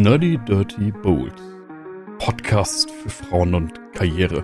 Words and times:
Nerdy 0.00 0.38
Dirty 0.38 0.92
Bold. 0.92 1.34
Podcast 2.18 2.90
für 2.90 3.10
Frauen 3.10 3.54
und 3.54 3.78
Karriere. 3.92 4.42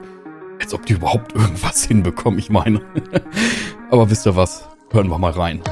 Als 0.60 0.74
ob 0.74 0.84
die 0.84 0.92
überhaupt 0.92 1.32
irgendwas 1.34 1.82
hinbekommen, 1.82 2.38
ich 2.38 2.50
meine. 2.50 2.82
Aber 3.90 4.10
wisst 4.10 4.26
ihr 4.26 4.36
was? 4.36 4.68
Hören 4.90 5.08
wir 5.08 5.16
mal 5.16 5.30
rein. 5.30 5.62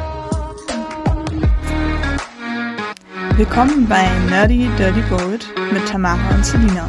Willkommen 3.36 3.86
bei 3.86 4.08
Nerdy 4.30 4.70
Dirty 4.78 5.02
Bold 5.02 5.46
mit 5.70 5.86
Tamara 5.86 6.34
und 6.34 6.46
Selina. 6.46 6.88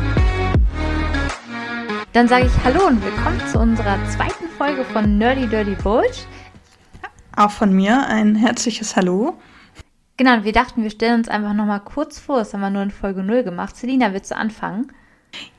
Dann 2.14 2.30
sage 2.30 2.46
ich 2.46 2.64
Hallo 2.64 2.88
und 2.88 3.04
willkommen 3.04 3.41
zu 3.52 3.59
unserer 3.59 3.98
zweiten 4.07 4.48
Folge 4.57 4.86
von 4.86 5.18
Nerdy 5.18 5.48
Dirty 5.48 5.75
Bold. 5.84 6.25
Auch 7.36 7.52
von 7.52 7.73
mir 7.73 8.07
ein 8.07 8.36
herzliches 8.36 8.96
Hallo. 8.96 9.38
Genau, 10.18 10.44
wir 10.44 10.54
dachten, 10.54 10.84
wir 10.84 10.90
stellen 10.90 11.20
uns 11.20 11.28
einfach 11.28 11.54
nochmal 11.54 11.82
kurz 11.82 12.20
vor. 12.20 12.38
Das 12.38 12.54
haben 12.54 12.62
wir 12.62 12.70
nur 12.70 12.84
in 12.84 12.92
Folge 12.92 13.22
0 13.22 13.44
gemacht. 13.44 13.76
Selina, 13.76 14.14
willst 14.14 14.32
du 14.32 14.36
anfangen? 14.36 14.92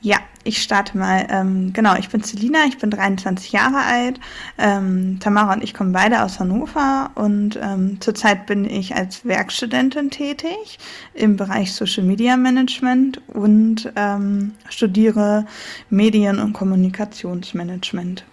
Ja, 0.01 0.19
ich 0.45 0.63
starte 0.63 0.97
mal. 0.97 1.27
Ähm, 1.29 1.73
genau, 1.75 1.97
ich 1.97 2.09
bin 2.09 2.23
Selina, 2.23 2.65
ich 2.67 2.79
bin 2.79 2.91
23 2.91 3.53
Jahre 3.53 3.79
alt. 3.79 4.21
Ähm, 4.57 5.19
Tamara 5.21 5.55
und 5.55 5.65
ich 5.65 5.75
kommen 5.75 5.93
beide 5.93 6.23
aus 6.23 6.39
Hannover 6.41 7.11
und 7.15 7.59
ähm, 7.61 8.01
zurzeit 8.01 8.47
bin 8.47 8.65
ich 8.65 8.95
als 8.95 9.25
Werkstudentin 9.27 10.11
tätig 10.11 10.79
im 11.13 11.37
Bereich 11.37 11.75
Social 11.75 12.05
Media 12.05 12.37
Management 12.37 13.21
und 13.29 13.93
ähm, 13.97 14.55
studiere 14.69 15.47
Medien- 15.91 16.39
und 16.39 16.53
Kommunikationsmanagement. 16.53 18.25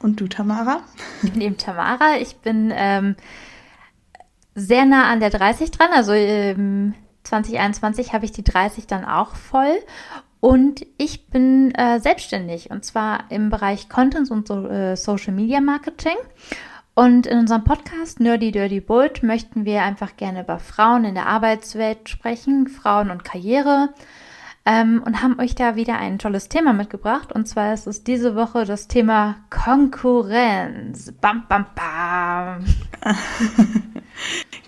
Und 0.00 0.20
du, 0.20 0.28
Tamara? 0.28 0.80
Ich 1.22 1.32
bin 1.32 1.40
eben 1.40 1.56
Tamara. 1.58 2.18
Ich 2.20 2.36
bin 2.36 2.72
ähm, 2.74 3.16
sehr 4.58 4.84
nah 4.84 5.10
an 5.10 5.20
der 5.20 5.30
30 5.30 5.70
dran. 5.70 5.90
Also 5.94 6.12
ähm, 6.12 6.94
2021 7.24 8.12
habe 8.12 8.24
ich 8.24 8.32
die 8.32 8.44
30 8.44 8.86
dann 8.86 9.04
auch 9.04 9.34
voll. 9.34 9.78
Und 10.40 10.86
ich 10.98 11.28
bin 11.28 11.74
äh, 11.74 11.98
selbstständig 11.98 12.70
und 12.70 12.84
zwar 12.84 13.24
im 13.30 13.50
Bereich 13.50 13.88
Content 13.88 14.30
und 14.30 14.46
so, 14.46 14.66
äh, 14.68 14.96
Social 14.96 15.32
Media 15.32 15.60
Marketing. 15.60 16.16
Und 16.94 17.26
in 17.26 17.38
unserem 17.38 17.64
Podcast 17.64 18.20
Nerdy 18.20 18.50
Dirty 18.50 18.80
Bold 18.80 19.22
möchten 19.22 19.64
wir 19.64 19.82
einfach 19.82 20.16
gerne 20.16 20.42
über 20.42 20.58
Frauen 20.58 21.04
in 21.04 21.14
der 21.14 21.26
Arbeitswelt 21.26 22.08
sprechen, 22.08 22.66
Frauen 22.68 23.10
und 23.10 23.24
Karriere. 23.24 23.90
Ähm, 24.64 25.02
und 25.04 25.22
haben 25.22 25.40
euch 25.40 25.54
da 25.54 25.76
wieder 25.76 25.96
ein 25.98 26.18
tolles 26.18 26.48
Thema 26.48 26.72
mitgebracht. 26.72 27.32
Und 27.32 27.46
zwar 27.46 27.72
ist 27.72 27.86
es 27.86 28.04
diese 28.04 28.36
Woche 28.36 28.64
das 28.64 28.86
Thema 28.86 29.36
Konkurrenz. 29.48 31.12
Bam, 31.20 31.46
bam, 31.48 31.66
bam. 31.74 32.64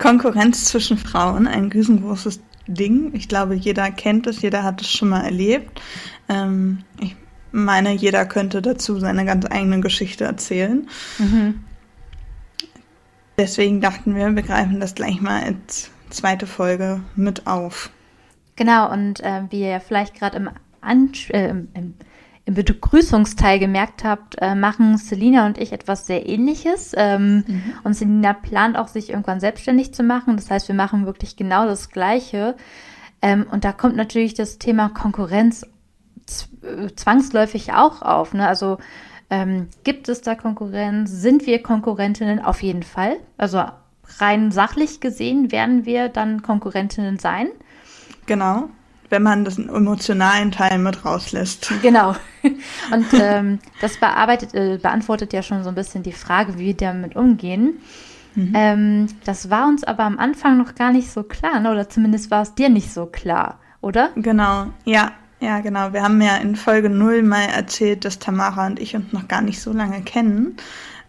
Konkurrenz 0.01 0.65
zwischen 0.65 0.97
Frauen, 0.97 1.47
ein 1.47 1.67
riesengroßes 1.67 2.41
Ding. 2.67 3.15
Ich 3.15 3.29
glaube, 3.29 3.55
jeder 3.55 3.91
kennt 3.91 4.27
es, 4.27 4.41
jeder 4.41 4.65
hat 4.65 4.81
es 4.81 4.91
schon 4.91 5.11
mal 5.11 5.23
erlebt. 5.25 5.81
Ähm, 6.29 6.85
ich 6.99 7.15
meine, 7.53 7.93
jeder 7.93 8.25
könnte 8.25 8.63
dazu 8.63 8.99
seine 8.99 9.25
ganz 9.27 9.47
eigene 9.47 9.81
Geschichte 9.81 10.25
erzählen. 10.25 10.89
Mhm. 11.19 11.61
Deswegen 13.37 13.81
dachten 13.81 14.15
wir, 14.17 14.35
wir 14.35 14.43
greifen 14.43 14.81
das 14.81 14.95
gleich 14.95 15.21
mal 15.21 15.43
als 15.43 15.91
zweite 16.09 16.47
Folge 16.47 17.03
mit 17.15 17.47
auf. 17.47 17.91
Genau, 18.57 18.91
und 18.91 19.21
äh, 19.21 19.43
wie 19.51 19.63
ihr 19.63 19.81
vielleicht 19.81 20.15
gerade 20.15 20.39
im, 20.39 20.49
äh, 21.29 21.51
im, 21.51 21.95
im 22.47 22.55
Begrüßungsteil 22.55 23.59
gemerkt 23.59 24.05
habt, 24.05 24.37
äh, 24.41 24.55
machen 24.55 24.97
Selina 24.97 25.47
und 25.47 25.59
ich 25.59 25.73
etwas 25.73 26.07
sehr 26.07 26.29
ähnliches. 26.29 26.93
Ähm, 26.97 27.45
mhm. 27.47 27.63
Und 27.85 27.95
Selina 27.95 28.33
plant 28.33 28.77
auch, 28.77 28.89
sich 28.89 29.11
irgendwann 29.11 29.41
selbstständig 29.41 29.95
zu 29.95 30.03
machen. 30.03 30.37
Das 30.37 30.51
heißt, 30.51 30.69
wir 30.69 30.75
machen 30.75 31.07
wirklich 31.07 31.37
genau 31.37 31.67
das 31.67 31.91
Gleiche. 31.91 32.57
Ähm, 33.23 33.47
und 33.51 33.65
da 33.65 33.73
kommt 33.73 33.97
natürlich 33.97 34.35
das 34.35 34.59
Thema 34.59 34.89
Konkurrenz 34.89 35.67
zwangsläufig 36.97 37.73
auch 37.73 38.03
auf. 38.03 38.35
Ne? 38.35 38.47
Also 38.47 38.79
ähm, 39.29 39.69
gibt 39.85 40.09
es 40.09 40.23
da 40.23 40.35
Konkurrenz? 40.35 41.11
Sind 41.11 41.47
wir 41.47 41.63
Konkurrentinnen? 41.63 42.43
Auf 42.45 42.63
jeden 42.63 42.83
Fall. 42.83 43.17
Also 43.37 43.65
rein 44.19 44.51
sachlich 44.51 45.01
gesehen 45.01 45.53
werden 45.53 45.85
wir 45.85 46.09
dann 46.09 46.43
Konkurrentinnen 46.43 47.19
sein. 47.19 47.49
Genau 48.27 48.71
wenn 49.11 49.23
man 49.23 49.45
das 49.45 49.59
emotionalen 49.59 50.53
Teil 50.53 50.79
mit 50.79 51.05
rauslässt. 51.05 51.73
Genau. 51.83 52.15
Und 52.93 53.07
ähm, 53.13 53.59
das 53.81 53.99
bearbeitet, 53.99 54.55
äh, 54.55 54.79
beantwortet 54.81 55.33
ja 55.33 55.43
schon 55.43 55.63
so 55.63 55.69
ein 55.69 55.75
bisschen 55.75 56.03
die 56.03 56.13
Frage, 56.13 56.59
wie 56.59 56.67
wir 56.67 56.77
damit 56.77 57.17
umgehen. 57.17 57.81
Mhm. 58.35 58.53
Ähm, 58.55 59.07
das 59.25 59.51
war 59.51 59.67
uns 59.69 59.85
aber 59.85 60.05
am 60.05 60.19
Anfang 60.19 60.57
noch 60.57 60.75
gar 60.75 60.93
nicht 60.93 61.11
so 61.11 61.25
klar, 61.25 61.61
ne? 61.61 61.71
oder 61.71 61.89
zumindest 61.89 62.31
war 62.31 62.43
es 62.43 62.55
dir 62.55 62.69
nicht 62.69 62.93
so 62.93 63.07
klar, 63.07 63.59
oder? 63.81 64.11
Genau, 64.15 64.67
ja, 64.85 65.11
ja, 65.41 65.61
genau. 65.61 65.93
Wir 65.93 66.03
haben 66.03 66.21
ja 66.23 66.37
in 66.37 66.55
Folge 66.55 66.91
0 66.91 67.23
mal 67.23 67.45
erzählt, 67.45 68.05
dass 68.05 68.19
Tamara 68.19 68.67
und 68.67 68.79
ich 68.79 68.95
uns 68.95 69.13
noch 69.13 69.27
gar 69.27 69.43
nicht 69.43 69.61
so 69.61 69.73
lange 69.73 70.03
kennen 70.03 70.57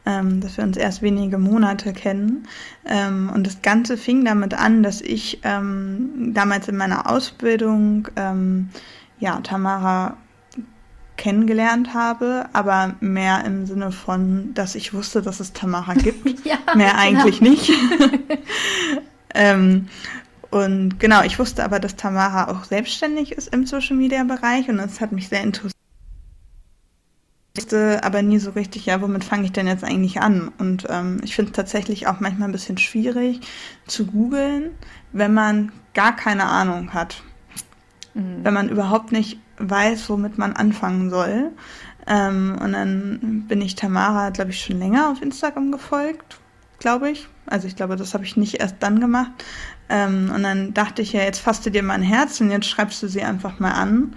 ähm, 0.05 0.41
dass 0.41 0.57
wir 0.57 0.63
uns 0.63 0.77
erst 0.77 1.01
wenige 1.01 1.37
Monate 1.37 1.93
kennen. 1.93 2.47
Ähm, 2.85 3.31
und 3.33 3.45
das 3.45 3.61
Ganze 3.61 3.97
fing 3.97 4.25
damit 4.25 4.53
an, 4.53 4.83
dass 4.83 5.01
ich 5.01 5.39
ähm, 5.43 6.33
damals 6.33 6.67
in 6.67 6.77
meiner 6.77 7.09
Ausbildung 7.09 8.07
ähm, 8.15 8.69
ja, 9.19 9.39
Tamara 9.41 10.17
kennengelernt 11.17 11.93
habe, 11.93 12.47
aber 12.53 12.95
mehr 12.99 13.45
im 13.45 13.67
Sinne 13.67 13.91
von, 13.91 14.55
dass 14.55 14.73
ich 14.73 14.93
wusste, 14.93 15.21
dass 15.21 15.39
es 15.39 15.53
Tamara 15.53 15.93
gibt. 15.93 16.45
ja, 16.45 16.57
mehr 16.75 16.97
eigentlich 16.97 17.39
genau. 17.39 17.51
nicht. 17.51 17.71
ähm, 19.35 19.87
und 20.49 20.99
genau, 20.99 21.21
ich 21.23 21.37
wusste 21.37 21.63
aber, 21.63 21.79
dass 21.79 21.95
Tamara 21.95 22.51
auch 22.51 22.63
selbstständig 22.63 23.33
ist 23.33 23.53
im 23.53 23.67
Social 23.67 23.95
Media 23.95 24.23
Bereich 24.23 24.67
und 24.67 24.77
das 24.77 24.99
hat 24.99 25.11
mich 25.11 25.29
sehr 25.29 25.43
interessiert 25.43 25.80
wusste 27.55 28.03
aber 28.03 28.21
nie 28.21 28.39
so 28.39 28.51
richtig, 28.51 28.85
ja, 28.85 29.01
womit 29.01 29.23
fange 29.23 29.43
ich 29.43 29.51
denn 29.51 29.67
jetzt 29.67 29.83
eigentlich 29.83 30.21
an? 30.21 30.51
Und 30.57 30.87
ähm, 30.89 31.19
ich 31.23 31.35
finde 31.35 31.51
es 31.51 31.55
tatsächlich 31.55 32.07
auch 32.07 32.19
manchmal 32.19 32.49
ein 32.49 32.53
bisschen 32.53 32.77
schwierig 32.77 33.41
zu 33.87 34.05
googeln, 34.05 34.71
wenn 35.11 35.33
man 35.33 35.71
gar 35.93 36.15
keine 36.15 36.45
Ahnung 36.45 36.93
hat. 36.93 37.23
Mhm. 38.13 38.43
Wenn 38.43 38.53
man 38.53 38.69
überhaupt 38.69 39.11
nicht 39.11 39.39
weiß, 39.57 40.09
womit 40.09 40.37
man 40.37 40.53
anfangen 40.53 41.09
soll. 41.09 41.51
Ähm, 42.07 42.57
und 42.61 42.71
dann 42.71 43.45
bin 43.47 43.61
ich 43.61 43.75
Tamara, 43.75 44.29
glaube 44.29 44.51
ich, 44.51 44.61
schon 44.61 44.79
länger 44.79 45.09
auf 45.11 45.21
Instagram 45.21 45.71
gefolgt, 45.71 46.39
glaube 46.79 47.11
ich. 47.11 47.27
Also 47.45 47.67
ich 47.67 47.75
glaube, 47.75 47.95
das 47.95 48.13
habe 48.13 48.23
ich 48.23 48.37
nicht 48.37 48.55
erst 48.55 48.77
dann 48.79 49.01
gemacht. 49.01 49.31
Ähm, 49.89 50.31
und 50.33 50.43
dann 50.43 50.73
dachte 50.73 51.01
ich 51.01 51.11
ja, 51.11 51.21
jetzt 51.21 51.39
fasst 51.39 51.65
du 51.65 51.69
dir 51.69 51.83
mein 51.83 52.01
Herz 52.01 52.39
und 52.39 52.49
jetzt 52.49 52.67
schreibst 52.67 53.03
du 53.03 53.07
sie 53.07 53.23
einfach 53.23 53.59
mal 53.59 53.73
an 53.73 54.15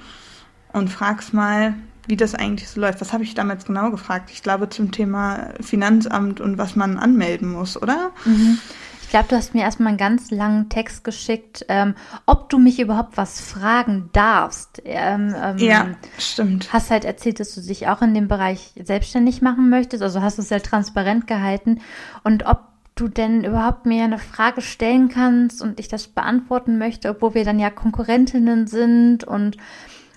und 0.72 0.88
fragst 0.88 1.34
mal, 1.34 1.74
wie 2.06 2.16
das 2.16 2.34
eigentlich 2.34 2.68
so 2.68 2.80
läuft. 2.80 3.00
Was 3.00 3.12
habe 3.12 3.24
ich 3.24 3.34
damals 3.34 3.64
genau 3.64 3.90
gefragt? 3.90 4.30
Ich 4.32 4.42
glaube 4.42 4.68
zum 4.68 4.92
Thema 4.92 5.50
Finanzamt 5.60 6.40
und 6.40 6.58
was 6.58 6.76
man 6.76 6.98
anmelden 6.98 7.50
muss, 7.50 7.80
oder? 7.80 8.10
Mhm. 8.24 8.58
Ich 9.02 9.10
glaube, 9.10 9.28
du 9.28 9.36
hast 9.36 9.54
mir 9.54 9.62
erstmal 9.62 9.88
einen 9.90 9.98
ganz 9.98 10.32
langen 10.32 10.68
Text 10.68 11.04
geschickt, 11.04 11.64
ähm, 11.68 11.94
ob 12.26 12.48
du 12.48 12.58
mich 12.58 12.80
überhaupt 12.80 13.16
was 13.16 13.40
fragen 13.40 14.10
darfst. 14.12 14.82
Ähm, 14.84 15.32
ähm, 15.40 15.58
ja, 15.58 15.86
stimmt. 16.18 16.72
Hast 16.72 16.90
halt 16.90 17.04
erzählt, 17.04 17.38
dass 17.38 17.54
du 17.54 17.60
dich 17.60 17.86
auch 17.86 18.02
in 18.02 18.12
dem 18.12 18.26
Bereich 18.26 18.72
selbstständig 18.82 19.40
machen 19.40 19.70
möchtest. 19.70 20.02
Also 20.02 20.20
hast 20.20 20.38
du 20.38 20.42
es 20.42 20.48
sehr 20.48 20.62
transparent 20.62 21.28
gehalten. 21.28 21.80
Und 22.24 22.44
ob 22.46 22.62
du 22.96 23.08
denn 23.08 23.44
überhaupt 23.44 23.86
mir 23.86 24.04
eine 24.04 24.18
Frage 24.18 24.62
stellen 24.62 25.08
kannst 25.08 25.62
und 25.62 25.80
ich 25.80 25.88
das 25.88 26.08
beantworten 26.08 26.78
möchte, 26.78 27.10
obwohl 27.10 27.34
wir 27.34 27.44
dann 27.44 27.58
ja 27.58 27.70
Konkurrentinnen 27.70 28.66
sind 28.66 29.24
und 29.24 29.56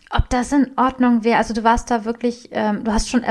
ob 0.10 0.30
das 0.30 0.52
in 0.52 0.72
Ordnung 0.78 1.24
wäre. 1.24 1.38
Also 1.38 1.54
du 1.54 1.64
warst 1.64 1.92
da 1.92 2.06
wirklich, 2.06 2.50
ähm, 2.52 2.84
du 2.84 2.92
hast 2.92 3.10
schon, 3.10 3.24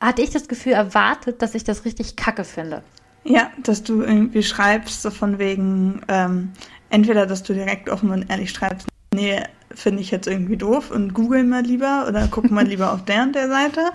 hatte 0.00 0.22
ich 0.22 0.30
das 0.30 0.48
Gefühl 0.48 0.72
erwartet, 0.72 1.42
dass 1.42 1.54
ich 1.54 1.64
das 1.64 1.84
richtig 1.84 2.16
kacke 2.16 2.44
finde. 2.44 2.82
Ja, 3.24 3.50
dass 3.62 3.82
du 3.82 4.02
irgendwie 4.02 4.42
schreibst, 4.42 5.02
so 5.02 5.10
von 5.10 5.38
wegen, 5.38 6.00
ähm, 6.08 6.52
entweder, 6.90 7.26
dass 7.26 7.42
du 7.42 7.52
direkt 7.52 7.90
offen 7.90 8.10
und 8.10 8.30
ehrlich 8.30 8.50
schreibst, 8.50 8.88
nee, 9.14 9.42
finde 9.70 10.00
ich 10.00 10.10
jetzt 10.10 10.26
irgendwie 10.26 10.56
doof 10.56 10.90
und 10.90 11.12
google 11.12 11.44
mal 11.44 11.62
lieber 11.62 12.06
oder 12.08 12.28
guck 12.30 12.50
mal 12.50 12.64
lieber 12.66 12.92
auf 12.92 13.04
der 13.04 13.22
und 13.22 13.34
der 13.34 13.48
Seite. 13.48 13.90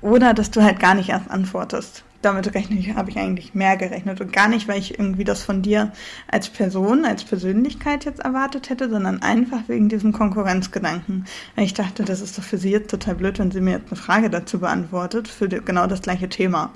Oder 0.00 0.34
dass 0.34 0.50
du 0.50 0.62
halt 0.62 0.80
gar 0.80 0.94
nicht 0.94 1.08
erst 1.08 1.30
antwortest 1.30 2.04
damit 2.24 2.54
rechne 2.54 2.94
habe 2.96 3.10
ich 3.10 3.18
eigentlich 3.18 3.54
mehr 3.54 3.76
gerechnet 3.76 4.20
und 4.20 4.32
gar 4.32 4.48
nicht, 4.48 4.68
weil 4.68 4.78
ich 4.78 4.98
irgendwie 4.98 5.24
das 5.24 5.42
von 5.42 5.62
dir 5.62 5.92
als 6.28 6.48
Person, 6.48 7.04
als 7.04 7.24
Persönlichkeit 7.24 8.04
jetzt 8.04 8.20
erwartet 8.20 8.70
hätte, 8.70 8.88
sondern 8.88 9.22
einfach 9.22 9.60
wegen 9.68 9.88
diesem 9.88 10.12
Konkurrenzgedanken. 10.12 11.26
Ich 11.56 11.74
dachte, 11.74 12.04
das 12.04 12.20
ist 12.20 12.38
doch 12.38 12.42
für 12.42 12.58
sie 12.58 12.70
jetzt 12.70 12.90
total 12.90 13.14
blöd, 13.14 13.38
wenn 13.38 13.50
sie 13.50 13.60
mir 13.60 13.72
jetzt 13.72 13.88
eine 13.90 14.00
Frage 14.00 14.30
dazu 14.30 14.58
beantwortet, 14.60 15.28
für 15.28 15.48
genau 15.48 15.86
das 15.86 16.02
gleiche 16.02 16.28
Thema. 16.28 16.72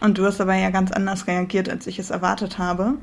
Und 0.00 0.18
du 0.18 0.24
hast 0.24 0.40
aber 0.40 0.54
ja 0.54 0.70
ganz 0.70 0.92
anders 0.92 1.26
reagiert, 1.26 1.68
als 1.68 1.86
ich 1.86 1.98
es 1.98 2.10
erwartet 2.10 2.58
habe. 2.58 2.94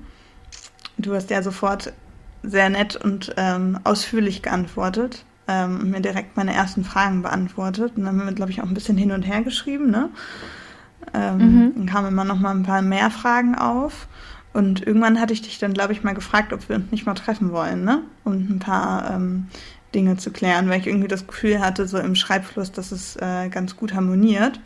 Du 0.97 1.13
hast 1.13 1.29
ja 1.29 1.43
sofort 1.43 1.93
sehr 2.41 2.69
nett 2.69 2.95
und 2.95 3.33
ähm, 3.37 3.79
ausführlich 3.83 4.41
geantwortet 4.41 5.25
ähm, 5.47 5.79
und 5.81 5.91
mir 5.91 5.99
direkt 5.99 6.37
meine 6.37 6.53
ersten 6.53 6.83
Fragen 6.83 7.21
beantwortet. 7.21 7.93
Und 7.97 8.05
dann 8.05 8.19
haben 8.19 8.27
wir, 8.27 8.33
glaube 8.33 8.51
ich, 8.51 8.61
auch 8.61 8.67
ein 8.67 8.73
bisschen 8.73 8.97
hin 8.97 9.11
und 9.11 9.23
her 9.23 9.41
geschrieben, 9.41 9.89
ne? 9.91 10.09
Ähm, 11.13 11.37
mhm. 11.37 11.73
Dann 11.75 11.85
kamen 11.85 12.07
immer 12.09 12.25
noch 12.25 12.39
mal 12.39 12.51
ein 12.51 12.63
paar 12.63 12.81
mehr 12.81 13.09
Fragen 13.09 13.55
auf. 13.55 14.07
Und 14.53 14.85
irgendwann 14.85 15.19
hatte 15.19 15.33
ich 15.33 15.41
dich 15.41 15.59
dann, 15.59 15.73
glaube 15.73 15.91
ich, 15.93 16.03
mal 16.03 16.13
gefragt, 16.13 16.53
ob 16.53 16.69
wir 16.69 16.77
uns 16.77 16.91
nicht 16.91 17.05
mal 17.05 17.13
treffen 17.13 17.51
wollen, 17.51 17.83
ne? 17.83 18.03
Um 18.23 18.33
ein 18.33 18.59
paar 18.59 19.11
ähm, 19.13 19.47
Dinge 19.93 20.15
zu 20.17 20.31
klären, 20.31 20.69
weil 20.69 20.79
ich 20.79 20.87
irgendwie 20.87 21.07
das 21.07 21.27
Gefühl 21.27 21.59
hatte, 21.59 21.87
so 21.87 21.97
im 21.97 22.15
Schreibfluss, 22.15 22.71
dass 22.71 22.91
es 22.91 23.17
äh, 23.17 23.49
ganz 23.49 23.75
gut 23.75 23.93
harmoniert. 23.93 24.59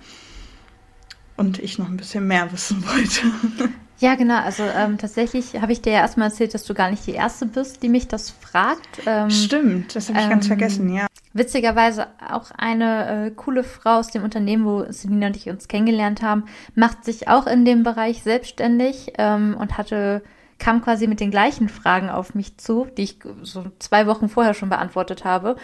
Und 1.38 1.58
ich 1.60 1.80
noch 1.80 1.88
ein 1.88 1.98
bisschen 1.98 2.28
mehr 2.28 2.52
wissen 2.52 2.84
wollte. 2.86 3.72
Ja, 4.00 4.16
genau. 4.16 4.40
Also 4.42 4.64
ähm, 4.64 4.98
tatsächlich 4.98 5.62
habe 5.62 5.74
ich 5.74 5.82
dir 5.82 5.94
ja 5.94 6.00
erstmal 6.00 6.30
erzählt, 6.30 6.54
dass 6.54 6.64
du 6.64 6.74
gar 6.74 6.90
nicht 6.90 7.06
die 7.06 7.14
Erste 7.14 7.46
bist, 7.46 7.84
die 7.84 7.90
mich 7.90 8.08
das 8.08 8.30
fragt. 8.30 9.02
Ähm, 9.06 9.30
Stimmt, 9.30 9.96
das 9.96 10.08
habe 10.08 10.20
ich 10.20 10.26
ähm, 10.26 10.30
ganz 10.32 10.48
vergessen, 10.48 10.94
ja. 10.94 11.08
Witzigerweise 11.34 12.08
auch 12.28 12.52
eine 12.58 13.28
äh, 13.28 13.32
coole 13.32 13.64
Frau 13.64 14.00
aus 14.00 14.08
dem 14.08 14.24
Unternehmen, 14.24 14.66
wo 14.66 14.86
Selina 14.90 15.28
und 15.28 15.36
ich 15.36 15.50
uns 15.50 15.68
kennengelernt 15.68 16.22
haben, 16.22 16.46
macht 16.76 17.04
sich 17.04 17.28
auch 17.28 17.46
in 17.46 17.66
dem 17.66 17.84
Bereich 17.84 18.24
selbstständig 18.24 19.14
ähm, 19.18 19.56
und 19.60 19.78
hatte 19.78 20.24
kam 20.60 20.82
quasi 20.82 21.08
mit 21.08 21.22
den 21.22 21.32
gleichen 21.32 21.70
Fragen 21.70 22.10
auf 22.10 22.36
mich 22.36 22.58
zu, 22.58 22.86
die 22.98 23.04
ich 23.04 23.20
so 23.44 23.66
zwei 23.80 24.08
Wochen 24.08 24.28
vorher 24.28 24.54
schon 24.54 24.70
beantwortet 24.70 25.24
habe. 25.24 25.56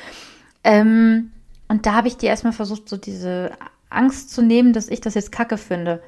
Ähm, 0.64 1.32
und 1.68 1.86
da 1.86 1.94
habe 1.94 2.08
ich 2.08 2.18
dir 2.18 2.30
erstmal 2.30 2.54
versucht, 2.54 2.88
so 2.88 2.96
diese 2.96 3.52
Angst 3.90 4.32
zu 4.32 4.42
nehmen, 4.42 4.74
dass 4.74 4.88
ich 4.88 5.02
das 5.02 5.14
jetzt 5.14 5.32
kacke 5.32 5.58
finde. 5.58 6.02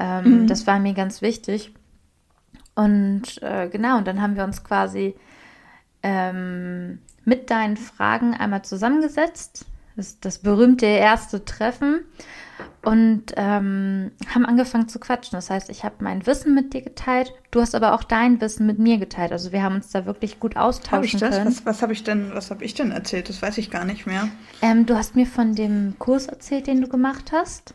Ähm, 0.00 0.42
mhm. 0.42 0.46
Das 0.46 0.66
war 0.66 0.80
mir 0.80 0.94
ganz 0.94 1.22
wichtig. 1.22 1.72
Und 2.74 3.42
äh, 3.42 3.68
genau, 3.68 3.98
und 3.98 4.06
dann 4.08 4.22
haben 4.22 4.36
wir 4.36 4.44
uns 4.44 4.64
quasi 4.64 5.14
ähm, 6.02 6.98
mit 7.24 7.50
deinen 7.50 7.76
Fragen 7.76 8.34
einmal 8.34 8.62
zusammengesetzt. 8.62 9.66
Das, 9.96 10.18
das 10.18 10.38
berühmte 10.38 10.86
erste 10.86 11.44
Treffen. 11.44 12.00
Und 12.82 13.34
ähm, 13.36 14.12
haben 14.34 14.46
angefangen 14.46 14.88
zu 14.88 14.98
quatschen. 14.98 15.36
Das 15.36 15.50
heißt, 15.50 15.68
ich 15.68 15.84
habe 15.84 15.96
mein 16.00 16.26
Wissen 16.26 16.54
mit 16.54 16.72
dir 16.72 16.80
geteilt, 16.80 17.32
du 17.50 17.60
hast 17.60 17.74
aber 17.74 17.94
auch 17.94 18.04
dein 18.04 18.40
Wissen 18.40 18.66
mit 18.66 18.78
mir 18.78 18.98
geteilt. 18.98 19.32
Also 19.32 19.52
wir 19.52 19.62
haben 19.62 19.76
uns 19.76 19.90
da 19.90 20.06
wirklich 20.06 20.40
gut 20.40 20.56
austauschen 20.56 21.20
hab 21.20 21.30
können. 21.30 21.46
Was, 21.46 21.66
was 21.66 21.82
habe 21.82 21.92
ich 21.92 22.04
denn, 22.04 22.30
was 22.34 22.50
habe 22.50 22.64
ich 22.64 22.74
denn 22.74 22.90
erzählt? 22.90 23.28
Das 23.28 23.42
weiß 23.42 23.58
ich 23.58 23.70
gar 23.70 23.84
nicht 23.84 24.06
mehr. 24.06 24.28
Ähm, 24.62 24.86
du 24.86 24.96
hast 24.96 25.16
mir 25.16 25.26
von 25.26 25.54
dem 25.54 25.94
Kurs 25.98 26.26
erzählt, 26.26 26.66
den 26.66 26.80
du 26.80 26.88
gemacht 26.88 27.32
hast. 27.32 27.74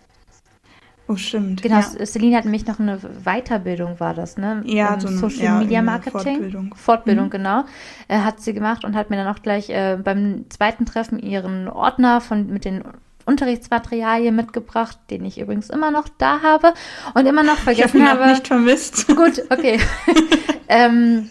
Oh, 1.07 1.16
stimmt. 1.16 1.62
Genau, 1.62 1.75
ja. 1.75 2.06
Celine 2.06 2.38
hat 2.38 2.46
nämlich 2.46 2.66
noch 2.66 2.80
eine 2.80 3.00
Weiterbildung, 3.24 4.00
war 4.00 4.16
das, 4.16 4.38
ne? 4.38 4.63
Ja, 4.66 5.00
so 5.00 5.07
eine, 5.07 5.18
Social 5.18 5.44
ja, 5.44 5.60
Media 5.60 5.81
Marketing. 5.84 6.12
Fortbildung. 6.12 6.75
Fortbildung, 6.75 7.25
mhm. 7.25 7.31
genau. 7.31 7.63
Äh, 8.07 8.19
hat 8.19 8.42
sie 8.42 8.54
gemacht 8.54 8.84
und 8.84 8.96
hat 8.96 9.12
mir 9.12 9.18
dann 9.18 9.28
auch 9.28 9.42
gleich 9.42 9.69
äh, 9.69 9.98
beim 10.04 10.50
zweiten 10.50 10.86
Treffen 10.86 11.19
ihren 11.19 11.68
Ordner 11.68 12.22
von, 12.22 12.48
mit 12.48 12.66
den 12.66 12.84
Unterrichtsmaterialien 13.25 14.36
mitgebracht, 14.36 14.98
den 15.10 15.25
ich 15.25 15.40
übrigens 15.40 15.69
immer 15.69 15.92
noch 15.92 16.07
da 16.18 16.42
habe 16.42 16.74
und 17.13 17.25
immer 17.25 17.44
noch 17.44 17.58
vergessen 17.58 17.98
ich 17.98 18.04
hab 18.04 18.19
habe. 18.19 18.31
nicht 18.31 18.48
vermisst. 18.48 19.08
Gut, 19.16 19.44
okay. 19.50 19.80
ähm, 20.68 21.30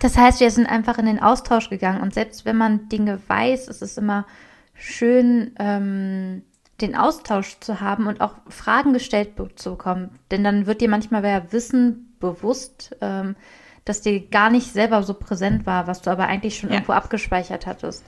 das 0.00 0.16
heißt, 0.16 0.40
wir 0.40 0.50
sind 0.50 0.66
einfach 0.66 0.98
in 0.98 1.06
den 1.06 1.20
Austausch 1.20 1.70
gegangen 1.70 2.00
und 2.02 2.12
selbst 2.12 2.44
wenn 2.44 2.56
man 2.56 2.88
Dinge 2.88 3.20
weiß, 3.26 3.68
ist 3.68 3.82
es 3.82 3.96
immer 3.96 4.26
schön, 4.74 5.52
ähm, 5.58 6.42
den 6.80 6.94
Austausch 6.94 7.58
zu 7.60 7.80
haben 7.80 8.06
und 8.06 8.20
auch 8.20 8.36
Fragen 8.48 8.92
gestellt 8.92 9.30
zu 9.56 9.70
bekommen. 9.70 10.18
Denn 10.30 10.44
dann 10.44 10.66
wird 10.66 10.80
dir 10.80 10.88
manchmal 10.88 11.22
wer 11.22 11.52
Wissen 11.52 12.14
bewusst, 12.20 12.96
ähm, 13.00 13.36
dass 13.84 14.02
dir 14.02 14.28
gar 14.28 14.50
nicht 14.50 14.72
selber 14.72 15.02
so 15.02 15.14
präsent 15.14 15.66
war, 15.66 15.86
was 15.86 16.02
du 16.02 16.10
aber 16.10 16.26
eigentlich 16.26 16.58
schon 16.58 16.70
ja. 16.70 16.76
irgendwo 16.76 16.92
abgespeichert 16.92 17.66
hattest. 17.66 18.04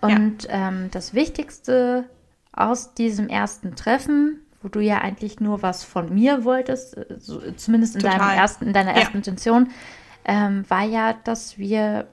Und 0.00 0.44
ja. 0.44 0.68
ähm, 0.68 0.90
das 0.90 1.14
Wichtigste 1.14 2.04
aus 2.52 2.94
diesem 2.94 3.28
ersten 3.28 3.74
Treffen, 3.74 4.40
wo 4.62 4.68
du 4.68 4.80
ja 4.80 4.98
eigentlich 4.98 5.40
nur 5.40 5.62
was 5.62 5.82
von 5.82 6.12
mir 6.12 6.44
wolltest, 6.44 6.96
äh, 6.96 7.16
so, 7.18 7.40
zumindest 7.52 7.96
in, 7.96 8.02
deinem 8.02 8.28
ersten, 8.28 8.66
in 8.66 8.72
deiner 8.72 8.92
ersten 8.92 9.14
ja. 9.14 9.18
Intention, 9.18 9.70
ähm, 10.24 10.64
war 10.68 10.84
ja, 10.84 11.14
dass 11.24 11.58
wir 11.58 12.06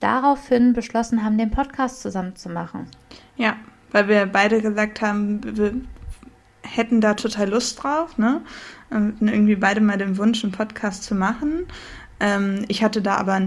daraufhin 0.00 0.72
beschlossen 0.72 1.24
haben, 1.24 1.36
den 1.36 1.50
Podcast 1.50 2.00
zusammen 2.00 2.36
zu 2.36 2.48
machen. 2.48 2.86
Ja, 3.36 3.56
weil 3.96 4.08
wir 4.08 4.26
beide 4.26 4.60
gesagt 4.60 5.00
haben, 5.00 5.40
wir 5.56 5.72
hätten 6.60 7.00
da 7.00 7.14
total 7.14 7.48
Lust 7.48 7.82
drauf, 7.82 8.18
ne? 8.18 8.42
Und 8.90 9.22
irgendwie 9.22 9.56
beide 9.56 9.80
mal 9.80 9.96
den 9.96 10.18
Wunsch, 10.18 10.44
einen 10.44 10.52
Podcast 10.52 11.02
zu 11.02 11.14
machen. 11.14 11.64
Ähm, 12.20 12.66
ich 12.68 12.84
hatte 12.84 13.00
da 13.00 13.16
aber 13.16 13.40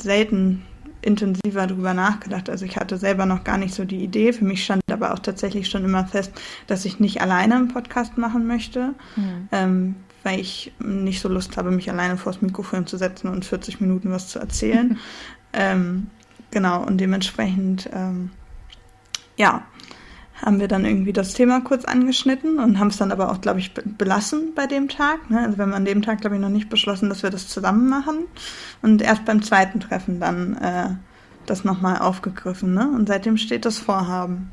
selten 0.00 0.62
intensiver 1.02 1.66
drüber 1.66 1.94
nachgedacht. 1.94 2.48
Also 2.48 2.64
ich 2.64 2.76
hatte 2.76 2.96
selber 2.96 3.26
noch 3.26 3.42
gar 3.42 3.58
nicht 3.58 3.74
so 3.74 3.84
die 3.84 4.04
Idee. 4.04 4.32
Für 4.32 4.44
mich 4.44 4.64
stand 4.64 4.82
aber 4.88 5.12
auch 5.12 5.18
tatsächlich 5.18 5.68
schon 5.68 5.84
immer 5.84 6.06
fest, 6.06 6.30
dass 6.68 6.84
ich 6.84 7.00
nicht 7.00 7.20
alleine 7.20 7.56
einen 7.56 7.66
Podcast 7.66 8.16
machen 8.18 8.46
möchte, 8.46 8.94
mhm. 9.16 9.48
ähm, 9.50 9.96
weil 10.22 10.38
ich 10.38 10.72
nicht 10.78 11.20
so 11.20 11.28
Lust 11.28 11.56
habe, 11.56 11.72
mich 11.72 11.90
alleine 11.90 12.16
vors 12.16 12.40
Mikrofon 12.40 12.86
zu 12.86 12.98
setzen 12.98 13.26
und 13.26 13.44
40 13.44 13.80
Minuten 13.80 14.12
was 14.12 14.28
zu 14.28 14.38
erzählen. 14.38 14.96
ähm, 15.52 16.06
genau, 16.52 16.84
und 16.84 16.98
dementsprechend, 16.98 17.90
ähm, 17.92 18.30
ja, 19.36 19.64
haben 20.44 20.60
wir 20.60 20.68
dann 20.68 20.84
irgendwie 20.84 21.12
das 21.12 21.34
Thema 21.34 21.60
kurz 21.60 21.84
angeschnitten 21.84 22.58
und 22.58 22.78
haben 22.78 22.88
es 22.88 22.96
dann 22.96 23.12
aber 23.12 23.30
auch, 23.30 23.40
glaube 23.40 23.58
ich, 23.58 23.74
belassen 23.74 24.54
bei 24.54 24.66
dem 24.66 24.88
Tag. 24.88 25.30
Ne? 25.30 25.40
Also 25.40 25.58
wir 25.58 25.62
haben 25.62 25.74
an 25.74 25.84
dem 25.84 26.02
Tag, 26.02 26.20
glaube 26.20 26.36
ich, 26.36 26.42
noch 26.42 26.48
nicht 26.48 26.68
beschlossen, 26.68 27.08
dass 27.08 27.22
wir 27.22 27.30
das 27.30 27.48
zusammen 27.48 27.88
machen. 27.88 28.26
Und 28.82 29.02
erst 29.02 29.24
beim 29.24 29.42
zweiten 29.42 29.80
Treffen 29.80 30.20
dann 30.20 30.56
äh, 30.56 30.90
das 31.46 31.64
nochmal 31.64 31.98
aufgegriffen. 31.98 32.74
Ne? 32.74 32.88
Und 32.88 33.08
seitdem 33.08 33.36
steht 33.36 33.64
das 33.64 33.78
Vorhaben. 33.78 34.52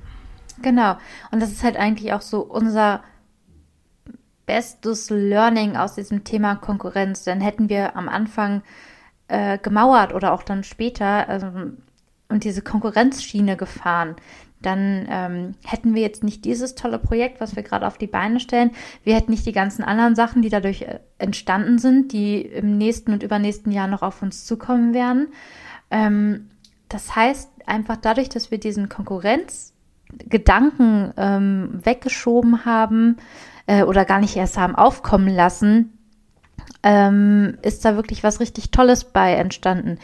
Genau. 0.62 0.98
Und 1.32 1.42
das 1.42 1.52
ist 1.52 1.64
halt 1.64 1.78
eigentlich 1.78 2.14
auch 2.14 2.22
so 2.22 2.42
unser 2.42 3.02
bestes 4.46 5.10
Learning 5.10 5.76
aus 5.76 5.96
diesem 5.96 6.24
Thema 6.24 6.56
Konkurrenz. 6.56 7.24
Denn 7.24 7.42
hätten 7.42 7.70
wir 7.70 7.96
am 7.96 8.10
Anfang 8.10 8.64
äh, 9.28 9.58
gemauert 9.58 10.14
oder 10.14 10.34
auch 10.34 10.44
dann 10.44 10.64
später 10.64 11.30
äh, 11.30 11.72
und 12.28 12.44
diese 12.44 12.62
Konkurrenzschiene 12.62 13.56
gefahren, 13.56 14.16
dann 14.66 15.08
ähm, 15.10 15.56
hätten 15.64 15.96
wir 15.96 16.02
jetzt 16.02 16.24
nicht 16.24 16.46
dieses 16.46 16.76
tolle 16.76 17.00
Projekt, 17.00 17.42
was 17.42 17.56
wir 17.56 17.64
gerade 17.64 17.88
auf 17.88 17.98
die 17.98 18.08
Beine 18.08 18.40
stellen. 18.40 18.72
Wir 19.04 19.16
hätten 19.16 19.32
nicht 19.32 19.46
die 19.46 19.52
ganzen 19.52 19.84
anderen 19.84 20.16
Sachen, 20.16 20.42
die 20.42 20.50
dadurch 20.50 20.84
äh, 20.84 21.00
entstanden 21.18 21.80
sind, 21.80 22.12
die 22.12 22.42
im 22.42 22.78
nächsten 22.78 23.14
und 23.14 23.24
übernächsten 23.24 23.72
Jahr 23.72 23.88
noch 23.88 24.02
auf 24.02 24.22
uns 24.22 24.46
zukommen 24.46 24.94
werden. 24.94 25.30
Ähm, 25.92 26.50
das 26.90 27.16
heißt 27.16 27.50
einfach 27.66 27.96
dadurch, 27.98 28.30
dass 28.30 28.52
wir 28.52 28.60
diesen 28.60 28.90
Konkurrenzgedanken 28.90 31.14
ähm, 31.18 31.80
weggeschoben 31.84 32.66
haben 32.66 33.18
äh, 33.68 33.84
oder 33.84 34.06
gar 34.06 34.20
nicht 34.20 34.36
erst 34.36 34.58
haben 34.58 34.76
aufkommen 34.76 35.30
lassen, 35.30 35.98
ähm, 36.84 37.58
ist 37.62 37.86
da 37.86 37.96
wirklich 37.96 38.24
was 38.24 38.40
richtig 38.40 38.72
Tolles 38.72 39.04
bei 39.06 39.34
entstanden. 39.34 40.00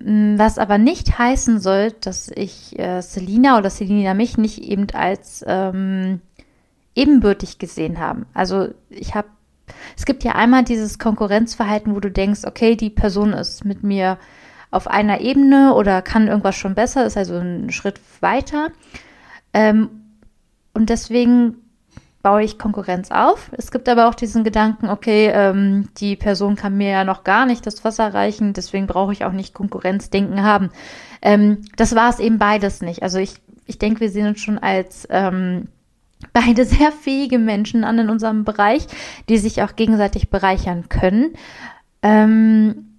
Mm, 0.00 0.38
was 0.38 0.58
aber 0.58 0.78
nicht 0.78 1.18
heißen 1.18 1.60
soll, 1.60 1.92
dass 1.92 2.28
ich 2.28 2.78
äh, 2.78 3.00
Selina 3.00 3.58
oder 3.58 3.70
Selina 3.70 4.14
mich 4.14 4.38
nicht 4.38 4.62
eben 4.62 4.86
als 4.92 5.44
ähm, 5.46 6.20
ebenbürtig 6.94 7.58
gesehen 7.58 7.98
haben. 7.98 8.26
Also 8.34 8.68
ich 8.88 9.14
habe, 9.14 9.28
es 9.96 10.04
gibt 10.04 10.24
ja 10.24 10.32
einmal 10.32 10.64
dieses 10.64 10.98
Konkurrenzverhalten, 10.98 11.94
wo 11.94 12.00
du 12.00 12.10
denkst, 12.10 12.44
okay, 12.44 12.76
die 12.76 12.90
Person 12.90 13.32
ist 13.32 13.64
mit 13.64 13.82
mir 13.82 14.18
auf 14.70 14.88
einer 14.88 15.20
Ebene 15.20 15.74
oder 15.74 16.02
kann 16.02 16.28
irgendwas 16.28 16.56
schon 16.56 16.74
besser, 16.74 17.06
ist 17.06 17.16
also 17.16 17.36
ein 17.36 17.70
Schritt 17.70 18.00
weiter. 18.20 18.70
Ähm, 19.52 19.90
und 20.72 20.90
deswegen 20.90 21.56
baue 22.24 22.42
ich 22.42 22.58
Konkurrenz 22.58 23.10
auf. 23.10 23.50
Es 23.52 23.70
gibt 23.70 23.86
aber 23.86 24.08
auch 24.08 24.14
diesen 24.14 24.44
Gedanken, 24.44 24.88
okay, 24.88 25.30
ähm, 25.32 25.90
die 25.98 26.16
Person 26.16 26.56
kann 26.56 26.74
mir 26.74 26.88
ja 26.88 27.04
noch 27.04 27.22
gar 27.22 27.44
nicht 27.44 27.66
das 27.66 27.84
Wasser 27.84 28.14
reichen, 28.14 28.54
deswegen 28.54 28.86
brauche 28.86 29.12
ich 29.12 29.26
auch 29.26 29.32
nicht 29.32 29.52
Konkurrenzdenken 29.52 30.42
haben. 30.42 30.70
Ähm, 31.20 31.66
das 31.76 31.94
war 31.94 32.08
es 32.08 32.20
eben 32.20 32.38
beides 32.38 32.80
nicht. 32.80 33.02
Also 33.02 33.18
ich, 33.18 33.42
ich 33.66 33.78
denke, 33.78 34.00
wir 34.00 34.08
sehen 34.08 34.26
uns 34.26 34.40
schon 34.40 34.58
als 34.58 35.06
ähm, 35.10 35.68
beide 36.32 36.64
sehr 36.64 36.92
fähige 36.92 37.38
Menschen 37.38 37.84
an 37.84 37.98
in 37.98 38.08
unserem 38.08 38.44
Bereich, 38.44 38.86
die 39.28 39.36
sich 39.36 39.62
auch 39.62 39.76
gegenseitig 39.76 40.30
bereichern 40.30 40.88
können. 40.88 41.34
Ähm, 42.02 42.96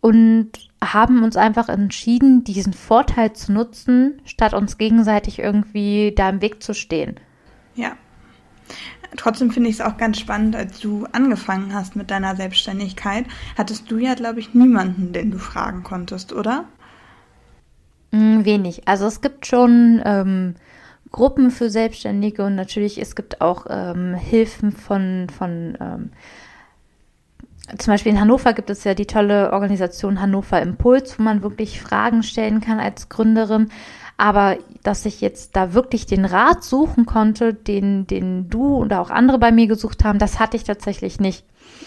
und 0.00 0.67
haben 0.82 1.22
uns 1.22 1.36
einfach 1.36 1.68
entschieden, 1.68 2.44
diesen 2.44 2.72
Vorteil 2.72 3.32
zu 3.32 3.52
nutzen, 3.52 4.20
statt 4.24 4.54
uns 4.54 4.78
gegenseitig 4.78 5.38
irgendwie 5.38 6.12
da 6.16 6.28
im 6.28 6.40
Weg 6.40 6.62
zu 6.62 6.74
stehen. 6.74 7.18
Ja. 7.74 7.92
Trotzdem 9.16 9.50
finde 9.50 9.70
ich 9.70 9.76
es 9.76 9.80
auch 9.80 9.96
ganz 9.96 10.18
spannend, 10.18 10.54
als 10.54 10.80
du 10.80 11.06
angefangen 11.12 11.72
hast 11.72 11.96
mit 11.96 12.10
deiner 12.10 12.36
Selbstständigkeit, 12.36 13.24
hattest 13.56 13.90
du 13.90 13.96
ja, 13.96 14.14
glaube 14.14 14.40
ich, 14.40 14.52
niemanden, 14.52 15.12
den 15.12 15.30
du 15.30 15.38
fragen 15.38 15.82
konntest, 15.82 16.34
oder? 16.34 16.66
Mm, 18.10 18.44
wenig. 18.44 18.86
Also 18.86 19.06
es 19.06 19.22
gibt 19.22 19.46
schon 19.46 20.02
ähm, 20.04 20.56
Gruppen 21.10 21.50
für 21.50 21.70
Selbstständige 21.70 22.44
und 22.44 22.54
natürlich 22.54 23.00
es 23.00 23.16
gibt 23.16 23.40
auch 23.40 23.66
ähm, 23.70 24.14
Hilfen 24.14 24.72
von, 24.72 25.28
von 25.30 25.78
ähm, 25.80 26.10
zum 27.76 27.92
Beispiel 27.92 28.12
in 28.12 28.20
Hannover 28.20 28.52
gibt 28.54 28.70
es 28.70 28.84
ja 28.84 28.94
die 28.94 29.06
tolle 29.06 29.52
Organisation 29.52 30.20
Hannover 30.20 30.60
Impuls, 30.62 31.18
wo 31.18 31.22
man 31.22 31.42
wirklich 31.42 31.80
Fragen 31.80 32.22
stellen 32.22 32.60
kann 32.60 32.80
als 32.80 33.08
Gründerin. 33.08 33.68
Aber 34.16 34.56
dass 34.82 35.06
ich 35.06 35.20
jetzt 35.20 35.54
da 35.54 35.74
wirklich 35.74 36.06
den 36.06 36.24
Rat 36.24 36.64
suchen 36.64 37.06
konnte, 37.06 37.54
den, 37.54 38.06
den 38.06 38.50
du 38.50 38.76
oder 38.76 39.00
auch 39.00 39.10
andere 39.10 39.38
bei 39.38 39.52
mir 39.52 39.68
gesucht 39.68 40.04
haben, 40.04 40.18
das 40.18 40.40
hatte 40.40 40.56
ich 40.56 40.64
tatsächlich 40.64 41.20
nicht. 41.20 41.44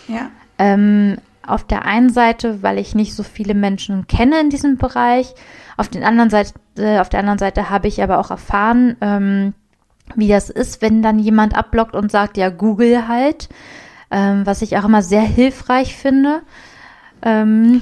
Ja. 0.08 0.30
Ähm, 0.58 1.18
auf 1.46 1.66
der 1.66 1.86
einen 1.86 2.10
Seite, 2.10 2.62
weil 2.62 2.78
ich 2.78 2.96
nicht 2.96 3.16
so 3.16 3.24
viele 3.24 3.54
Menschen 3.54 4.08
kenne 4.08 4.40
in 4.40 4.50
diesem 4.50 4.78
Bereich. 4.78 5.34
Auf, 5.76 5.90
den 5.90 6.04
anderen 6.04 6.30
Seite, 6.30 6.54
äh, 6.78 7.00
auf 7.00 7.10
der 7.10 7.20
anderen 7.20 7.40
Seite 7.40 7.70
habe 7.70 7.88
ich 7.88 8.02
aber 8.02 8.20
auch 8.20 8.30
erfahren, 8.30 8.96
ähm, 9.02 9.54
wie 10.16 10.28
das 10.28 10.50
ist, 10.50 10.82
wenn 10.82 11.02
dann 11.02 11.20
jemand 11.20 11.56
abblockt 11.56 11.96
und 11.96 12.12
sagt, 12.12 12.38
ja, 12.38 12.50
Google 12.50 13.08
halt, 13.08 13.50
ähm, 14.12 14.46
was 14.46 14.62
ich 14.62 14.78
auch 14.78 14.86
immer 14.86 15.02
sehr 15.02 15.22
hilfreich 15.22 15.96
finde. 15.96 16.42
Ähm, 17.22 17.82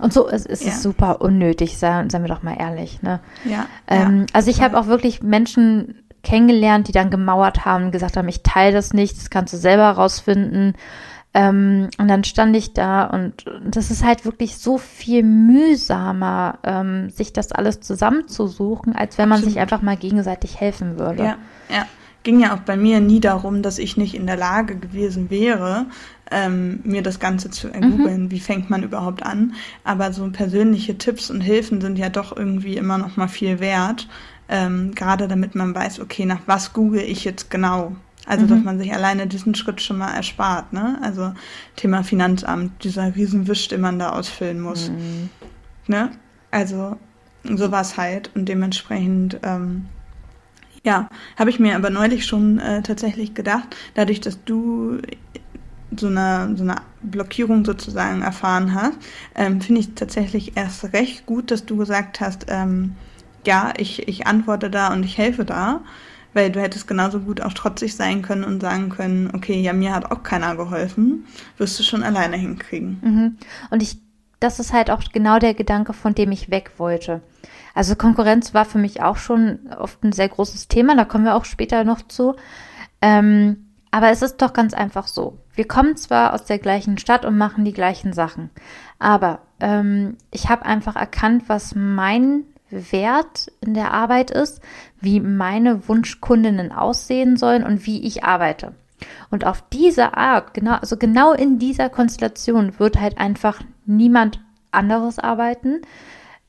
und 0.00 0.12
so 0.12 0.28
es, 0.28 0.46
es 0.46 0.62
ja. 0.62 0.68
ist 0.68 0.82
super 0.82 1.20
unnötig, 1.20 1.78
seien, 1.78 2.10
seien 2.10 2.22
wir 2.22 2.28
doch 2.28 2.42
mal 2.42 2.56
ehrlich. 2.58 3.02
Ne? 3.02 3.20
Ja, 3.44 3.66
ähm, 3.86 4.20
ja 4.20 4.26
also 4.32 4.50
ich 4.50 4.62
habe 4.62 4.78
auch 4.78 4.86
wirklich 4.86 5.22
Menschen 5.22 6.02
kennengelernt, 6.22 6.88
die 6.88 6.92
dann 6.92 7.10
gemauert 7.10 7.64
haben, 7.64 7.90
gesagt 7.90 8.16
haben, 8.16 8.28
ich 8.28 8.42
teile 8.42 8.72
das 8.72 8.92
nicht, 8.92 9.16
das 9.16 9.30
kannst 9.30 9.52
du 9.52 9.56
selber 9.56 9.90
rausfinden. 9.90 10.74
Ähm, 11.34 11.88
und 11.98 12.08
dann 12.08 12.24
stand 12.24 12.56
ich 12.56 12.72
da 12.72 13.04
und 13.04 13.44
das 13.62 13.90
ist 13.90 14.04
halt 14.04 14.24
wirklich 14.24 14.56
so 14.56 14.78
viel 14.78 15.22
mühsamer, 15.22 16.58
ähm, 16.64 17.10
sich 17.10 17.32
das 17.32 17.52
alles 17.52 17.80
zusammenzusuchen, 17.80 18.96
als 18.96 19.18
wenn 19.18 19.28
man 19.28 19.36
Absolut. 19.36 19.52
sich 19.52 19.60
einfach 19.60 19.82
mal 19.82 19.96
gegenseitig 19.96 20.58
helfen 20.58 20.98
würde. 20.98 21.24
Ja, 21.24 21.36
ja. 21.68 21.86
Ging 22.24 22.40
ja 22.40 22.54
auch 22.54 22.60
bei 22.60 22.76
mir 22.76 23.00
nie 23.00 23.20
darum, 23.20 23.62
dass 23.62 23.78
ich 23.78 23.96
nicht 23.96 24.14
in 24.14 24.26
der 24.26 24.36
Lage 24.36 24.76
gewesen 24.76 25.30
wäre, 25.30 25.86
ähm, 26.30 26.80
mir 26.84 27.02
das 27.02 27.20
Ganze 27.20 27.50
zu 27.50 27.68
ergoogeln, 27.68 28.24
mhm. 28.24 28.30
wie 28.30 28.40
fängt 28.40 28.70
man 28.70 28.82
überhaupt 28.82 29.22
an. 29.22 29.54
Aber 29.84 30.12
so 30.12 30.28
persönliche 30.30 30.98
Tipps 30.98 31.30
und 31.30 31.40
Hilfen 31.40 31.80
sind 31.80 31.98
ja 31.98 32.08
doch 32.08 32.36
irgendwie 32.36 32.76
immer 32.76 32.98
noch 32.98 33.16
mal 33.16 33.28
viel 33.28 33.60
wert. 33.60 34.08
Ähm, 34.48 34.94
gerade 34.94 35.28
damit 35.28 35.54
man 35.54 35.74
weiß, 35.74 36.00
okay, 36.00 36.24
nach 36.24 36.40
was 36.46 36.72
google 36.72 37.02
ich 37.02 37.24
jetzt 37.24 37.50
genau. 37.50 37.96
Also, 38.26 38.44
mhm. 38.44 38.48
dass 38.50 38.62
man 38.62 38.78
sich 38.78 38.92
alleine 38.92 39.26
diesen 39.26 39.54
Schritt 39.54 39.80
schon 39.80 39.98
mal 39.98 40.12
erspart, 40.12 40.72
ne? 40.72 40.98
Also, 41.02 41.32
Thema 41.76 42.02
Finanzamt, 42.02 42.84
dieser 42.84 43.14
Riesenwisch, 43.14 43.68
den 43.68 43.80
man 43.80 43.98
da 43.98 44.10
ausfüllen 44.10 44.60
muss. 44.60 44.90
Mhm. 44.90 45.30
Ne? 45.86 46.10
Also, 46.50 46.96
sowas 47.44 47.96
halt. 47.96 48.30
Und 48.34 48.46
dementsprechend, 48.46 49.38
ähm, 49.42 49.86
ja, 50.88 51.10
habe 51.38 51.50
ich 51.50 51.60
mir 51.60 51.76
aber 51.76 51.90
neulich 51.90 52.24
schon 52.24 52.58
äh, 52.60 52.80
tatsächlich 52.80 53.34
gedacht, 53.34 53.76
dadurch, 53.92 54.22
dass 54.22 54.42
du 54.44 54.96
so 55.94 56.06
eine, 56.06 56.54
so 56.56 56.62
eine 56.62 56.76
Blockierung 57.02 57.66
sozusagen 57.66 58.22
erfahren 58.22 58.72
hast, 58.72 58.96
ähm, 59.34 59.60
finde 59.60 59.82
ich 59.82 59.94
tatsächlich 59.94 60.56
erst 60.56 60.94
recht 60.94 61.26
gut, 61.26 61.50
dass 61.50 61.66
du 61.66 61.76
gesagt 61.76 62.22
hast, 62.22 62.46
ähm, 62.48 62.94
ja, 63.46 63.74
ich, 63.76 64.08
ich 64.08 64.26
antworte 64.26 64.70
da 64.70 64.90
und 64.90 65.04
ich 65.04 65.18
helfe 65.18 65.44
da, 65.44 65.82
weil 66.32 66.50
du 66.50 66.58
hättest 66.58 66.88
genauso 66.88 67.20
gut 67.20 67.42
auch 67.42 67.52
trotzig 67.52 67.94
sein 67.94 68.22
können 68.22 68.44
und 68.44 68.62
sagen 68.62 68.88
können, 68.88 69.30
okay, 69.34 69.60
ja, 69.60 69.74
mir 69.74 69.94
hat 69.94 70.10
auch 70.10 70.22
keiner 70.22 70.56
geholfen, 70.56 71.26
wirst 71.58 71.78
du 71.78 71.82
schon 71.82 72.02
alleine 72.02 72.38
hinkriegen. 72.38 72.98
Mhm. 73.02 73.36
Und 73.68 73.82
ich, 73.82 73.98
das 74.40 74.60
ist 74.60 74.72
halt 74.72 74.90
auch 74.90 75.02
genau 75.12 75.38
der 75.38 75.54
Gedanke, 75.54 75.92
von 75.92 76.14
dem 76.14 76.32
ich 76.32 76.50
weg 76.50 76.72
wollte. 76.78 77.22
Also 77.74 77.96
Konkurrenz 77.96 78.54
war 78.54 78.64
für 78.64 78.78
mich 78.78 79.02
auch 79.02 79.16
schon 79.16 79.60
oft 79.78 80.02
ein 80.02 80.12
sehr 80.12 80.28
großes 80.28 80.68
Thema, 80.68 80.96
da 80.96 81.04
kommen 81.04 81.24
wir 81.24 81.36
auch 81.36 81.44
später 81.44 81.84
noch 81.84 82.02
zu. 82.06 82.34
Ähm, 83.00 83.68
aber 83.90 84.10
es 84.10 84.22
ist 84.22 84.38
doch 84.38 84.52
ganz 84.52 84.74
einfach 84.74 85.06
so. 85.06 85.38
Wir 85.54 85.66
kommen 85.66 85.96
zwar 85.96 86.34
aus 86.34 86.44
der 86.44 86.58
gleichen 86.58 86.98
Stadt 86.98 87.24
und 87.24 87.38
machen 87.38 87.64
die 87.64 87.72
gleichen 87.72 88.12
Sachen, 88.12 88.50
aber 88.98 89.40
ähm, 89.60 90.16
ich 90.30 90.48
habe 90.48 90.66
einfach 90.66 90.96
erkannt, 90.96 91.44
was 91.46 91.74
mein 91.74 92.44
Wert 92.70 93.50
in 93.60 93.74
der 93.74 93.92
Arbeit 93.92 94.30
ist, 94.30 94.60
wie 95.00 95.20
meine 95.20 95.88
Wunschkundinnen 95.88 96.70
aussehen 96.70 97.36
sollen 97.36 97.64
und 97.64 97.86
wie 97.86 98.02
ich 98.06 98.24
arbeite. 98.24 98.74
Und 99.30 99.46
auf 99.46 99.64
diese 99.72 100.16
Art, 100.16 100.54
genau, 100.54 100.74
also 100.74 100.96
genau 100.96 101.32
in 101.32 101.58
dieser 101.58 101.88
Konstellation 101.88 102.78
wird 102.78 103.00
halt 103.00 103.18
einfach 103.18 103.60
niemand 103.86 104.40
anderes 104.70 105.18
arbeiten. 105.18 105.82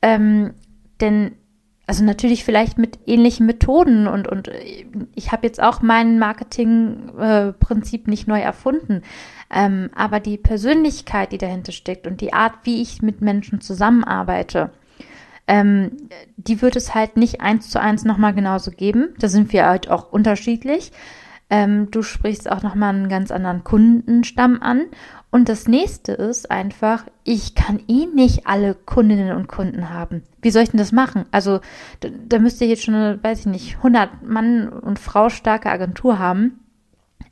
Ähm, 0.01 0.53
denn 1.01 1.33
also 1.89 2.03
natürlich 2.03 2.43
vielleicht 2.43 2.77
mit 2.77 2.99
ähnlichen 3.07 3.47
Methoden 3.47 4.07
und, 4.07 4.27
und 4.27 4.51
ich 5.15 5.31
habe 5.31 5.47
jetzt 5.47 5.59
auch 5.59 5.81
mein 5.81 6.19
Marketingprinzip 6.19 8.07
äh, 8.07 8.09
nicht 8.11 8.27
neu 8.27 8.39
erfunden. 8.39 9.01
Ähm, 9.51 9.89
aber 9.95 10.19
die 10.19 10.37
Persönlichkeit, 10.37 11.31
die 11.31 11.39
dahinter 11.39 11.71
steckt 11.71 12.05
und 12.05 12.21
die 12.21 12.31
Art, 12.31 12.53
wie 12.61 12.83
ich 12.83 13.01
mit 13.01 13.21
Menschen 13.21 13.59
zusammenarbeite, 13.59 14.69
ähm, 15.47 15.97
die 16.37 16.61
wird 16.61 16.75
es 16.75 16.93
halt 16.93 17.17
nicht 17.17 17.41
eins 17.41 17.71
zu 17.71 17.81
eins 17.81 18.05
nochmal 18.05 18.35
genauso 18.35 18.69
geben. 18.69 19.15
Da 19.17 19.27
sind 19.27 19.51
wir 19.51 19.65
halt 19.65 19.89
auch 19.89 20.11
unterschiedlich. 20.11 20.91
Ähm, 21.49 21.89
du 21.91 22.03
sprichst 22.03 22.49
auch 22.51 22.61
nochmal 22.61 22.93
einen 22.93 23.09
ganz 23.09 23.31
anderen 23.31 23.63
Kundenstamm 23.63 24.61
an. 24.61 24.85
Und 25.31 25.47
das 25.47 25.67
nächste 25.67 26.13
ist 26.13 26.49
einfach, 26.49 27.05
ich 27.23 27.53
kann 27.53 27.79
eh 27.87 28.07
nicht 28.07 28.47
alle 28.47 28.73
Kundinnen 28.73 29.35
und 29.35 29.47
Kunden 29.47 29.89
haben. 29.89 30.23
Wie 30.41 30.49
soll 30.51 30.63
ich 30.63 30.71
denn 30.71 30.79
das 30.79 30.91
machen? 30.91 31.25
Also, 31.31 31.59
da, 31.99 32.09
da 32.27 32.39
müsste 32.39 32.65
ich 32.65 32.71
jetzt 32.71 32.83
schon, 32.83 32.95
eine, 32.95 33.23
weiß 33.23 33.41
ich 33.41 33.45
nicht, 33.45 33.77
100 33.77 34.23
Mann 34.23 34.69
und 34.69 34.97
Frau 34.97 35.29
starke 35.29 35.69
Agentur 35.69 36.17
haben. 36.17 36.59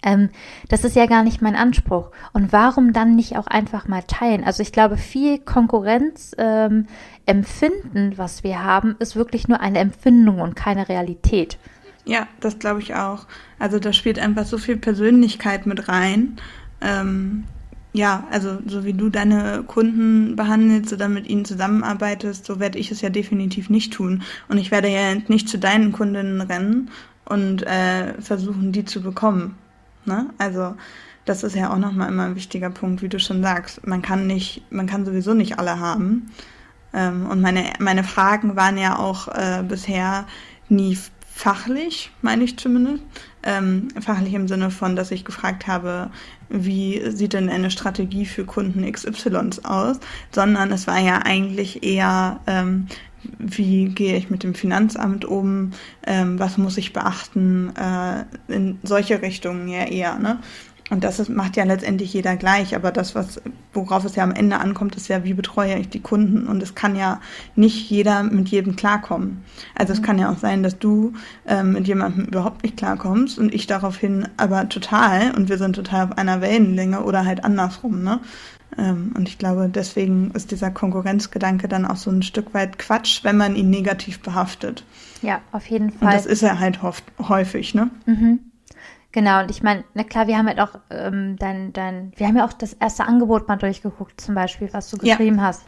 Ähm, 0.04 0.30
das 0.70 0.84
ist 0.84 0.96
ja 0.96 1.08
gar 1.08 1.24
nicht 1.24 1.42
mein 1.42 1.56
Anspruch. 1.56 2.12
Und 2.34 2.54
warum 2.54 2.94
dann 2.94 3.16
nicht 3.16 3.38
auch 3.38 3.48
einfach 3.48 3.88
mal 3.88 4.04
teilen? 4.04 4.44
Also 4.44 4.62
ich 4.62 4.72
glaube, 4.72 4.98
viel 4.98 5.40
Konkurrenz 5.40 6.36
ähm, 6.38 6.86
empfinden, 7.26 8.14
was 8.18 8.44
wir 8.44 8.64
haben, 8.64 8.96
ist 9.00 9.16
wirklich 9.16 9.48
nur 9.48 9.60
eine 9.60 9.80
Empfindung 9.80 10.40
und 10.40 10.56
keine 10.56 10.88
Realität. 10.88 11.58
Ja, 12.08 12.28
das 12.40 12.58
glaube 12.58 12.80
ich 12.82 12.96
auch. 12.96 13.28
Also 13.60 13.80
da 13.80 13.92
spielt 13.92 14.18
einfach 14.18 14.46
so 14.46 14.58
viel 14.58 14.78
Persönlichkeit 14.78 15.66
mit 15.66 15.90
rein. 15.90 16.38
Ähm, 16.80 17.44
ja, 17.92 18.26
also 18.32 18.60
so 18.66 18.86
wie 18.86 18.94
du 18.94 19.10
deine 19.10 19.64
Kunden 19.68 20.38
behandelst 20.38 20.94
oder 20.94 21.10
mit 21.10 21.28
ihnen 21.28 21.44
zusammenarbeitest, 21.44 22.46
so 22.46 22.62
werde 22.62 22.80
ich 22.80 22.92
es 22.92 23.02
ja 23.02 23.10
definitiv 23.10 23.70
nicht 23.70 23.92
tun. 23.92 24.24
Und 24.48 24.58
ich 24.58 24.72
werde 24.72 24.88
ja 24.88 25.16
nicht 25.28 25.50
zu 25.50 25.60
deinen 25.60 25.92
Kundinnen 25.92 26.40
rennen 26.40 26.92
und 27.26 27.64
äh, 27.64 28.14
versuchen, 28.22 28.72
die 28.72 28.86
zu 28.86 29.02
bekommen. 29.02 29.58
Ne? 30.06 30.30
Also 30.38 30.76
das 31.26 31.44
ist 31.44 31.58
ja 31.58 31.74
auch 31.74 31.78
nochmal 31.78 32.08
immer 32.08 32.24
ein 32.24 32.36
wichtiger 32.36 32.70
Punkt, 32.70 33.02
wie 33.02 33.10
du 33.10 33.20
schon 33.20 33.44
sagst. 33.44 33.86
Man 33.86 34.02
kann 34.02 34.28
nicht, 34.28 34.64
man 34.72 34.88
kann 34.88 35.06
sowieso 35.06 35.34
nicht 35.34 35.60
alle 35.60 35.78
haben. 35.82 36.32
Ähm, 36.94 37.26
und 37.30 37.42
meine, 37.42 37.74
meine 37.80 38.06
Fragen 38.06 38.56
waren 38.56 38.78
ja 38.78 38.98
auch 38.98 39.28
äh, 39.28 39.62
bisher 39.68 40.26
nie 40.70 40.98
fachlich, 41.38 42.12
meine 42.22 42.44
ich 42.44 42.58
zumindest. 42.58 43.04
Ähm, 43.44 43.90
fachlich 44.02 44.34
im 44.34 44.48
Sinne 44.48 44.72
von, 44.72 44.96
dass 44.96 45.12
ich 45.12 45.24
gefragt 45.24 45.68
habe, 45.68 46.10
wie 46.50 47.12
sieht 47.12 47.34
denn 47.34 47.50
eine 47.50 47.70
Strategie 47.70 48.26
für 48.26 48.44
Kunden 48.44 48.92
XYs 48.92 49.64
aus, 49.64 50.00
sondern 50.32 50.72
es 50.72 50.88
war 50.88 51.00
ja 51.00 51.20
eigentlich 51.20 51.84
eher, 51.84 52.40
ähm, 52.48 52.88
wie 53.38 53.90
gehe 53.90 54.18
ich 54.18 54.30
mit 54.30 54.44
dem 54.44 54.56
Finanzamt 54.56 55.26
um, 55.26 55.72
ähm, 56.06 56.40
was 56.40 56.58
muss 56.58 56.78
ich 56.78 56.92
beachten, 56.92 57.72
äh, 57.76 58.26
in 58.52 58.80
solche 58.84 59.22
Richtungen 59.22 59.68
ja 59.68 59.84
eher. 59.84 60.18
Ne? 60.18 60.40
Und 60.90 61.04
das 61.04 61.20
ist, 61.20 61.30
macht 61.30 61.58
ja 61.58 61.66
letztendlich 61.66 62.14
jeder 62.14 62.38
gleich, 62.38 62.76
aber 62.76 62.92
das, 62.92 63.14
was, 63.14 63.42
worauf 63.74 64.06
es 64.06 64.16
ja 64.16 64.24
am 64.24 64.32
Ende 64.32 64.60
ankommt, 64.60 64.96
ist 64.96 65.10
ja, 65.10 65.24
wie 65.24 65.34
betreue 65.34 65.78
ich 65.78 65.90
die 65.90 66.00
Kunden? 66.00 66.48
Und 66.48 66.64
es 66.64 66.76
kann 66.76 66.96
ja 66.96 67.20
nicht 67.56 67.90
jeder 67.90 68.24
mit 68.24 68.48
jedem 68.50 68.76
klarkommen. 68.76 69.44
Also 69.76 69.94
mhm. 69.94 70.00
es 70.00 70.06
kann 70.06 70.20
ja 70.20 70.32
auch 70.32 70.38
sein, 70.38 70.64
dass 70.64 70.80
du 70.80 71.14
ähm, 71.46 71.74
mit 71.74 71.88
jemandem 71.88 72.26
überhaupt 72.26 72.64
nicht 72.64 72.78
klarkommst 72.78 73.38
und 73.38 73.54
ich 73.54 73.68
daraufhin 73.68 74.30
aber 74.38 74.70
total 74.70 75.32
und 75.36 75.50
wir 75.50 75.58
sind 75.58 75.76
total 75.76 76.06
auf 76.06 76.18
einer 76.18 76.42
Wellenlänge 76.42 77.04
oder 77.04 77.26
halt 77.26 77.44
andersrum, 77.44 78.04
ne? 78.04 78.20
Ähm, 78.78 79.14
und 79.16 79.30
ich 79.30 79.38
glaube, 79.38 79.70
deswegen 79.70 80.32
ist 80.32 80.52
dieser 80.52 80.72
Konkurrenzgedanke 80.72 81.68
dann 81.68 81.86
auch 81.86 81.96
so 81.96 82.12
ein 82.12 82.22
Stück 82.22 82.54
weit 82.54 82.78
Quatsch, 82.78 83.24
wenn 83.24 83.38
man 83.38 83.56
ihn 83.56 83.70
negativ 83.70 84.20
behaftet. 84.20 84.84
Ja, 85.22 85.42
auf 85.52 85.66
jeden 85.68 85.92
Fall. 85.92 86.10
Und 86.10 86.14
das 86.14 86.26
ist 86.26 86.44
er 86.44 86.60
halt 86.60 86.80
häufig, 87.20 87.74
ne? 87.74 87.90
Mhm. 88.06 88.40
Genau, 89.12 89.42
und 89.42 89.50
ich 89.50 89.64
meine, 89.64 89.84
na 89.94 90.04
klar, 90.04 90.28
wir 90.28 90.38
haben 90.38 90.48
halt 90.48 90.60
auch 90.60 90.80
ähm, 90.90 91.38
dein, 91.38 91.74
dein, 91.74 92.12
wir 92.18 92.28
haben 92.28 92.38
ja 92.38 92.46
auch 92.46 92.54
das 92.54 92.74
erste 92.74 93.06
Angebot 93.06 93.48
mal 93.48 93.56
durchgeguckt, 93.56 94.20
zum 94.20 94.36
Beispiel, 94.36 94.70
was 94.74 94.90
du 94.90 94.98
geschrieben 94.98 95.38
ja. 95.38 95.44
hast. 95.44 95.66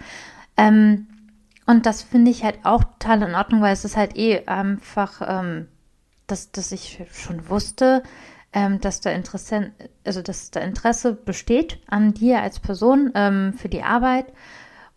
Ähm, 0.57 1.07
und 1.65 1.85
das 1.85 2.01
finde 2.01 2.31
ich 2.31 2.43
halt 2.43 2.59
auch 2.63 2.83
total 2.83 3.21
in 3.23 3.35
Ordnung, 3.35 3.61
weil 3.61 3.73
es 3.73 3.85
ist 3.85 3.95
halt 3.95 4.17
eh 4.17 4.45
einfach, 4.45 5.21
ähm, 5.25 5.67
dass, 6.27 6.51
dass 6.51 6.71
ich 6.71 7.03
schon 7.11 7.47
wusste, 7.47 8.03
ähm, 8.53 8.81
dass 8.81 9.01
da 9.01 9.11
Interesse, 9.11 9.71
also 10.05 10.21
dass 10.21 10.51
da 10.51 10.59
Interesse 10.59 11.13
besteht 11.13 11.79
an 11.87 12.13
dir 12.13 12.41
als 12.41 12.59
Person 12.59 13.11
ähm, 13.15 13.53
für 13.53 13.69
die 13.69 13.83
Arbeit. 13.83 14.25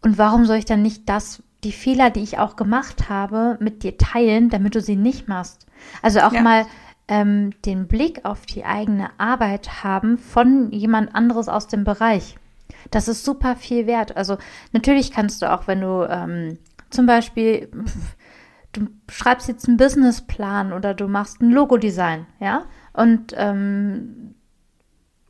Und 0.01 0.19
warum 0.19 0.47
soll 0.47 0.57
ich 0.57 0.65
dann 0.65 0.83
nicht 0.83 1.09
das, 1.09 1.43
die 1.63 1.73
Fehler, 1.73 2.11
die 2.11 2.23
ich 2.23 2.39
auch 2.39 2.57
gemacht 2.57 3.09
habe, 3.09 3.57
mit 3.61 3.83
dir 3.83 3.99
teilen, 3.99 4.51
damit 4.51 4.75
du 4.75 4.81
sie 4.81 4.97
nicht 4.97 5.29
machst? 5.29 5.67
Also 6.01 6.21
auch 6.21 6.33
ja. 6.33 6.43
mal 6.43 6.67
ähm, 7.09 7.51
den 7.65 7.89
Blick 7.89 8.25
auf 8.25 8.47
die 8.47 8.65
eigene 8.65 9.11
Arbeit 9.19 9.85
haben 9.85 10.19
von 10.19 10.71
jemand 10.71 11.15
anderes 11.15 11.49
aus 11.49 11.67
dem 11.67 11.85
Bereich. 11.85 12.37
Das 12.91 13.09
ist 13.09 13.25
super 13.25 13.57
viel 13.57 13.87
wert. 13.87 14.17
Also 14.17 14.39
natürlich 14.73 15.13
kannst 15.13 15.43
du 15.43 15.53
auch, 15.53 15.67
wenn 15.67 15.81
du 15.81 16.07
ähm, 16.09 16.59
zum 16.91 17.07
Beispiel, 17.07 17.71
du 18.73 18.89
schreibst 19.09 19.49
jetzt 19.49 19.69
einen 19.69 19.77
Businessplan 19.77 20.73
oder 20.73 20.95
du 20.95 21.09
machst 21.09 21.41
ein 21.41 21.51
Logodesign, 21.51 22.27
ja, 22.41 22.65
und 22.93 23.35
ähm, 23.37 24.35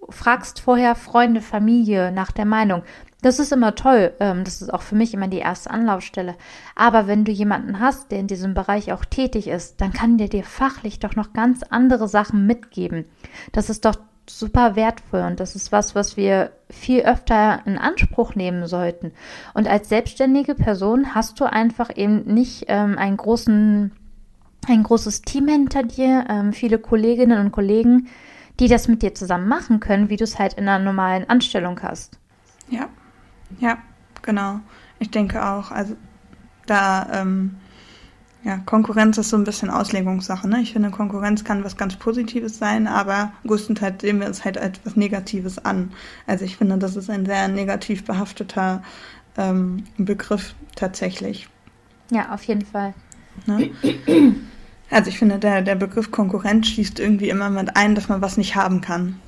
fragst 0.09 0.61
vorher 0.61 0.95
Freunde, 0.95 1.41
Familie 1.41 2.13
nach 2.13 2.33
der 2.33 2.45
Meinung. 2.45 2.83
Das 3.23 3.39
ist 3.39 3.53
immer 3.53 3.75
toll. 3.75 4.13
Ähm, 4.21 4.45
das 4.45 4.61
ist 4.61 4.75
auch 4.75 4.83
für 4.83 4.97
mich 4.97 5.15
immer 5.15 5.29
die 5.29 5.39
erste 5.39 5.71
Anlaufstelle. 5.71 6.35
Aber 6.75 7.07
wenn 7.07 7.25
du 7.25 7.33
jemanden 7.33 7.81
hast, 7.81 8.11
der 8.11 8.19
in 8.19 8.27
diesem 8.27 8.53
Bereich 8.53 8.93
auch 8.93 9.05
tätig 9.05 9.47
ist, 9.49 9.81
dann 9.81 9.93
kann 9.93 10.19
der 10.19 10.29
dir 10.29 10.45
fachlich 10.45 10.99
doch 10.99 11.17
noch 11.17 11.33
ganz 11.33 11.63
andere 11.63 12.09
Sachen 12.09 12.47
mitgeben. 12.47 13.07
Das 13.53 13.71
ist 13.71 13.85
doch 13.85 13.97
super 14.29 14.77
wertvoll 14.77 15.23
und 15.23 15.41
das 15.41 15.57
ist 15.57 15.73
was, 15.73 15.95
was 15.95 16.17
wir 16.17 16.53
viel 16.71 17.03
öfter 17.03 17.61
in 17.65 17.79
Anspruch 17.79 18.35
nehmen 18.35 18.67
sollten. 18.67 19.13
Und 19.55 19.69
als 19.69 19.89
selbstständige 19.89 20.55
Person 20.55 21.15
hast 21.15 21.41
du 21.41 21.45
einfach 21.45 21.97
eben 21.97 22.23
nicht 22.33 22.67
ähm, 22.69 22.99
einen 22.99 23.17
großen, 23.17 23.93
ein 24.69 24.83
großes 24.83 25.23
Team 25.23 25.49
hinter 25.49 25.83
dir, 25.83 26.25
ähm, 26.29 26.53
viele 26.53 26.79
Kolleginnen 26.79 27.41
und 27.41 27.53
Kollegen, 27.53 28.09
die 28.61 28.69
das 28.69 28.87
mit 28.87 29.03
dir 29.03 29.15
zusammen 29.15 29.49
machen 29.49 29.81
können, 29.81 30.09
wie 30.09 30.17
du 30.17 30.25
es 30.25 30.39
halt 30.39 30.55
in 30.55 30.69
einer 30.69 30.83
normalen 30.83 31.29
Anstellung 31.29 31.83
hast. 31.83 32.19
Ja, 32.69 32.89
ja, 33.61 33.79
genau. 34.23 34.61
Ich 34.99 35.11
denke 35.11 35.45
auch, 35.45 35.71
also 35.71 35.97
da, 36.67 37.09
ähm, 37.13 37.57
ja, 38.45 38.59
Konkurrenz 38.59 39.19
ist 39.19 39.31
so 39.31 39.37
ein 39.37 39.45
bisschen 39.45 39.71
Auslegungssache. 39.71 40.49
Ne? 40.49 40.61
Ich 40.61 40.73
finde, 40.73 40.91
Konkurrenz 40.91 41.45
kann 41.45 41.65
was 41.65 41.77
ganz 41.77 41.97
Positives 41.97 42.59
sein, 42.59 42.87
aber 42.89 43.33
größtenteils 43.47 44.01
sehen 44.01 44.21
wir 44.21 44.29
es 44.29 44.45
halt 44.45 44.59
als 44.59 44.81
was 44.85 44.97
Negatives 44.97 45.65
an. 45.65 45.93
Also 46.27 46.45
ich 46.45 46.57
finde, 46.57 46.79
das 46.79 46.97
ist 46.97 47.09
ein 47.09 47.27
sehr 47.27 47.49
negativ 47.49 48.05
behafteter 48.05 48.83
ähm, 49.37 49.85
Begriff 49.97 50.55
tatsächlich. 50.75 51.49
Ja, 52.11 52.33
auf 52.35 52.43
jeden 52.45 52.65
Fall. 52.65 52.95
Ne? 53.47 53.71
Also 54.91 55.09
ich 55.09 55.19
finde, 55.19 55.39
der, 55.39 55.63
der 55.63 55.75
Begriff 55.75 56.11
Konkurrenz 56.11 56.69
schließt 56.69 57.01
irgendwie 57.01 57.31
immer 57.31 57.49
mit 57.49 57.77
ein, 57.77 57.95
dass 57.95 58.11
man 58.11 58.21
was 58.21 58.37
nicht 58.37 58.57
haben 58.57 58.83
kann. 58.83 59.19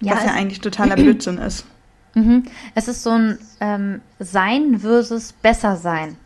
Ja, 0.00 0.14
was 0.14 0.24
ja 0.24 0.32
eigentlich 0.32 0.60
totaler 0.60 0.94
Blödsinn 0.96 1.38
ist. 1.38 1.64
Mhm. 2.14 2.44
Es 2.74 2.88
ist 2.88 3.02
so 3.02 3.10
ein 3.10 3.38
ähm, 3.60 4.00
Sein 4.18 4.80
versus 4.80 5.32
besser 5.32 5.76
sein. 5.76 6.16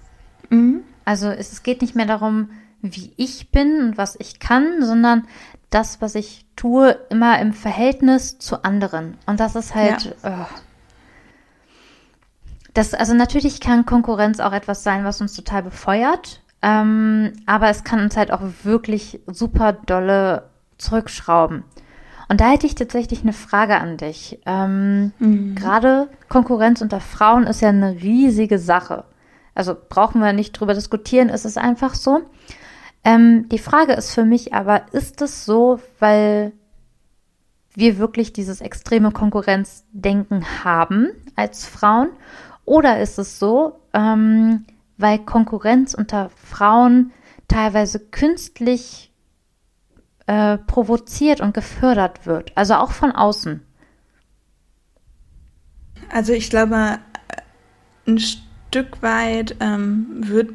Mhm. 0.50 0.82
Also 1.04 1.28
es, 1.28 1.52
es 1.52 1.62
geht 1.62 1.82
nicht 1.82 1.94
mehr 1.94 2.06
darum, 2.06 2.50
wie 2.82 3.12
ich 3.16 3.50
bin 3.50 3.80
und 3.80 3.98
was 3.98 4.16
ich 4.18 4.38
kann, 4.38 4.84
sondern 4.84 5.26
das, 5.70 6.00
was 6.00 6.14
ich 6.14 6.46
tue, 6.56 6.98
immer 7.10 7.38
im 7.40 7.52
Verhältnis 7.52 8.38
zu 8.38 8.64
anderen. 8.64 9.16
Und 9.26 9.40
das 9.40 9.54
ist 9.54 9.74
halt. 9.74 10.16
Ja. 10.22 10.48
Oh. 10.50 10.58
Das, 12.74 12.92
also 12.92 13.14
natürlich 13.14 13.60
kann 13.60 13.86
Konkurrenz 13.86 14.38
auch 14.38 14.52
etwas 14.52 14.82
sein, 14.82 15.04
was 15.04 15.20
uns 15.20 15.34
total 15.34 15.62
befeuert. 15.62 16.42
Ähm, 16.60 17.32
aber 17.46 17.68
es 17.68 17.84
kann 17.84 18.00
uns 18.00 18.16
halt 18.16 18.30
auch 18.32 18.42
wirklich 18.64 19.20
super 19.26 19.72
dolle 19.72 20.50
zurückschrauben. 20.78 21.64
Und 22.28 22.40
da 22.40 22.50
hätte 22.50 22.66
ich 22.66 22.74
tatsächlich 22.74 23.22
eine 23.22 23.32
Frage 23.32 23.78
an 23.78 23.96
dich. 23.96 24.40
Ähm, 24.46 25.12
mhm. 25.18 25.54
Gerade 25.54 26.08
Konkurrenz 26.28 26.80
unter 26.80 27.00
Frauen 27.00 27.44
ist 27.44 27.60
ja 27.60 27.68
eine 27.68 28.02
riesige 28.02 28.58
Sache. 28.58 29.04
Also 29.54 29.76
brauchen 29.88 30.20
wir 30.20 30.32
nicht 30.32 30.52
drüber 30.52 30.74
diskutieren, 30.74 31.28
ist 31.28 31.44
es 31.44 31.56
einfach 31.56 31.94
so. 31.94 32.22
Ähm, 33.04 33.48
die 33.48 33.58
Frage 33.58 33.92
ist 33.92 34.12
für 34.12 34.24
mich 34.24 34.52
aber, 34.52 34.92
ist 34.92 35.22
es 35.22 35.44
so, 35.44 35.78
weil 36.00 36.52
wir 37.74 37.98
wirklich 37.98 38.32
dieses 38.32 38.60
extreme 38.60 39.12
Konkurrenzdenken 39.12 40.64
haben 40.64 41.10
als 41.36 41.66
Frauen? 41.66 42.08
Oder 42.64 43.00
ist 43.00 43.18
es 43.18 43.38
so, 43.38 43.78
ähm, 43.92 44.64
weil 44.98 45.20
Konkurrenz 45.20 45.94
unter 45.94 46.30
Frauen 46.30 47.12
teilweise 47.48 48.00
künstlich 48.00 49.12
äh, 50.26 50.58
provoziert 50.58 51.40
und 51.40 51.54
gefördert 51.54 52.26
wird, 52.26 52.52
also 52.54 52.74
auch 52.74 52.92
von 52.92 53.12
außen. 53.12 53.62
Also 56.10 56.32
ich 56.32 56.50
glaube, 56.50 56.98
ein 58.06 58.18
Stück 58.18 59.02
weit 59.02 59.56
ähm, 59.60 60.06
wird 60.20 60.50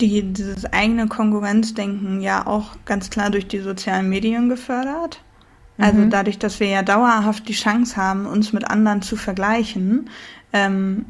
die, 0.00 0.22
dieses 0.32 0.64
eigene 0.72 1.08
Konkurrenzdenken 1.08 2.20
ja 2.20 2.46
auch 2.46 2.76
ganz 2.86 3.10
klar 3.10 3.30
durch 3.30 3.46
die 3.46 3.60
sozialen 3.60 4.08
Medien 4.08 4.48
gefördert. 4.48 5.22
Also 5.78 5.98
mhm. 5.98 6.10
dadurch, 6.10 6.38
dass 6.38 6.60
wir 6.60 6.68
ja 6.68 6.82
dauerhaft 6.82 7.48
die 7.48 7.54
Chance 7.54 7.96
haben, 7.96 8.26
uns 8.26 8.52
mit 8.52 8.70
anderen 8.70 9.02
zu 9.02 9.16
vergleichen, 9.16 10.10
ähm, 10.52 11.06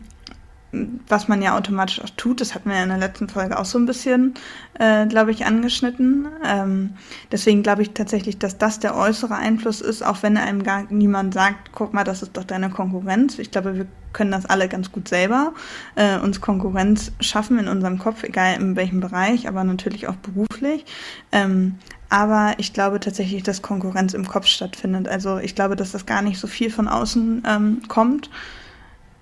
was 0.73 1.27
man 1.27 1.43
ja 1.43 1.57
automatisch 1.57 2.01
auch 2.01 2.11
tut, 2.11 2.41
das 2.41 2.55
hatten 2.55 2.69
wir 2.69 2.77
ja 2.77 2.85
in 2.85 2.91
der 2.91 2.99
letzten 2.99 3.29
Folge 3.29 3.59
auch 3.59 3.65
so 3.65 3.79
ein 3.79 3.87
bisschen, 3.87 4.35
äh, 4.79 5.07
glaube 5.07 5.33
ich, 5.33 5.45
angeschnitten. 5.45 6.29
Ähm, 6.45 6.91
deswegen 7.33 7.63
glaube 7.63 7.83
ich 7.83 7.91
tatsächlich, 7.91 8.39
dass 8.39 8.57
das 8.57 8.79
der 8.79 8.97
äußere 8.97 9.35
Einfluss 9.35 9.81
ist, 9.81 10.03
auch 10.03 10.23
wenn 10.23 10.37
einem 10.37 10.63
gar 10.63 10.85
niemand 10.91 11.35
sagt, 11.35 11.73
guck 11.73 11.93
mal, 11.93 12.05
das 12.05 12.23
ist 12.23 12.37
doch 12.37 12.45
deine 12.45 12.71
Konkurrenz. 12.71 13.39
Ich 13.39 13.51
glaube, 13.51 13.77
wir 13.77 13.87
können 14.13 14.31
das 14.31 14.47
alle 14.47 14.69
ganz 14.69 14.93
gut 14.93 15.09
selber, 15.09 15.55
äh, 15.97 16.19
uns 16.19 16.41
Konkurrenz 16.41 17.13
schaffen 17.21 17.59
in 17.59 17.69
unserem 17.69 17.99
Kopf, 17.99 18.23
egal 18.23 18.55
in 18.61 18.77
welchem 18.77 19.01
Bereich, 19.01 19.49
aber 19.49 19.65
natürlich 19.65 20.09
auch 20.09 20.17
beruflich. 20.17 20.85
Ähm, 21.33 21.79
aber 22.09 22.55
ich 22.59 22.73
glaube 22.73 22.99
tatsächlich, 22.99 23.45
dass 23.45 23.63
Konkurrenz 23.63 24.15
im 24.15 24.27
Kopf 24.27 24.47
stattfindet. 24.47 25.09
Also 25.09 25.39
ich 25.39 25.55
glaube, 25.55 25.77
dass 25.77 25.93
das 25.93 26.07
gar 26.07 26.23
nicht 26.23 26.41
so 26.41 26.49
viel 26.49 26.71
von 26.71 26.89
außen 26.89 27.43
ähm, 27.47 27.83
kommt 27.87 28.31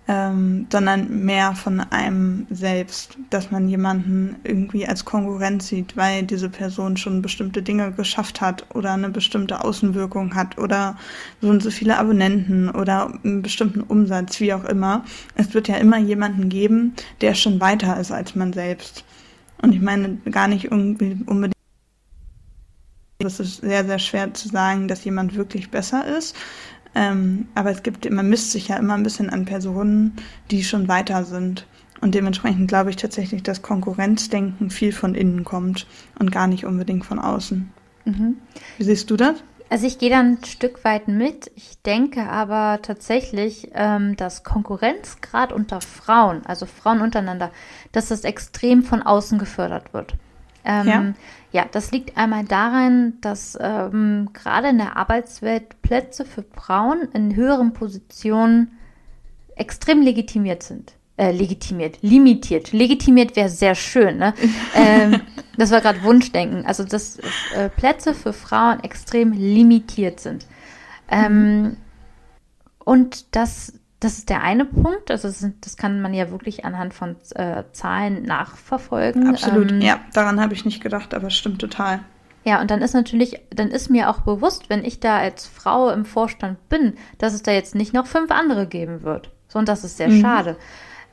ähm, 0.08 0.66
sondern 0.72 1.26
mehr 1.26 1.54
von 1.54 1.80
einem 1.80 2.46
selbst, 2.48 3.18
dass 3.28 3.50
man 3.50 3.68
jemanden 3.68 4.36
irgendwie 4.42 4.86
als 4.88 5.04
Konkurrenz 5.04 5.68
sieht, 5.68 5.98
weil 5.98 6.22
diese 6.22 6.48
Person 6.48 6.96
schon 6.96 7.20
bestimmte 7.20 7.62
Dinge 7.62 7.92
geschafft 7.92 8.40
hat 8.40 8.64
oder 8.74 8.94
eine 8.94 9.10
bestimmte 9.10 9.62
Außenwirkung 9.62 10.34
hat 10.34 10.56
oder 10.56 10.96
so 11.42 11.48
und 11.50 11.62
so 11.62 11.70
viele 11.70 11.98
Abonnenten 11.98 12.70
oder 12.70 13.12
einen 13.22 13.42
bestimmten 13.42 13.82
Umsatz, 13.82 14.40
wie 14.40 14.54
auch 14.54 14.64
immer. 14.64 15.04
Es 15.34 15.52
wird 15.52 15.68
ja 15.68 15.76
immer 15.76 15.98
jemanden 15.98 16.48
geben, 16.48 16.94
der 17.20 17.34
schon 17.34 17.60
weiter 17.60 18.00
ist 18.00 18.10
als 18.10 18.34
man 18.34 18.54
selbst. 18.54 19.04
Und 19.60 19.74
ich 19.74 19.82
meine 19.82 20.16
gar 20.30 20.48
nicht 20.48 20.64
irgendwie 20.64 21.18
unbedingt 21.26 21.52
es 23.20 23.40
ist 23.40 23.62
sehr, 23.62 23.84
sehr 23.84 23.98
schwer 23.98 24.32
zu 24.32 24.48
sagen, 24.48 24.86
dass 24.86 25.04
jemand 25.04 25.34
wirklich 25.34 25.72
besser 25.72 26.06
ist, 26.06 26.36
ähm, 26.94 27.48
aber 27.54 27.70
es 27.70 27.82
gibt, 27.82 28.10
man 28.10 28.28
misst 28.28 28.52
sich 28.52 28.68
ja 28.68 28.76
immer 28.76 28.94
ein 28.94 29.02
bisschen 29.02 29.30
an 29.30 29.44
Personen, 29.44 30.16
die 30.50 30.64
schon 30.64 30.88
weiter 30.88 31.24
sind. 31.24 31.66
Und 32.00 32.14
dementsprechend 32.14 32.68
glaube 32.68 32.90
ich 32.90 32.96
tatsächlich, 32.96 33.42
dass 33.42 33.62
Konkurrenzdenken 33.62 34.70
viel 34.70 34.92
von 34.92 35.14
innen 35.14 35.44
kommt 35.44 35.86
und 36.18 36.30
gar 36.30 36.46
nicht 36.46 36.64
unbedingt 36.64 37.04
von 37.04 37.18
außen. 37.18 37.70
Mhm. 38.04 38.36
Wie 38.76 38.84
siehst 38.84 39.10
du 39.10 39.16
das? 39.16 39.42
Also 39.70 39.86
ich 39.86 39.98
gehe 39.98 40.08
da 40.08 40.20
ein 40.20 40.38
Stück 40.44 40.82
weit 40.84 41.08
mit. 41.08 41.50
Ich 41.54 41.82
denke 41.82 42.22
aber 42.28 42.80
tatsächlich, 42.80 43.70
ähm, 43.74 44.16
dass 44.16 44.42
Konkurrenzgrad 44.42 45.52
unter 45.52 45.80
Frauen, 45.80 46.46
also 46.46 46.64
Frauen 46.64 47.02
untereinander, 47.02 47.50
dass 47.92 48.08
das 48.08 48.24
extrem 48.24 48.82
von 48.82 49.02
außen 49.02 49.38
gefördert 49.38 49.92
wird. 49.92 50.14
Ähm, 50.68 50.86
ja. 50.86 51.62
ja, 51.62 51.68
das 51.72 51.90
liegt 51.90 52.16
einmal 52.18 52.44
daran, 52.44 53.14
dass 53.22 53.58
ähm, 53.60 54.28
gerade 54.34 54.68
in 54.68 54.78
der 54.78 54.96
Arbeitswelt 54.96 55.80
Plätze 55.80 56.26
für 56.26 56.44
Frauen 56.54 57.08
in 57.14 57.34
höheren 57.34 57.72
Positionen 57.72 58.72
extrem 59.56 60.02
legitimiert 60.02 60.62
sind. 60.62 60.92
Äh, 61.16 61.32
legitimiert, 61.32 61.98
limitiert. 62.02 62.72
Legitimiert 62.72 63.34
wäre 63.34 63.48
sehr 63.48 63.74
schön, 63.74 64.18
ne? 64.18 64.34
ähm, 64.76 65.20
das 65.56 65.72
war 65.72 65.80
gerade 65.80 66.02
Wunschdenken. 66.04 66.64
Also, 66.64 66.84
dass 66.84 67.18
äh, 67.56 67.68
Plätze 67.70 68.14
für 68.14 68.32
Frauen 68.32 68.84
extrem 68.84 69.32
limitiert 69.32 70.20
sind. 70.20 70.46
Ähm, 71.10 71.62
mhm. 71.62 71.76
Und 72.84 73.34
dass 73.34 73.72
das 74.00 74.18
ist 74.18 74.28
der 74.28 74.42
eine 74.42 74.64
Punkt. 74.64 75.10
Also 75.10 75.28
das, 75.28 75.44
das 75.60 75.76
kann 75.76 76.00
man 76.00 76.14
ja 76.14 76.30
wirklich 76.30 76.64
anhand 76.64 76.94
von 76.94 77.16
äh, 77.34 77.64
Zahlen 77.72 78.22
nachverfolgen. 78.22 79.28
Absolut. 79.28 79.72
Ähm, 79.72 79.80
ja, 79.80 80.00
daran 80.12 80.40
habe 80.40 80.54
ich 80.54 80.64
nicht 80.64 80.82
gedacht, 80.82 81.14
aber 81.14 81.28
es 81.28 81.34
stimmt 81.34 81.60
total. 81.60 82.00
Ja, 82.44 82.60
und 82.60 82.70
dann 82.70 82.80
ist 82.80 82.94
natürlich, 82.94 83.40
dann 83.50 83.68
ist 83.68 83.90
mir 83.90 84.08
auch 84.08 84.20
bewusst, 84.20 84.70
wenn 84.70 84.84
ich 84.84 85.00
da 85.00 85.18
als 85.18 85.46
Frau 85.46 85.90
im 85.90 86.04
Vorstand 86.04 86.68
bin, 86.68 86.94
dass 87.18 87.34
es 87.34 87.42
da 87.42 87.50
jetzt 87.50 87.74
nicht 87.74 87.92
noch 87.92 88.06
fünf 88.06 88.30
andere 88.30 88.66
geben 88.66 89.02
wird. 89.02 89.30
So, 89.48 89.58
und 89.58 89.68
das 89.68 89.84
ist 89.84 89.96
sehr 89.96 90.08
mhm. 90.08 90.20
schade. 90.20 90.56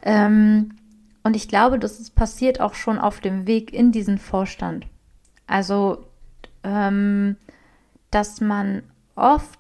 Ähm, 0.04 0.76
und 1.24 1.36
ich 1.36 1.48
glaube, 1.48 1.80
das 1.80 2.00
ist 2.00 2.16
passiert 2.16 2.62
auch 2.62 2.76
schon 2.76 3.00
auf 3.00 3.20
dem 3.20 3.48
Weg 3.48 3.74
in 3.74 3.92
diesen 3.92 4.20
Vorstand. 4.20 4.86
Also, 5.48 6.06
ähm, 6.64 7.36
dass 8.12 8.42
man 8.42 8.84
oft 9.16 9.60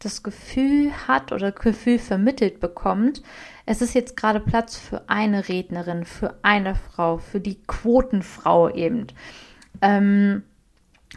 das 0.00 0.22
Gefühl 0.22 0.90
hat 1.06 1.30
oder 1.30 1.52
Gefühl 1.52 1.98
vermittelt 1.98 2.58
bekommt, 2.58 3.22
es 3.66 3.82
ist 3.82 3.94
jetzt 3.94 4.16
gerade 4.16 4.40
Platz 4.40 4.76
für 4.76 5.08
eine 5.08 5.48
Rednerin, 5.48 6.04
für 6.04 6.34
eine 6.42 6.74
Frau, 6.74 7.18
für 7.18 7.38
die 7.38 7.60
Quotenfrau 7.66 8.70
eben. 8.70 9.06
Ähm, 9.80 10.42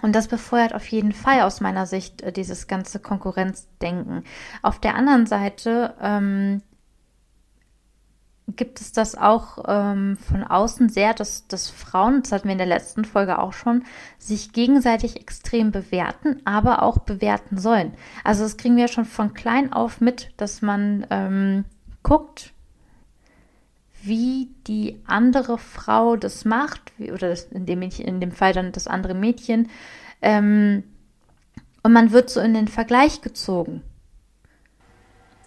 und 0.02 0.13
das 0.15 0.28
befeuert 0.28 0.74
auf 0.74 0.86
jeden 0.88 1.13
Fall 1.13 1.41
aus 1.41 1.62
meiner 1.62 1.86
Sicht 1.86 2.22
äh, 2.22 2.32
dieses 2.32 2.67
ganze 2.67 3.00
Konkurrenzdenken. 3.00 4.24
Auf 4.62 4.80
der 4.80 4.96
anderen 4.96 5.26
Seite 5.26 5.93
ähm, 6.02 6.62
gibt 8.56 8.82
es 8.82 8.92
das 8.92 9.16
auch 9.16 9.63
ähm, 9.68 10.18
von 10.18 10.44
außen 10.44 10.89
sehr, 10.89 11.13
dass, 11.13 11.48
dass 11.48 11.70
Frauen, 11.70 12.22
das 12.24 12.32
hatten 12.32 12.46
wir 12.46 12.54
in 12.54 12.58
der 12.58 12.68
letzten 12.68 13.06
Folge 13.06 13.39
auch 13.39 13.54
schon, 13.54 13.84
sich 14.18 14.54
gegenseitig 14.54 15.20
extrem 15.20 15.72
bewerten, 15.72 16.42
aber 16.46 16.84
auch 16.84 17.00
bewerten 17.00 17.58
sollen. 17.58 17.94
Also 18.24 18.44
das 18.44 18.58
kriegen 18.58 18.78
wir 18.78 18.88
schon 18.88 19.06
von 19.06 19.34
klein 19.34 19.74
auf 19.74 20.02
mit, 20.02 20.32
dass 20.38 20.62
man 20.62 21.06
ähm, 21.10 21.66
guckt, 22.04 22.54
wie 24.04 24.50
die 24.68 25.02
andere 25.06 25.58
Frau 25.58 26.18
das 26.18 26.44
macht, 26.44 26.92
wie, 26.98 27.12
oder 27.12 27.30
das, 27.30 27.44
in, 27.46 27.66
dem 27.66 27.80
Mädchen, 27.80 28.06
in 28.06 28.20
dem 28.20 28.32
Fall 28.32 28.54
dann 28.54 28.72
das 28.74 28.88
andere 28.88 29.13
Mädchen. 29.13 29.70
Ähm, 30.22 30.84
und 31.84 31.94
man 31.94 32.12
wird 32.12 32.30
so 32.30 32.39
in 32.39 32.54
den 32.54 32.68
Vergleich 32.68 33.22
gezogen. 33.22 33.82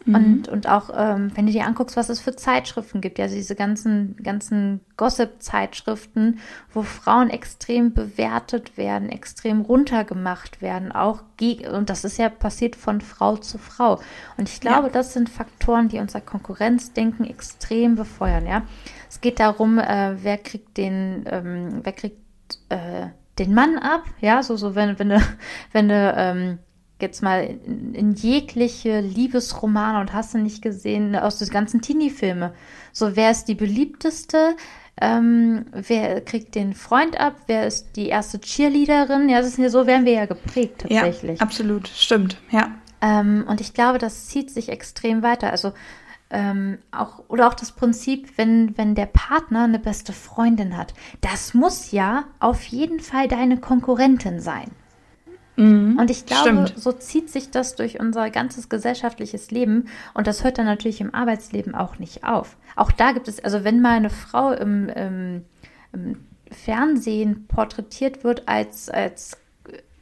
Mhm. 0.07 0.15
Und, 0.15 0.49
und 0.49 0.69
auch, 0.69 0.91
ähm, 0.95 1.33
wenn 1.35 1.47
du 1.47 1.53
dir 1.53 1.67
anguckst, 1.67 1.97
was 1.97 2.09
es 2.09 2.21
für 2.21 2.35
Zeitschriften 2.37 3.01
gibt, 3.01 3.19
ja, 3.19 3.25
also 3.25 3.37
diese 3.37 3.57
ganzen, 3.57 4.17
ganzen 4.23 4.81
Gossip-Zeitschriften, 4.97 6.39
wo 6.73 6.83
Frauen 6.83 7.29
extrem 7.29 7.93
bewertet 7.93 8.77
werden, 8.77 9.09
extrem 9.09 9.61
runtergemacht 9.61 10.63
werden, 10.63 10.93
auch 10.93 11.23
und 11.71 11.91
das 11.91 12.05
ist 12.05 12.17
ja 12.17 12.31
passiert 12.31 12.77
von 12.77 13.03
Frau 13.03 13.37
zu 13.37 13.59
Frau. 13.59 14.01
Und 14.39 14.49
ich 14.49 14.61
glaube, 14.61 14.87
ja. 14.87 14.93
das 14.93 15.13
sind 15.13 15.29
Faktoren, 15.29 15.89
die 15.89 15.99
unser 15.99 16.23
Konkurrenzdenken 16.23 17.27
extrem 17.27 17.97
befeuern, 17.97 18.47
ja. 18.47 18.63
Es 19.09 19.21
geht 19.21 19.41
darum, 19.41 19.79
äh, 19.79 20.17
wer 20.23 20.39
kriegt 20.39 20.77
den, 20.77 21.25
ähm, 21.27 21.81
wer 21.83 21.93
kriegt 21.93 22.19
äh, 22.69 23.09
den 23.39 23.53
Mann 23.53 23.77
ab, 23.79 24.05
ja, 24.21 24.43
so, 24.43 24.57
so 24.57 24.75
wenn, 24.75 24.99
wenn 24.99 25.11
du, 25.11 25.21
wenn 25.73 25.89
du 25.89 26.15
ähm, 26.17 26.59
jetzt 27.01 27.23
mal 27.23 27.45
in, 27.45 27.95
in 27.95 28.15
jegliche 28.15 29.01
Liebesromane 29.01 30.01
und 30.01 30.13
hast 30.13 30.35
du 30.35 30.39
nicht 30.39 30.63
gesehen, 30.63 31.15
aus 31.15 31.39
den 31.39 31.49
ganzen 31.49 31.83
Teenie-Filme. 31.83 32.55
So, 32.93 33.17
wer 33.17 33.31
ist 33.31 33.45
die 33.45 33.55
beliebteste? 33.55 34.57
Ähm, 34.99 35.67
wer 35.73 36.23
kriegt 36.23 36.55
den 36.55 36.73
Freund 36.73 37.21
ab? 37.21 37.35
Wer 37.47 37.67
ist 37.67 37.97
die 37.97 38.09
erste 38.09 38.41
Cheerleaderin? 38.41 39.29
Ja, 39.29 39.41
das 39.41 39.49
ist 39.49 39.59
ja 39.59 39.69
so, 39.69 39.87
werden 39.87 40.07
wir 40.07 40.15
ja 40.15 40.27
geprägt 40.27 40.81
tatsächlich. 40.81 41.39
Ja, 41.39 41.45
absolut, 41.45 41.89
stimmt, 41.89 42.39
ja. 42.51 42.71
Ähm, 43.03 43.45
und 43.47 43.61
ich 43.61 43.75
glaube, 43.75 43.99
das 43.99 44.29
zieht 44.29 44.51
sich 44.51 44.71
extrem 44.71 45.23
weiter. 45.23 45.51
Also 45.51 45.73
ähm, 46.31 46.79
auch, 46.91 47.25
oder 47.29 47.47
auch 47.47 47.55
das 47.55 47.73
Prinzip, 47.73 48.39
wenn, 48.39 48.77
wenn 48.79 48.95
der 48.95 49.07
Partner 49.07 49.65
eine 49.65 49.79
beste 49.79 50.15
Freundin 50.15 50.77
hat, 50.77 50.95
das 51.21 51.53
muss 51.53 51.93
ja 51.93 52.25
auf 52.41 52.65
jeden 52.65 53.01
Fall 53.01 53.29
deine 53.29 53.59
Konkurrentin 53.59 54.41
sein. 54.41 54.71
Mhm, 55.97 56.01
und 56.01 56.11
ich 56.11 56.27
glaube, 56.27 56.51
stimmt. 56.51 56.75
so 56.77 56.93
zieht 56.93 57.31
sich 57.31 57.51
das 57.51 57.75
durch 57.75 58.01
unser 58.01 58.31
ganzes 58.31 58.69
gesellschaftliches 58.69 59.51
Leben 59.51 59.89
und 60.15 60.27
das 60.27 60.45
hört 60.45 60.59
dann 60.59 60.67
natürlich 60.67 61.01
im 61.01 61.15
Arbeitsleben 61.15 61.75
auch 61.75 61.99
nicht 61.99 62.25
auf. 62.25 62.57
Auch 62.77 62.93
da 62.93 63.13
gibt 63.13 63.29
es, 63.29 63.43
also 63.43 63.65
wenn 63.65 63.81
mal 63.81 63.97
eine 63.97 64.11
Frau 64.11 64.53
im, 64.53 64.89
im, 64.89 65.45
im 65.93 66.17
Fernsehen 66.51 67.47
porträtiert 67.49 68.23
wird 68.25 68.47
als, 68.47 68.89
als 68.89 69.39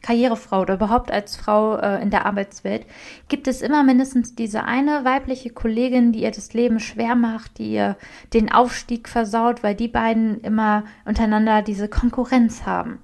Karrierefrau 0.05 0.61
oder 0.61 0.75
überhaupt 0.75 1.11
als 1.11 1.35
Frau 1.35 1.77
äh, 1.77 2.03
in 2.03 2.11
der 2.11 2.27
Arbeitswelt, 2.27 2.85
gibt 3.29 3.49
es 3.49 3.63
immer 3.63 3.83
mindestens 3.83 4.35
diese 4.35 4.65
eine 4.65 5.05
weibliche 5.05 5.51
Kollegin, 5.51 6.13
die 6.13 6.23
ihr 6.23 6.31
das 6.31 6.53
Leben 6.53 6.79
schwer 6.79 7.15
macht, 7.15 7.59
die 7.59 7.73
ihr 7.73 7.97
den 8.35 8.53
Aufstieg 8.53 9.09
versaut, 9.09 9.63
weil 9.63 9.75
die 9.75 9.89
beiden 9.89 10.41
immer 10.43 10.85
untereinander 11.07 11.63
diese 11.63 11.89
Konkurrenz 11.89 12.67
haben. 12.67 12.99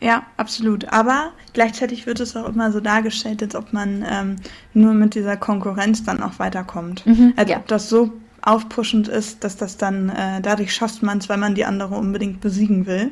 Ja, 0.00 0.24
absolut. 0.36 0.92
Aber 0.92 1.32
gleichzeitig 1.54 2.06
wird 2.06 2.20
es 2.20 2.36
auch 2.36 2.48
immer 2.48 2.70
so 2.70 2.80
dargestellt, 2.80 3.42
als 3.42 3.54
ob 3.54 3.72
man 3.72 4.04
ähm, 4.08 4.36
nur 4.74 4.92
mit 4.92 5.14
dieser 5.14 5.36
Konkurrenz 5.36 6.04
dann 6.04 6.22
auch 6.22 6.38
weiterkommt. 6.38 7.06
Mhm, 7.06 7.32
als 7.36 7.50
ja. 7.50 7.56
ob 7.56 7.66
das 7.66 7.88
so 7.88 8.12
aufpuschend 8.42 9.08
ist, 9.08 9.42
dass 9.42 9.56
das 9.56 9.76
dann, 9.76 10.08
äh, 10.10 10.40
dadurch 10.40 10.74
schafft 10.74 11.02
man 11.02 11.18
es, 11.18 11.28
weil 11.28 11.38
man 11.38 11.54
die 11.54 11.64
andere 11.64 11.96
unbedingt 11.96 12.40
besiegen 12.40 12.86
will. 12.86 13.10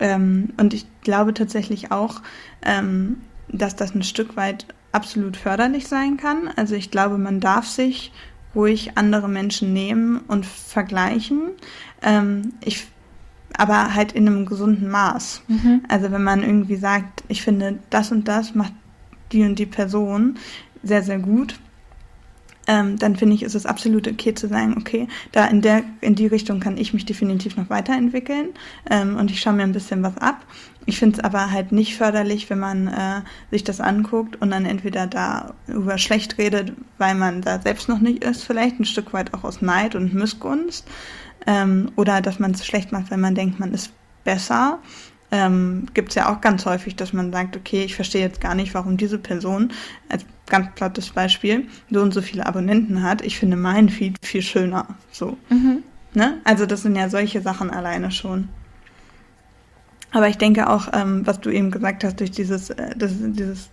Ähm, 0.00 0.50
und 0.56 0.74
ich 0.74 0.86
glaube 1.02 1.34
tatsächlich 1.34 1.92
auch, 1.92 2.22
ähm, 2.62 3.18
dass 3.48 3.76
das 3.76 3.94
ein 3.94 4.02
Stück 4.02 4.36
weit 4.36 4.66
absolut 4.90 5.36
förderlich 5.36 5.86
sein 5.88 6.16
kann. 6.16 6.50
Also 6.56 6.74
ich 6.74 6.90
glaube, 6.90 7.18
man 7.18 7.38
darf 7.38 7.66
sich 7.66 8.12
ruhig 8.54 8.92
andere 8.96 9.28
Menschen 9.28 9.72
nehmen 9.72 10.18
und 10.26 10.44
vergleichen. 10.44 11.50
Ähm, 12.02 12.54
ich 12.64 12.86
aber 13.56 13.94
halt 13.94 14.12
in 14.12 14.26
einem 14.26 14.46
gesunden 14.46 14.88
Maß. 14.88 15.42
Mhm. 15.48 15.82
Also 15.88 16.10
wenn 16.10 16.22
man 16.22 16.42
irgendwie 16.42 16.76
sagt, 16.76 17.24
ich 17.28 17.42
finde, 17.42 17.78
das 17.90 18.12
und 18.12 18.28
das 18.28 18.54
macht 18.54 18.72
die 19.32 19.42
und 19.44 19.58
die 19.58 19.66
Person 19.66 20.38
sehr, 20.82 21.02
sehr 21.02 21.18
gut, 21.18 21.58
ähm, 22.66 22.98
dann 22.98 23.16
finde 23.16 23.34
ich, 23.34 23.42
ist 23.42 23.54
es 23.54 23.66
absolut 23.66 24.06
okay 24.06 24.34
zu 24.34 24.46
sagen, 24.46 24.76
okay, 24.78 25.08
da 25.32 25.46
in 25.46 25.62
der, 25.62 25.82
in 26.00 26.14
die 26.14 26.26
Richtung 26.26 26.60
kann 26.60 26.76
ich 26.76 26.94
mich 26.94 27.04
definitiv 27.04 27.56
noch 27.56 27.70
weiterentwickeln 27.70 28.50
ähm, 28.88 29.16
und 29.16 29.30
ich 29.30 29.40
schaue 29.40 29.54
mir 29.54 29.64
ein 29.64 29.72
bisschen 29.72 30.02
was 30.02 30.16
ab. 30.18 30.44
Ich 30.84 30.98
finde 30.98 31.18
es 31.18 31.24
aber 31.24 31.50
halt 31.50 31.72
nicht 31.72 31.96
förderlich, 31.96 32.50
wenn 32.50 32.58
man 32.58 32.88
äh, 32.88 33.22
sich 33.50 33.64
das 33.64 33.80
anguckt 33.80 34.40
und 34.40 34.50
dann 34.50 34.64
entweder 34.64 35.06
da 35.06 35.54
über 35.66 35.98
schlecht 35.98 36.38
redet, 36.38 36.72
weil 36.98 37.14
man 37.14 37.40
da 37.40 37.60
selbst 37.60 37.88
noch 37.88 38.00
nicht 38.00 38.24
ist, 38.24 38.44
vielleicht 38.44 38.78
ein 38.80 38.84
Stück 38.84 39.12
weit 39.12 39.34
auch 39.34 39.44
aus 39.44 39.62
Neid 39.62 39.94
und 39.94 40.14
Missgunst 40.14 40.86
ähm, 41.46 41.90
oder 41.96 42.20
dass 42.20 42.38
man 42.38 42.52
es 42.52 42.66
schlecht 42.66 42.92
macht, 42.92 43.10
wenn 43.10 43.20
man 43.20 43.34
denkt, 43.34 43.60
man 43.60 43.72
ist 43.72 43.92
besser. 44.24 44.78
Ähm, 45.30 45.86
Gibt 45.94 46.10
es 46.10 46.14
ja 46.14 46.32
auch 46.32 46.40
ganz 46.40 46.66
häufig, 46.66 46.94
dass 46.96 47.12
man 47.12 47.32
sagt, 47.32 47.56
okay, 47.56 47.84
ich 47.84 47.94
verstehe 47.94 48.20
jetzt 48.20 48.40
gar 48.40 48.54
nicht, 48.54 48.74
warum 48.74 48.96
diese 48.96 49.18
Person, 49.18 49.72
als 50.08 50.26
ganz 50.46 50.68
plattes 50.74 51.10
Beispiel, 51.10 51.66
so 51.90 52.02
und 52.02 52.12
so 52.12 52.20
viele 52.20 52.46
Abonnenten 52.46 53.02
hat. 53.02 53.22
Ich 53.22 53.38
finde 53.38 53.56
meinen 53.56 53.88
Feed 53.88 54.16
viel 54.22 54.42
schöner. 54.42 54.86
So. 55.10 55.38
Mhm. 55.48 55.82
Ne? 56.14 56.38
Also 56.44 56.66
das 56.66 56.82
sind 56.82 56.96
ja 56.96 57.08
solche 57.08 57.40
Sachen 57.40 57.70
alleine 57.70 58.10
schon. 58.10 58.48
Aber 60.10 60.28
ich 60.28 60.36
denke 60.36 60.68
auch, 60.68 60.88
ähm, 60.92 61.26
was 61.26 61.40
du 61.40 61.48
eben 61.48 61.70
gesagt 61.70 62.04
hast, 62.04 62.20
durch 62.20 62.30
dieses, 62.30 62.68
äh, 62.68 62.94
das, 62.96 63.12
dieses 63.18 63.70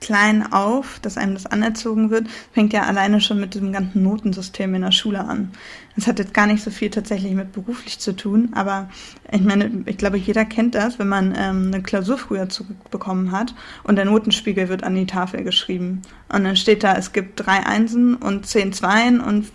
klein 0.00 0.52
auf, 0.52 0.98
dass 1.00 1.16
einem 1.16 1.34
das 1.34 1.46
anerzogen 1.46 2.10
wird, 2.10 2.28
fängt 2.52 2.72
ja 2.72 2.82
alleine 2.82 3.20
schon 3.20 3.40
mit 3.40 3.54
diesem 3.54 3.72
ganzen 3.72 4.02
Notensystem 4.02 4.74
in 4.74 4.82
der 4.82 4.92
Schule 4.92 5.24
an. 5.24 5.50
Das 5.96 6.06
hat 6.06 6.18
jetzt 6.20 6.34
gar 6.34 6.46
nicht 6.46 6.62
so 6.62 6.70
viel 6.70 6.90
tatsächlich 6.90 7.34
mit 7.34 7.52
beruflich 7.52 7.98
zu 7.98 8.14
tun, 8.14 8.50
aber 8.52 8.88
ich 9.32 9.40
meine, 9.40 9.82
ich 9.86 9.96
glaube, 9.96 10.16
jeder 10.16 10.44
kennt 10.44 10.74
das, 10.74 10.98
wenn 10.98 11.08
man 11.08 11.34
ähm, 11.36 11.70
eine 11.72 11.82
Klausur 11.82 12.18
früher 12.18 12.48
zurückbekommen 12.48 13.32
hat 13.32 13.54
und 13.82 13.96
der 13.96 14.04
Notenspiegel 14.04 14.68
wird 14.68 14.84
an 14.84 14.94
die 14.94 15.06
Tafel 15.06 15.42
geschrieben. 15.42 16.02
Und 16.28 16.44
dann 16.44 16.56
steht 16.56 16.84
da, 16.84 16.94
es 16.94 17.12
gibt 17.12 17.44
drei 17.44 17.66
Einsen 17.66 18.14
und 18.14 18.46
zehn 18.46 18.72
Zweien 18.72 19.20
und 19.20 19.46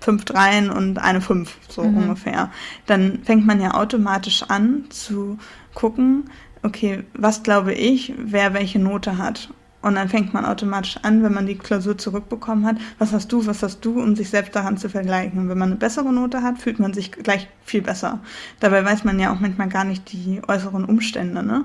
fünf 0.00 0.24
Dreien 0.24 0.70
und 0.70 0.98
eine 0.98 1.20
Fünf, 1.20 1.56
so 1.68 1.82
mhm. 1.82 1.96
ungefähr. 1.96 2.50
Dann 2.86 3.20
fängt 3.24 3.46
man 3.46 3.60
ja 3.60 3.74
automatisch 3.74 4.44
an 4.44 4.84
zu 4.90 5.38
gucken, 5.74 6.30
okay, 6.62 7.04
was 7.14 7.42
glaube 7.42 7.74
ich, 7.74 8.12
wer 8.16 8.54
welche 8.54 8.78
Note 8.78 9.18
hat. 9.18 9.50
Und 9.80 9.94
dann 9.94 10.08
fängt 10.08 10.34
man 10.34 10.44
automatisch 10.44 10.98
an, 11.02 11.22
wenn 11.22 11.32
man 11.32 11.46
die 11.46 11.56
Klausur 11.56 11.96
zurückbekommen 11.96 12.66
hat, 12.66 12.76
was 12.98 13.12
hast 13.12 13.30
du, 13.30 13.46
was 13.46 13.62
hast 13.62 13.84
du, 13.84 14.00
um 14.00 14.16
sich 14.16 14.28
selbst 14.28 14.56
daran 14.56 14.76
zu 14.76 14.88
vergleichen. 14.88 15.38
Und 15.38 15.48
wenn 15.48 15.58
man 15.58 15.70
eine 15.70 15.78
bessere 15.78 16.12
Note 16.12 16.42
hat, 16.42 16.58
fühlt 16.58 16.80
man 16.80 16.92
sich 16.92 17.12
gleich 17.12 17.48
viel 17.64 17.82
besser. 17.82 18.20
Dabei 18.58 18.84
weiß 18.84 19.04
man 19.04 19.20
ja 19.20 19.32
auch 19.32 19.40
manchmal 19.40 19.68
gar 19.68 19.84
nicht 19.84 20.12
die 20.12 20.40
äußeren 20.46 20.84
Umstände, 20.84 21.42
ne? 21.44 21.64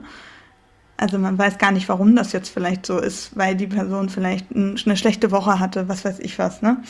Also 1.03 1.19
man 1.19 1.37
weiß 1.37 1.57
gar 1.57 1.73
nicht, 1.73 1.89
warum 1.89 2.15
das 2.15 2.31
jetzt 2.31 2.47
vielleicht 2.47 2.85
so 2.85 2.97
ist, 2.97 3.35
weil 3.35 3.57
die 3.57 3.67
Person 3.67 4.07
vielleicht 4.07 4.55
eine 4.55 4.95
schlechte 4.95 5.31
Woche 5.31 5.59
hatte, 5.59 5.89
was 5.89 6.05
weiß 6.05 6.19
ich 6.19 6.39
was. 6.39 6.61
Ne? 6.61 6.81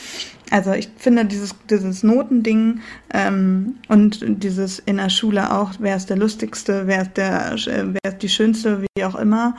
Also 0.52 0.72
ich 0.72 0.88
finde 0.96 1.24
dieses, 1.24 1.56
dieses 1.68 2.04
Notending 2.04 2.78
ähm, 3.12 3.74
und 3.88 4.20
dieses 4.24 4.78
in 4.78 4.98
der 4.98 5.08
Schule 5.08 5.52
auch, 5.52 5.72
wer 5.80 5.96
ist 5.96 6.10
der 6.10 6.16
lustigste, 6.16 6.86
wer 6.86 7.02
ist 7.02 7.16
der, 7.16 7.54
äh, 7.54 7.92
wer 7.92 8.12
ist 8.12 8.22
die 8.22 8.28
schönste, 8.28 8.82
wie 8.94 9.02
auch 9.02 9.16
immer, 9.16 9.56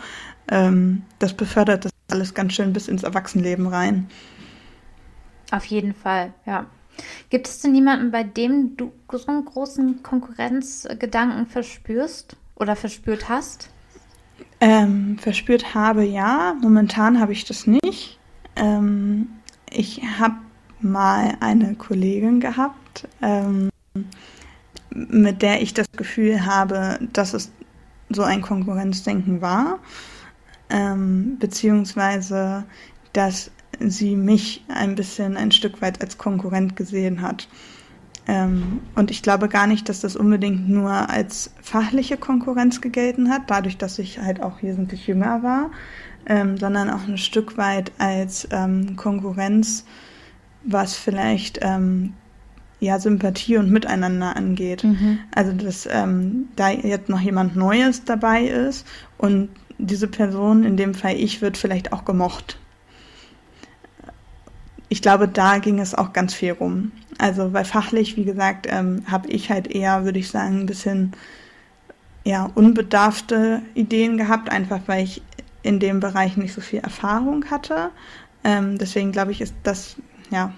ähm, 0.49 1.01
das 1.19 1.33
befördert 1.33 1.83
das 1.83 1.91
alles 2.09 2.33
ganz 2.33 2.53
schön 2.53 2.71
bis 2.71 2.87
ins 2.87 3.03
Erwachsenenleben 3.03 3.67
rein. 3.67 4.07
Auf 5.51 5.65
jeden 5.65 5.93
Fall, 5.93 6.33
ja. 6.45 6.65
Gibt 7.29 7.49
es 7.49 7.59
denn 7.59 7.75
jemanden, 7.75 8.09
bei 8.09 8.23
dem 8.23 8.77
du 8.77 8.93
so 9.11 9.27
einen 9.27 9.43
großen 9.43 10.01
Konkurrenzgedanken 10.01 11.45
verspürst 11.45 12.37
oder 12.55 12.77
verspürt 12.77 13.27
hast? 13.27 13.74
Ähm, 14.61 15.17
verspürt 15.19 15.75
habe 15.75 16.03
ja, 16.03 16.55
momentan 16.61 17.19
habe 17.19 17.33
ich 17.33 17.45
das 17.45 17.67
nicht. 17.67 18.19
Ähm, 18.55 19.27
ich 19.69 20.01
habe 20.19 20.35
mal 20.79 21.35
eine 21.39 21.75
Kollegin 21.75 22.39
gehabt, 22.39 23.07
ähm, 23.21 23.69
mit 24.89 25.41
der 25.41 25.61
ich 25.61 25.73
das 25.73 25.87
Gefühl 25.91 26.45
habe, 26.45 26.99
dass 27.13 27.33
es 27.33 27.51
so 28.09 28.23
ein 28.23 28.41
Konkurrenzdenken 28.41 29.41
war 29.41 29.79
ähm, 30.69 31.37
beziehungsweise 31.39 32.65
dass 33.13 33.51
sie 33.79 34.15
mich 34.15 34.63
ein 34.67 34.95
bisschen 34.95 35.37
ein 35.37 35.51
Stück 35.51 35.81
weit 35.81 36.01
als 36.01 36.17
Konkurrent 36.17 36.75
gesehen 36.75 37.21
hat. 37.21 37.47
Ähm, 38.27 38.79
und 38.95 39.11
ich 39.11 39.21
glaube 39.21 39.49
gar 39.49 39.67
nicht, 39.67 39.87
dass 39.89 40.01
das 40.01 40.15
unbedingt 40.15 40.67
nur 40.67 41.09
als 41.09 41.51
fachliche 41.61 42.17
Konkurrenz 42.17 42.81
gegelten 42.81 43.29
hat, 43.29 43.43
dadurch, 43.47 43.77
dass 43.77 43.99
ich 43.99 44.19
halt 44.19 44.41
auch 44.41 44.63
wesentlich 44.63 45.05
jünger 45.07 45.43
war, 45.43 45.71
ähm, 46.25 46.57
sondern 46.57 46.89
auch 46.89 47.07
ein 47.07 47.17
Stück 47.17 47.57
weit 47.57 47.91
als 47.99 48.47
ähm, 48.51 48.95
Konkurrenz 48.95 49.85
was 50.65 50.95
vielleicht 50.95 51.59
ähm, 51.61 52.13
ja, 52.79 52.99
Sympathie 52.99 53.57
und 53.57 53.71
Miteinander 53.71 54.35
angeht. 54.35 54.83
Mhm. 54.83 55.19
Also, 55.33 55.53
dass 55.53 55.87
ähm, 55.89 56.49
da 56.55 56.69
jetzt 56.69 57.09
noch 57.09 57.21
jemand 57.21 57.55
Neues 57.55 58.03
dabei 58.03 58.43
ist 58.45 58.85
und 59.17 59.49
diese 59.77 60.07
Person, 60.07 60.63
in 60.63 60.77
dem 60.77 60.93
Fall 60.93 61.15
ich, 61.15 61.41
wird 61.41 61.57
vielleicht 61.57 61.93
auch 61.93 62.05
gemocht. 62.05 62.57
Ich 64.89 65.01
glaube, 65.01 65.27
da 65.27 65.57
ging 65.57 65.79
es 65.79 65.95
auch 65.95 66.13
ganz 66.13 66.33
viel 66.33 66.53
rum. 66.53 66.91
Also, 67.17 67.53
weil 67.53 67.65
fachlich, 67.65 68.17
wie 68.17 68.25
gesagt, 68.25 68.67
ähm, 68.69 69.03
habe 69.09 69.29
ich 69.29 69.49
halt 69.49 69.67
eher, 69.67 70.05
würde 70.05 70.19
ich 70.19 70.29
sagen, 70.29 70.61
ein 70.61 70.65
bisschen 70.65 71.13
ja, 72.23 72.49
unbedarfte 72.55 73.61
Ideen 73.75 74.17
gehabt, 74.17 74.49
einfach 74.49 74.81
weil 74.87 75.03
ich 75.03 75.21
in 75.63 75.79
dem 75.79 75.99
Bereich 75.99 76.37
nicht 76.37 76.53
so 76.53 76.61
viel 76.61 76.79
Erfahrung 76.79 77.45
hatte. 77.49 77.91
Ähm, 78.43 78.77
deswegen 78.77 79.11
glaube 79.11 79.31
ich, 79.31 79.41
ist 79.41 79.55
das, 79.63 79.95
ja, 80.31 80.51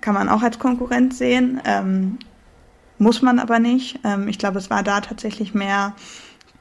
kann 0.00 0.14
man 0.14 0.28
auch 0.28 0.42
als 0.42 0.58
Konkurrenz 0.58 1.18
sehen, 1.18 1.60
ähm, 1.64 2.18
muss 2.98 3.22
man 3.22 3.38
aber 3.38 3.58
nicht. 3.58 3.98
Ähm, 4.04 4.28
ich 4.28 4.38
glaube, 4.38 4.58
es 4.58 4.70
war 4.70 4.82
da 4.82 5.00
tatsächlich 5.00 5.54
mehr 5.54 5.94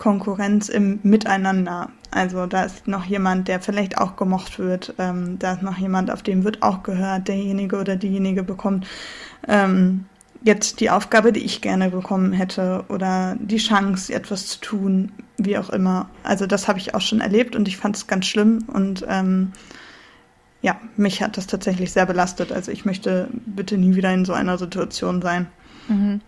Konkurrenz 0.01 0.67
im 0.67 0.99
Miteinander. 1.03 1.91
Also 2.09 2.47
da 2.47 2.63
ist 2.63 2.87
noch 2.87 3.05
jemand, 3.05 3.47
der 3.47 3.59
vielleicht 3.59 3.99
auch 3.99 4.15
gemocht 4.15 4.57
wird. 4.57 4.95
Ähm, 4.97 5.37
da 5.37 5.53
ist 5.53 5.61
noch 5.61 5.77
jemand, 5.77 6.09
auf 6.09 6.23
dem 6.23 6.43
wird 6.43 6.63
auch 6.63 6.81
gehört. 6.81 7.27
Derjenige 7.27 7.79
oder 7.79 7.95
diejenige 7.97 8.41
bekommt 8.41 8.87
ähm, 9.47 10.05
jetzt 10.43 10.79
die 10.79 10.89
Aufgabe, 10.89 11.31
die 11.31 11.45
ich 11.45 11.61
gerne 11.61 11.91
bekommen 11.91 12.33
hätte 12.33 12.83
oder 12.89 13.37
die 13.39 13.57
Chance, 13.57 14.11
etwas 14.11 14.47
zu 14.47 14.59
tun, 14.59 15.11
wie 15.37 15.59
auch 15.59 15.69
immer. 15.69 16.09
Also 16.23 16.47
das 16.47 16.67
habe 16.67 16.79
ich 16.79 16.95
auch 16.95 17.01
schon 17.01 17.21
erlebt 17.21 17.55
und 17.55 17.67
ich 17.67 17.77
fand 17.77 17.95
es 17.95 18.07
ganz 18.07 18.25
schlimm 18.25 18.65
und 18.73 19.05
ähm, 19.07 19.51
ja, 20.63 20.81
mich 20.97 21.21
hat 21.21 21.37
das 21.37 21.45
tatsächlich 21.45 21.91
sehr 21.91 22.07
belastet. 22.07 22.51
Also 22.51 22.71
ich 22.71 22.85
möchte 22.85 23.29
bitte 23.45 23.77
nie 23.77 23.95
wieder 23.95 24.11
in 24.11 24.25
so 24.25 24.33
einer 24.33 24.57
Situation 24.57 25.21
sein. 25.21 25.45
Mhm. 25.87 26.21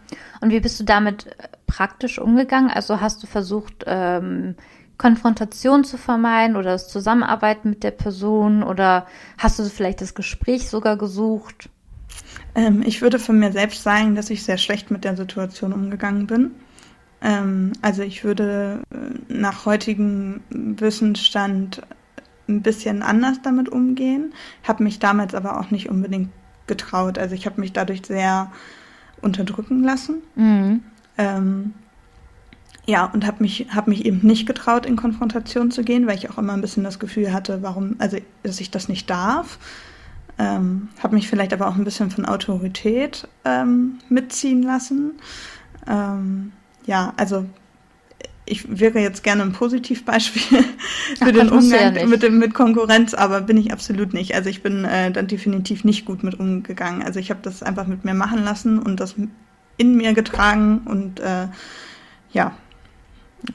Und 0.43 0.51
wie 0.51 0.59
bist 0.59 0.77
du 0.77 0.83
damit 0.83 1.27
äh, 1.27 1.47
praktisch 1.67 2.19
umgegangen? 2.19 2.69
Also 2.69 2.99
hast 2.99 3.23
du 3.23 3.27
versucht, 3.27 3.85
ähm, 3.87 4.55
Konfrontation 4.97 5.85
zu 5.85 5.97
vermeiden 5.97 6.57
oder 6.57 6.71
das 6.71 6.89
Zusammenarbeiten 6.89 7.69
mit 7.69 7.83
der 7.83 7.91
Person 7.91 8.61
oder 8.61 9.07
hast 9.37 9.57
du 9.57 9.63
vielleicht 9.63 10.01
das 10.01 10.15
Gespräch 10.15 10.67
sogar 10.67 10.97
gesucht? 10.97 11.69
Ähm, 12.55 12.83
ich 12.85 13.01
würde 13.01 13.19
von 13.19 13.39
mir 13.39 13.53
selbst 13.53 13.83
sagen, 13.83 14.15
dass 14.15 14.29
ich 14.29 14.43
sehr 14.43 14.57
schlecht 14.57 14.91
mit 14.91 15.05
der 15.05 15.15
Situation 15.15 15.71
umgegangen 15.71 16.27
bin. 16.27 16.51
Ähm, 17.21 17.71
also 17.81 18.01
ich 18.01 18.25
würde 18.25 18.81
äh, 18.91 19.33
nach 19.33 19.65
heutigem 19.65 20.41
Wissensstand 20.49 21.81
ein 22.49 22.61
bisschen 22.61 23.01
anders 23.01 23.41
damit 23.41 23.69
umgehen, 23.69 24.33
habe 24.67 24.83
mich 24.83 24.99
damals 24.99 25.33
aber 25.35 25.57
auch 25.57 25.71
nicht 25.71 25.89
unbedingt 25.89 26.31
getraut. 26.67 27.17
Also 27.17 27.33
ich 27.33 27.45
habe 27.45 27.61
mich 27.61 27.71
dadurch 27.71 28.01
sehr 28.05 28.51
unterdrücken 29.23 29.83
lassen. 29.83 30.21
Mhm. 30.35 30.83
Ähm, 31.17 31.73
ja, 32.85 33.05
und 33.05 33.25
habe 33.25 33.37
mich, 33.41 33.67
hab 33.73 33.87
mich 33.87 34.05
eben 34.05 34.19
nicht 34.23 34.45
getraut, 34.45 34.85
in 34.85 34.95
Konfrontation 34.95 35.71
zu 35.71 35.83
gehen, 35.83 36.05
weil 36.05 36.17
ich 36.17 36.29
auch 36.29 36.37
immer 36.37 36.53
ein 36.53 36.61
bisschen 36.61 36.83
das 36.83 36.99
Gefühl 36.99 37.31
hatte, 37.31 37.61
warum, 37.61 37.95
also 37.99 38.17
dass 38.43 38.59
ich 38.59 38.71
das 38.71 38.89
nicht 38.89 39.09
darf. 39.09 39.57
Ähm, 40.37 40.89
habe 41.01 41.15
mich 41.15 41.29
vielleicht 41.29 41.53
aber 41.53 41.67
auch 41.67 41.75
ein 41.75 41.83
bisschen 41.83 42.09
von 42.09 42.25
Autorität 42.25 43.27
ähm, 43.45 43.99
mitziehen 44.09 44.63
lassen. 44.63 45.11
Ähm, 45.87 46.51
ja, 46.85 47.13
also 47.17 47.45
ich 48.45 48.79
wäre 48.79 48.99
jetzt 48.99 49.23
gerne 49.23 49.43
ein 49.43 49.53
Positivbeispiel 49.53 50.63
für 51.17 51.25
Ach, 51.25 51.31
den 51.31 51.49
Umgang 51.49 51.95
ja 51.95 52.05
mit, 52.05 52.23
dem, 52.23 52.39
mit 52.39 52.53
Konkurrenz, 52.53 53.13
aber 53.13 53.41
bin 53.41 53.57
ich 53.57 53.71
absolut 53.71 54.13
nicht. 54.13 54.35
Also 54.35 54.49
ich 54.49 54.61
bin 54.61 54.85
äh, 54.85 55.11
dann 55.11 55.27
definitiv 55.27 55.83
nicht 55.83 56.05
gut 56.05 56.23
mit 56.23 56.39
umgegangen. 56.39 57.03
Also 57.03 57.19
ich 57.19 57.29
habe 57.29 57.39
das 57.41 57.63
einfach 57.63 57.87
mit 57.87 58.03
mir 58.03 58.13
machen 58.13 58.43
lassen 58.43 58.79
und 58.79 58.99
das 58.99 59.15
in 59.77 59.95
mir 59.95 60.13
getragen 60.13 60.81
und 60.85 61.19
äh, 61.19 61.47
ja, 62.31 62.55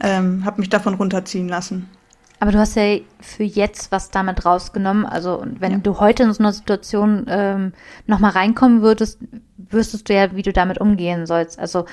ähm, 0.00 0.44
habe 0.44 0.60
mich 0.60 0.68
davon 0.68 0.94
runterziehen 0.94 1.48
lassen. 1.48 1.88
Aber 2.40 2.52
du 2.52 2.58
hast 2.58 2.76
ja 2.76 2.98
für 3.20 3.42
jetzt 3.42 3.90
was 3.90 4.10
damit 4.10 4.44
rausgenommen. 4.44 5.04
Also 5.04 5.44
wenn 5.58 5.72
ja. 5.72 5.78
du 5.78 5.98
heute 5.98 6.22
in 6.22 6.32
so 6.32 6.42
einer 6.42 6.52
Situation 6.52 7.26
ähm, 7.28 7.72
nochmal 8.06 8.30
reinkommen 8.30 8.80
würdest, 8.82 9.18
wüsstest 9.56 10.08
du 10.08 10.14
ja, 10.14 10.34
wie 10.34 10.42
du 10.42 10.52
damit 10.52 10.80
umgehen 10.80 11.26
sollst. 11.26 11.58
Also 11.58 11.86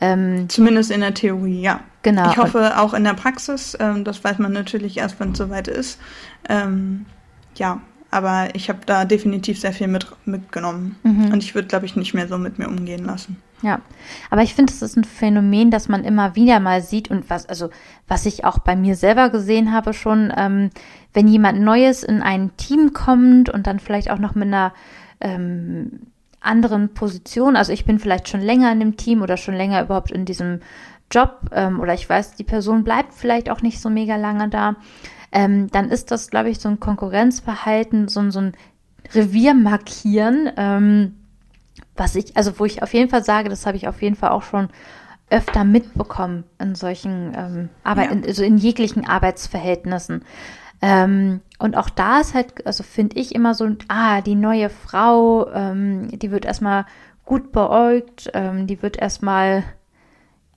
ähm, 0.00 0.48
zumindest 0.48 0.90
in 0.90 1.00
der 1.00 1.14
Theorie, 1.14 1.60
ja. 1.60 1.80
Genau. 2.02 2.30
Ich 2.30 2.36
hoffe 2.36 2.80
auch 2.80 2.94
in 2.94 3.04
der 3.04 3.14
Praxis. 3.14 3.76
Ähm, 3.78 4.02
das 4.02 4.24
weiß 4.24 4.38
man 4.38 4.52
natürlich 4.52 4.96
erst, 4.96 5.20
wenn 5.20 5.32
es 5.32 5.38
soweit 5.38 5.68
ist. 5.68 6.00
Ähm, 6.48 7.06
ja, 7.54 7.80
aber 8.12 8.54
ich 8.54 8.68
habe 8.68 8.80
da 8.84 9.06
definitiv 9.06 9.58
sehr 9.58 9.72
viel 9.72 9.88
mit, 9.88 10.06
mitgenommen. 10.26 10.96
Mhm. 11.02 11.32
Und 11.32 11.42
ich 11.42 11.54
würde, 11.54 11.66
glaube 11.66 11.86
ich, 11.86 11.96
nicht 11.96 12.12
mehr 12.12 12.28
so 12.28 12.36
mit 12.36 12.58
mir 12.58 12.68
umgehen 12.68 13.04
lassen. 13.04 13.42
Ja, 13.62 13.80
aber 14.28 14.42
ich 14.42 14.54
finde, 14.54 14.72
es 14.72 14.82
ist 14.82 14.96
ein 14.96 15.04
Phänomen, 15.04 15.70
das 15.70 15.88
man 15.88 16.04
immer 16.04 16.36
wieder 16.36 16.60
mal 16.60 16.82
sieht 16.82 17.10
und 17.10 17.30
was, 17.30 17.48
also 17.48 17.70
was 18.08 18.26
ich 18.26 18.44
auch 18.44 18.58
bei 18.58 18.76
mir 18.76 18.96
selber 18.96 19.30
gesehen 19.30 19.72
habe 19.72 19.94
schon, 19.94 20.32
ähm, 20.36 20.70
wenn 21.14 21.26
jemand 21.26 21.60
Neues 21.60 22.02
in 22.02 22.22
ein 22.22 22.54
Team 22.56 22.92
kommt 22.92 23.48
und 23.48 23.66
dann 23.66 23.78
vielleicht 23.78 24.10
auch 24.10 24.18
noch 24.18 24.34
mit 24.34 24.48
einer 24.48 24.74
ähm, 25.20 26.00
anderen 26.40 26.92
Position, 26.92 27.56
also 27.56 27.72
ich 27.72 27.84
bin 27.84 27.98
vielleicht 27.98 28.28
schon 28.28 28.40
länger 28.40 28.72
in 28.72 28.80
dem 28.80 28.96
Team 28.96 29.22
oder 29.22 29.36
schon 29.36 29.54
länger 29.54 29.82
überhaupt 29.82 30.10
in 30.10 30.24
diesem 30.24 30.60
Job 31.10 31.48
ähm, 31.52 31.80
oder 31.80 31.94
ich 31.94 32.08
weiß, 32.08 32.34
die 32.34 32.44
Person 32.44 32.84
bleibt 32.84 33.14
vielleicht 33.14 33.48
auch 33.48 33.62
nicht 33.62 33.80
so 33.80 33.88
mega 33.88 34.16
lange 34.16 34.48
da, 34.48 34.76
ähm, 35.32 35.68
dann 35.70 35.90
ist 35.90 36.10
das, 36.10 36.30
glaube 36.30 36.50
ich, 36.50 36.60
so 36.60 36.68
ein 36.68 36.80
Konkurrenzverhalten, 36.80 38.08
so, 38.08 38.30
so 38.30 38.40
ein 38.40 38.52
Revier 39.14 39.54
markieren. 39.54 40.50
Ähm, 40.56 41.16
was 41.96 42.14
ich, 42.14 42.36
also 42.36 42.58
wo 42.58 42.64
ich 42.64 42.82
auf 42.82 42.94
jeden 42.94 43.10
Fall 43.10 43.24
sage, 43.24 43.48
das 43.48 43.66
habe 43.66 43.76
ich 43.76 43.88
auf 43.88 44.02
jeden 44.02 44.16
Fall 44.16 44.30
auch 44.30 44.42
schon 44.42 44.68
öfter 45.30 45.64
mitbekommen 45.64 46.44
in 46.58 46.74
solchen 46.74 47.32
ähm, 47.34 47.68
Arbeit, 47.82 48.06
ja. 48.06 48.12
in, 48.12 48.24
also 48.24 48.42
in 48.42 48.58
jeglichen 48.58 49.06
Arbeitsverhältnissen. 49.06 50.24
Ähm, 50.82 51.40
und 51.58 51.76
auch 51.76 51.88
da 51.88 52.20
ist 52.20 52.34
halt, 52.34 52.66
also 52.66 52.82
finde 52.82 53.16
ich 53.16 53.34
immer 53.34 53.54
so, 53.54 53.68
ah, 53.88 54.20
die 54.20 54.34
neue 54.34 54.68
Frau, 54.68 55.50
ähm, 55.52 56.08
die 56.10 56.30
wird 56.30 56.44
erstmal 56.44 56.84
gut 57.24 57.52
beäugt, 57.52 58.30
ähm, 58.34 58.66
die 58.66 58.82
wird 58.82 58.98
erstmal 58.98 59.64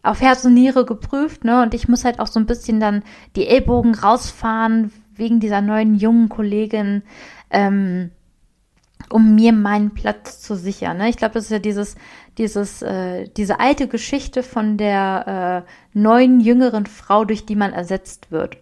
auf 0.05 0.21
Herz 0.21 0.45
und 0.45 0.53
Niere 0.53 0.85
geprüft, 0.85 1.43
ne? 1.43 1.61
Und 1.63 1.73
ich 1.73 1.87
muss 1.87 2.05
halt 2.05 2.19
auch 2.19 2.27
so 2.27 2.39
ein 2.39 2.45
bisschen 2.45 2.79
dann 2.79 3.03
die 3.35 3.47
Ellbogen 3.47 3.95
rausfahren 3.95 4.91
wegen 5.15 5.39
dieser 5.39 5.61
neuen 5.61 5.95
jungen 5.95 6.29
Kollegin. 6.29 7.03
Ähm, 7.49 8.11
um 9.09 9.35
mir 9.35 9.53
meinen 9.53 9.93
Platz 9.93 10.41
zu 10.41 10.55
sichern. 10.55 10.97
Ne? 10.97 11.09
Ich 11.09 11.17
glaube, 11.17 11.35
das 11.35 11.45
ist 11.45 11.51
ja 11.51 11.59
dieses, 11.59 11.95
dieses, 12.37 12.81
äh, 12.81 13.27
diese 13.37 13.59
alte 13.59 13.87
Geschichte 13.87 14.43
von 14.43 14.77
der 14.77 15.65
äh, 15.65 15.97
neuen, 15.97 16.39
jüngeren 16.39 16.85
Frau, 16.85 17.25
durch 17.25 17.45
die 17.45 17.55
man 17.55 17.73
ersetzt 17.73 18.31
wird. 18.31 18.57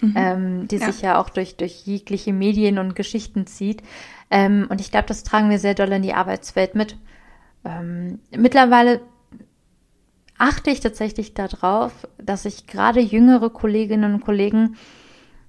Mhm. 0.00 0.14
Ähm, 0.16 0.68
die 0.68 0.76
ja. 0.76 0.90
sich 0.90 1.02
ja 1.02 1.18
auch 1.18 1.30
durch, 1.30 1.56
durch 1.56 1.86
jegliche 1.86 2.32
Medien 2.32 2.78
und 2.78 2.94
Geschichten 2.94 3.46
zieht. 3.46 3.82
Ähm, 4.30 4.66
und 4.68 4.80
ich 4.80 4.90
glaube, 4.90 5.06
das 5.06 5.24
tragen 5.24 5.50
wir 5.50 5.58
sehr 5.58 5.74
doll 5.74 5.92
in 5.92 6.02
die 6.02 6.14
Arbeitswelt 6.14 6.74
mit. 6.74 6.96
Ähm, 7.64 8.18
mittlerweile 8.36 9.00
achte 10.38 10.70
ich 10.70 10.80
tatsächlich 10.80 11.34
darauf, 11.34 11.92
dass 12.18 12.44
ich 12.44 12.66
gerade 12.66 13.00
jüngere 13.00 13.50
Kolleginnen 13.50 14.14
und 14.14 14.20
Kollegen 14.24 14.76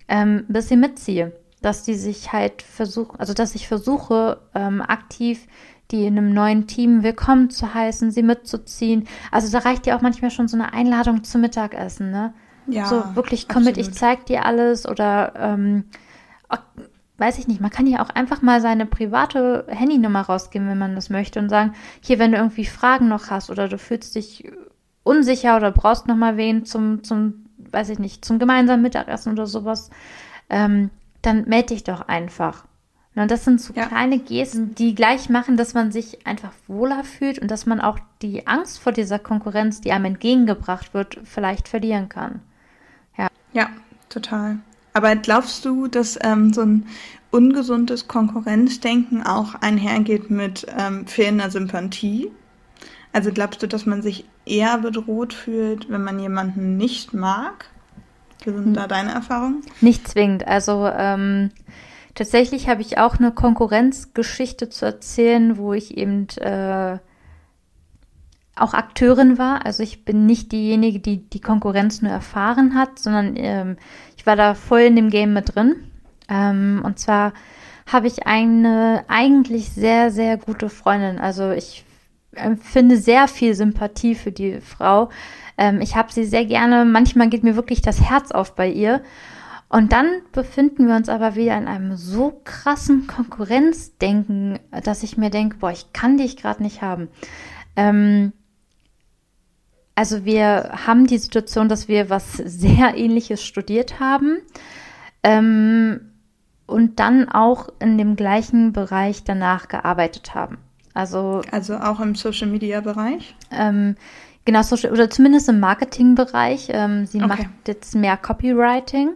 ähm, 0.07 0.45
ein 0.47 0.53
bisschen 0.53 0.79
mitziehe 0.79 1.33
dass 1.61 1.83
die 1.83 1.95
sich 1.95 2.31
halt 2.33 2.61
versuchen, 2.61 3.19
also 3.19 3.33
dass 3.33 3.55
ich 3.55 3.67
versuche, 3.67 4.39
ähm, 4.53 4.81
aktiv 4.81 5.47
die 5.91 6.05
in 6.05 6.17
einem 6.17 6.33
neuen 6.33 6.67
Team 6.67 7.01
willkommen 7.01 7.49
zu 7.49 7.73
heißen, 7.73 8.11
sie 8.11 8.21
mitzuziehen. 8.21 9.07
Also 9.31 9.49
da 9.49 9.59
reicht 9.59 9.87
ja 9.87 9.95
auch 9.97 10.01
manchmal 10.01 10.31
schon 10.31 10.49
so 10.49 10.57
eine 10.57 10.73
Einladung 10.73 11.23
zum 11.23 11.41
Mittagessen, 11.41 12.11
ne? 12.11 12.33
Ja. 12.67 12.85
So 12.85 13.15
wirklich 13.15 13.47
komm 13.47 13.59
absolut. 13.59 13.77
mit, 13.77 13.87
ich 13.87 13.93
zeig 13.93 14.25
dir 14.25 14.45
alles 14.45 14.85
oder 14.85 15.33
ähm, 15.37 15.85
weiß 17.17 17.39
ich 17.39 17.47
nicht, 17.47 17.61
man 17.61 17.71
kann 17.71 17.87
ja 17.87 18.03
auch 18.03 18.09
einfach 18.09 18.41
mal 18.41 18.59
seine 18.61 18.85
private 18.85 19.65
Handynummer 19.69 20.21
rausgeben, 20.21 20.67
wenn 20.67 20.77
man 20.77 20.93
das 20.93 21.09
möchte 21.09 21.39
und 21.39 21.49
sagen, 21.49 21.73
hier, 22.01 22.19
wenn 22.19 22.33
du 22.33 22.37
irgendwie 22.37 22.65
Fragen 22.65 23.07
noch 23.07 23.29
hast 23.29 23.49
oder 23.49 23.69
du 23.69 23.77
fühlst 23.77 24.15
dich 24.15 24.51
unsicher 25.07 25.57
oder 25.57 25.71
brauchst 25.71 26.07
noch 26.07 26.15
mal 26.15 26.37
wen 26.37 26.65
zum, 26.65 27.03
zum, 27.03 27.45
weiß 27.57 27.89
ich 27.89 27.99
nicht, 27.99 28.23
zum 28.25 28.39
gemeinsamen 28.39 28.81
Mittagessen 28.81 29.31
oder 29.31 29.47
sowas, 29.47 29.89
ähm, 30.49 30.89
dann 31.21 31.47
melde 31.47 31.67
dich 31.67 31.83
doch 31.83 32.07
einfach. 32.07 32.65
Und 33.15 33.31
das 33.31 33.45
sind 33.45 33.59
so 33.59 33.73
ja. 33.73 33.87
kleine 33.87 34.19
Gesten, 34.19 34.75
die 34.75 34.93
gleich 34.93 35.27
machen, 35.27 35.57
dass 35.57 35.73
man 35.73 35.91
sich 35.91 36.27
einfach 36.27 36.51
wohler 36.67 37.03
fühlt 37.03 37.39
und 37.39 37.49
dass 37.49 37.65
man 37.65 37.81
auch 37.81 37.97
die 38.21 38.45
Angst 38.45 38.79
vor 38.79 38.91
dieser 38.91 39.17
Konkurrenz, 39.17 39.81
die 39.81 39.91
einem 39.91 40.05
entgegengebracht 40.05 40.93
wird, 40.93 41.19
vielleicht 41.23 41.67
verlieren 41.67 42.09
kann. 42.09 42.41
Ja, 43.17 43.27
ja 43.53 43.69
total. 44.09 44.59
Aber 44.93 45.15
glaubst 45.15 45.65
du, 45.65 45.87
dass 45.87 46.19
ähm, 46.23 46.53
so 46.53 46.61
ein 46.61 46.85
ungesundes 47.31 48.07
Konkurrenzdenken 48.07 49.23
auch 49.23 49.55
einhergeht 49.55 50.29
mit 50.29 50.67
ähm, 50.77 51.07
fehlender 51.07 51.49
Sympathie? 51.49 52.31
Also 53.17 53.31
glaubst 53.31 53.63
du, 53.63 53.67
dass 53.67 53.87
man 53.87 54.03
sich 54.03 54.25
eher 54.45 54.77
bedroht 54.77 55.33
fühlt, 55.33 55.89
wenn 55.89 56.03
man 56.03 56.19
jemanden 56.19 56.77
nicht 56.77 57.15
mag? 57.15 57.65
Wie 58.43 58.51
sind 58.51 58.65
hm. 58.65 58.73
da 58.75 58.85
deine 58.85 59.11
Erfahrungen? 59.11 59.63
Nicht 59.81 60.07
zwingend. 60.07 60.47
Also 60.47 60.87
ähm, 60.87 61.49
Tatsächlich 62.17 62.67
habe 62.67 62.81
ich 62.81 62.97
auch 62.97 63.17
eine 63.19 63.31
Konkurrenzgeschichte 63.31 64.69
zu 64.69 64.85
erzählen, 64.85 65.55
wo 65.59 65.73
ich 65.73 65.95
eben 65.95 66.27
äh, 66.37 66.97
auch 68.55 68.73
Akteurin 68.73 69.37
war. 69.37 69.67
Also 69.67 69.83
ich 69.83 70.03
bin 70.03 70.25
nicht 70.25 70.51
diejenige, 70.51 70.99
die 70.99 71.29
die 71.29 71.41
Konkurrenz 71.41 72.01
nur 72.01 72.11
erfahren 72.11 72.73
hat, 72.73 72.97
sondern 72.97 73.35
ähm, 73.35 73.77
ich 74.17 74.25
war 74.25 74.35
da 74.35 74.55
voll 74.55 74.81
in 74.81 74.95
dem 74.95 75.11
Game 75.11 75.33
mit 75.33 75.53
drin. 75.53 75.75
Ähm, 76.27 76.81
und 76.83 76.97
zwar 76.97 77.33
habe 77.85 78.07
ich 78.07 78.25
eine 78.25 79.05
eigentlich 79.07 79.69
sehr, 79.69 80.09
sehr 80.09 80.37
gute 80.37 80.69
Freundin. 80.69 81.19
Also 81.19 81.51
ich 81.51 81.85
empfinde 82.37 82.97
sehr 82.97 83.27
viel 83.27 83.53
Sympathie 83.53 84.15
für 84.15 84.31
die 84.31 84.61
Frau. 84.61 85.09
Ähm, 85.57 85.81
ich 85.81 85.95
habe 85.95 86.11
sie 86.11 86.25
sehr 86.25 86.45
gerne. 86.45 86.85
Manchmal 86.85 87.29
geht 87.29 87.43
mir 87.43 87.55
wirklich 87.55 87.81
das 87.81 88.01
Herz 88.01 88.31
auf 88.31 88.55
bei 88.55 88.69
ihr. 88.69 89.01
Und 89.69 89.91
dann 89.91 90.07
befinden 90.31 90.87
wir 90.87 90.95
uns 90.95 91.09
aber 91.09 91.35
wieder 91.35 91.57
in 91.57 91.67
einem 91.67 91.97
so 91.97 92.41
krassen 92.45 93.05
Konkurrenzdenken, 93.07 94.59
dass 94.83 95.03
ich 95.03 95.17
mir 95.17 95.29
denke, 95.29 95.57
boah, 95.57 95.71
ich 95.71 95.91
kann 95.91 96.17
dich 96.17 96.37
gerade 96.37 96.63
nicht 96.63 96.81
haben. 96.81 97.09
Ähm, 97.75 98.31
also 99.93 100.23
wir 100.23 100.85
haben 100.85 101.07
die 101.07 101.17
Situation, 101.17 101.67
dass 101.67 101.87
wir 101.87 102.09
was 102.09 102.33
sehr 102.33 102.95
ähnliches 102.95 103.43
studiert 103.43 103.99
haben 103.99 104.37
ähm, 105.23 106.11
und 106.65 106.99
dann 106.99 107.27
auch 107.27 107.69
in 107.79 107.97
dem 107.97 108.15
gleichen 108.15 108.73
Bereich 108.73 109.23
danach 109.23 109.67
gearbeitet 109.67 110.35
haben. 110.35 110.59
Also, 110.97 111.43
also 111.51 111.75
auch 111.77 111.99
im 111.99 112.15
Social 112.15 112.47
Media 112.47 112.81
Bereich? 112.81 113.35
Ähm, 113.51 113.95
genau, 114.45 114.63
Social, 114.63 114.91
oder 114.91 115.11
zumindest 115.11 115.47
im 115.47 115.59
Marketingbereich. 115.59 116.69
Ähm, 116.71 117.05
sie 117.05 117.19
okay. 117.19 117.27
macht 117.27 117.67
jetzt 117.67 117.93
mehr 117.93 118.17
Copywriting. 118.17 119.11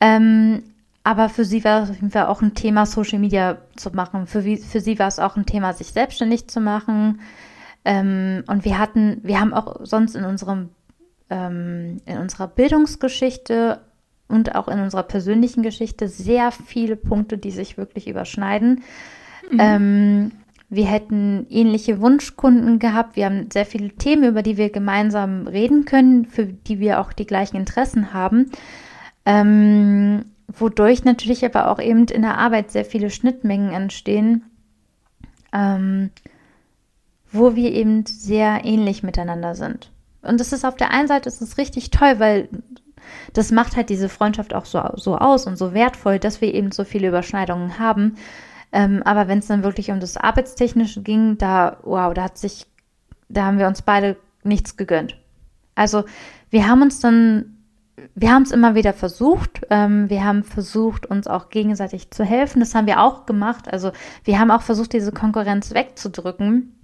Ähm, 0.00 0.62
aber 1.02 1.28
für 1.28 1.44
sie 1.44 1.62
war 1.62 1.90
es 1.90 2.16
auch 2.16 2.40
ein 2.40 2.54
Thema, 2.54 2.86
Social 2.86 3.18
Media 3.18 3.58
zu 3.76 3.90
machen. 3.90 4.26
Für, 4.26 4.40
für 4.40 4.80
sie 4.80 4.98
war 4.98 5.08
es 5.08 5.18
auch 5.18 5.36
ein 5.36 5.44
Thema, 5.44 5.74
sich 5.74 5.88
selbstständig 5.88 6.48
zu 6.48 6.62
machen. 6.62 7.20
Ähm, 7.84 8.42
und 8.46 8.64
wir 8.64 8.78
hatten, 8.78 9.20
wir 9.22 9.38
haben 9.38 9.52
auch 9.52 9.84
sonst 9.84 10.16
in 10.16 10.24
unserem, 10.24 10.70
ähm, 11.28 12.00
in 12.06 12.16
unserer 12.16 12.48
Bildungsgeschichte 12.48 13.82
und 14.26 14.54
auch 14.54 14.68
in 14.68 14.80
unserer 14.80 15.02
persönlichen 15.02 15.62
Geschichte 15.62 16.08
sehr 16.08 16.50
viele 16.50 16.96
Punkte, 16.96 17.36
die 17.36 17.50
sich 17.50 17.76
wirklich 17.76 18.08
überschneiden. 18.08 18.82
Mhm. 19.50 20.32
Wir 20.70 20.86
hätten 20.86 21.46
ähnliche 21.50 22.00
Wunschkunden 22.00 22.78
gehabt. 22.78 23.16
Wir 23.16 23.26
haben 23.26 23.50
sehr 23.52 23.66
viele 23.66 23.90
Themen, 23.90 24.24
über 24.24 24.42
die 24.42 24.56
wir 24.56 24.70
gemeinsam 24.70 25.46
reden 25.46 25.84
können, 25.84 26.26
für 26.26 26.46
die 26.46 26.80
wir 26.80 27.00
auch 27.00 27.12
die 27.12 27.26
gleichen 27.26 27.56
Interessen 27.56 28.12
haben. 28.12 28.50
Ähm, 29.26 30.24
wodurch 30.48 31.04
natürlich 31.04 31.44
aber 31.44 31.70
auch 31.70 31.80
eben 31.80 32.06
in 32.06 32.22
der 32.22 32.38
Arbeit 32.38 32.70
sehr 32.70 32.84
viele 32.84 33.10
Schnittmengen 33.10 33.72
entstehen. 33.72 34.44
Ähm, 35.52 36.10
wo 37.34 37.56
wir 37.56 37.72
eben 37.72 38.06
sehr 38.06 38.64
ähnlich 38.64 39.02
miteinander 39.02 39.54
sind. 39.54 39.90
Und 40.22 40.40
das 40.40 40.52
ist 40.52 40.64
auf 40.64 40.76
der 40.76 40.90
einen 40.90 41.08
Seite 41.08 41.28
ist 41.28 41.58
richtig 41.58 41.90
toll, 41.90 42.18
weil 42.18 42.48
das 43.32 43.50
macht 43.50 43.76
halt 43.76 43.90
diese 43.90 44.08
Freundschaft 44.08 44.54
auch 44.54 44.64
so, 44.64 44.80
so 44.94 45.18
aus 45.18 45.46
und 45.46 45.56
so 45.56 45.74
wertvoll, 45.74 46.18
dass 46.18 46.40
wir 46.40 46.54
eben 46.54 46.70
so 46.70 46.84
viele 46.84 47.08
Überschneidungen 47.08 47.78
haben. 47.78 48.16
Ähm, 48.74 49.04
aber 49.04 49.28
wenn 49.28 49.38
es 49.38 49.46
dann 49.46 49.62
wirklich 49.62 49.92
um 49.92 50.00
das 50.00 50.16
Arbeitstechnische 50.16 51.00
ging, 51.00 51.38
da, 51.38 51.78
wow, 51.84 52.12
da 52.12 52.24
hat 52.24 52.38
sich, 52.38 52.66
da 53.28 53.44
haben 53.44 53.58
wir 53.60 53.68
uns 53.68 53.82
beide 53.82 54.16
nichts 54.42 54.76
gegönnt. 54.76 55.16
Also 55.76 56.04
wir 56.50 56.66
haben 56.66 56.82
uns 56.82 56.98
dann, 56.98 57.56
wir 58.16 58.32
haben 58.32 58.42
es 58.42 58.50
immer 58.50 58.74
wieder 58.74 58.92
versucht. 58.92 59.60
Ähm, 59.70 60.10
wir 60.10 60.24
haben 60.24 60.42
versucht, 60.42 61.06
uns 61.06 61.28
auch 61.28 61.50
gegenseitig 61.50 62.10
zu 62.10 62.24
helfen. 62.24 62.58
Das 62.58 62.74
haben 62.74 62.88
wir 62.88 63.00
auch 63.00 63.26
gemacht. 63.26 63.72
Also 63.72 63.92
wir 64.24 64.40
haben 64.40 64.50
auch 64.50 64.62
versucht, 64.62 64.92
diese 64.92 65.12
Konkurrenz 65.12 65.72
wegzudrücken. 65.72 66.74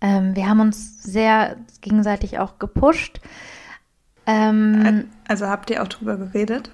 Ähm, 0.00 0.34
wir 0.34 0.48
haben 0.48 0.60
uns 0.60 1.02
sehr 1.02 1.56
gegenseitig 1.82 2.38
auch 2.38 2.58
gepusht. 2.58 3.20
Ähm, 4.24 5.10
also 5.28 5.46
habt 5.46 5.68
ihr 5.68 5.82
auch 5.82 5.88
drüber 5.88 6.16
geredet? 6.16 6.70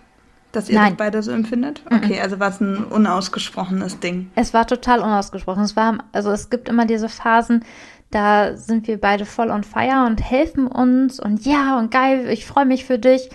Dass 0.59 0.69
ihr 0.69 0.75
nein. 0.75 0.89
das 0.91 0.97
beide 0.97 1.23
so 1.23 1.31
empfindet? 1.31 1.83
Okay, 1.87 2.21
also 2.21 2.41
war 2.41 2.49
es 2.49 2.61
ein 2.61 2.83
unausgesprochenes 2.83 4.01
Ding. 4.01 4.29
Es 4.35 4.53
war 4.53 4.67
total 4.67 4.99
unausgesprochen. 4.99 5.63
Es 5.63 5.77
war, 5.77 5.99
also 6.11 6.33
es 6.33 6.51
gibt 6.51 6.69
immer 6.69 6.85
diese 6.85 7.09
Phasen, 7.09 7.65
da 8.11 8.57
sind 8.57 8.89
wir 8.89 9.01
beide 9.01 9.25
voll 9.25 9.51
on 9.51 9.63
fire 9.63 10.05
und 10.05 10.21
helfen 10.21 10.67
uns 10.67 11.21
und 11.21 11.47
ja 11.47 11.79
und 11.79 11.93
geil, 11.93 12.29
ich 12.29 12.45
freue 12.45 12.67
mich 12.67 12.87
für 12.87 12.99
dich. 12.99 13.31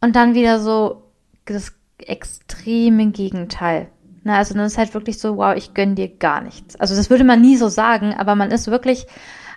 Und 0.00 0.14
dann 0.14 0.34
wieder 0.34 0.60
so 0.60 1.10
das 1.44 1.72
extreme 1.98 3.06
Gegenteil. 3.06 3.88
Na, 4.22 4.36
also 4.36 4.54
dann 4.54 4.66
ist 4.66 4.78
halt 4.78 4.94
wirklich 4.94 5.18
so, 5.18 5.38
wow, 5.38 5.56
ich 5.56 5.74
gönn 5.74 5.96
dir 5.96 6.06
gar 6.06 6.40
nichts. 6.40 6.76
Also 6.76 6.94
das 6.94 7.10
würde 7.10 7.24
man 7.24 7.40
nie 7.40 7.56
so 7.56 7.68
sagen, 7.68 8.14
aber 8.14 8.36
man 8.36 8.52
ist 8.52 8.70
wirklich 8.70 9.08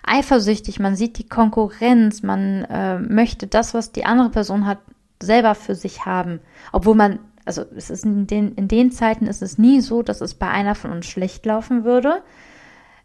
eifersüchtig, 0.04 0.80
man 0.80 0.96
sieht 0.96 1.16
die 1.18 1.28
Konkurrenz, 1.28 2.24
man 2.24 2.64
äh, 2.64 2.98
möchte 2.98 3.46
das, 3.46 3.72
was 3.72 3.92
die 3.92 4.04
andere 4.04 4.30
Person 4.30 4.66
hat, 4.66 4.78
selber 5.22 5.54
für 5.54 5.74
sich 5.74 6.06
haben. 6.06 6.40
Obwohl 6.72 6.94
man, 6.94 7.18
also 7.44 7.64
es 7.76 7.90
ist 7.90 8.04
in 8.04 8.26
den, 8.26 8.54
in 8.54 8.68
den 8.68 8.90
Zeiten 8.90 9.26
ist 9.26 9.42
es 9.42 9.58
nie 9.58 9.80
so, 9.80 10.02
dass 10.02 10.20
es 10.20 10.34
bei 10.34 10.48
einer 10.48 10.74
von 10.74 10.90
uns 10.90 11.06
schlecht 11.06 11.44
laufen 11.46 11.84
würde. 11.84 12.22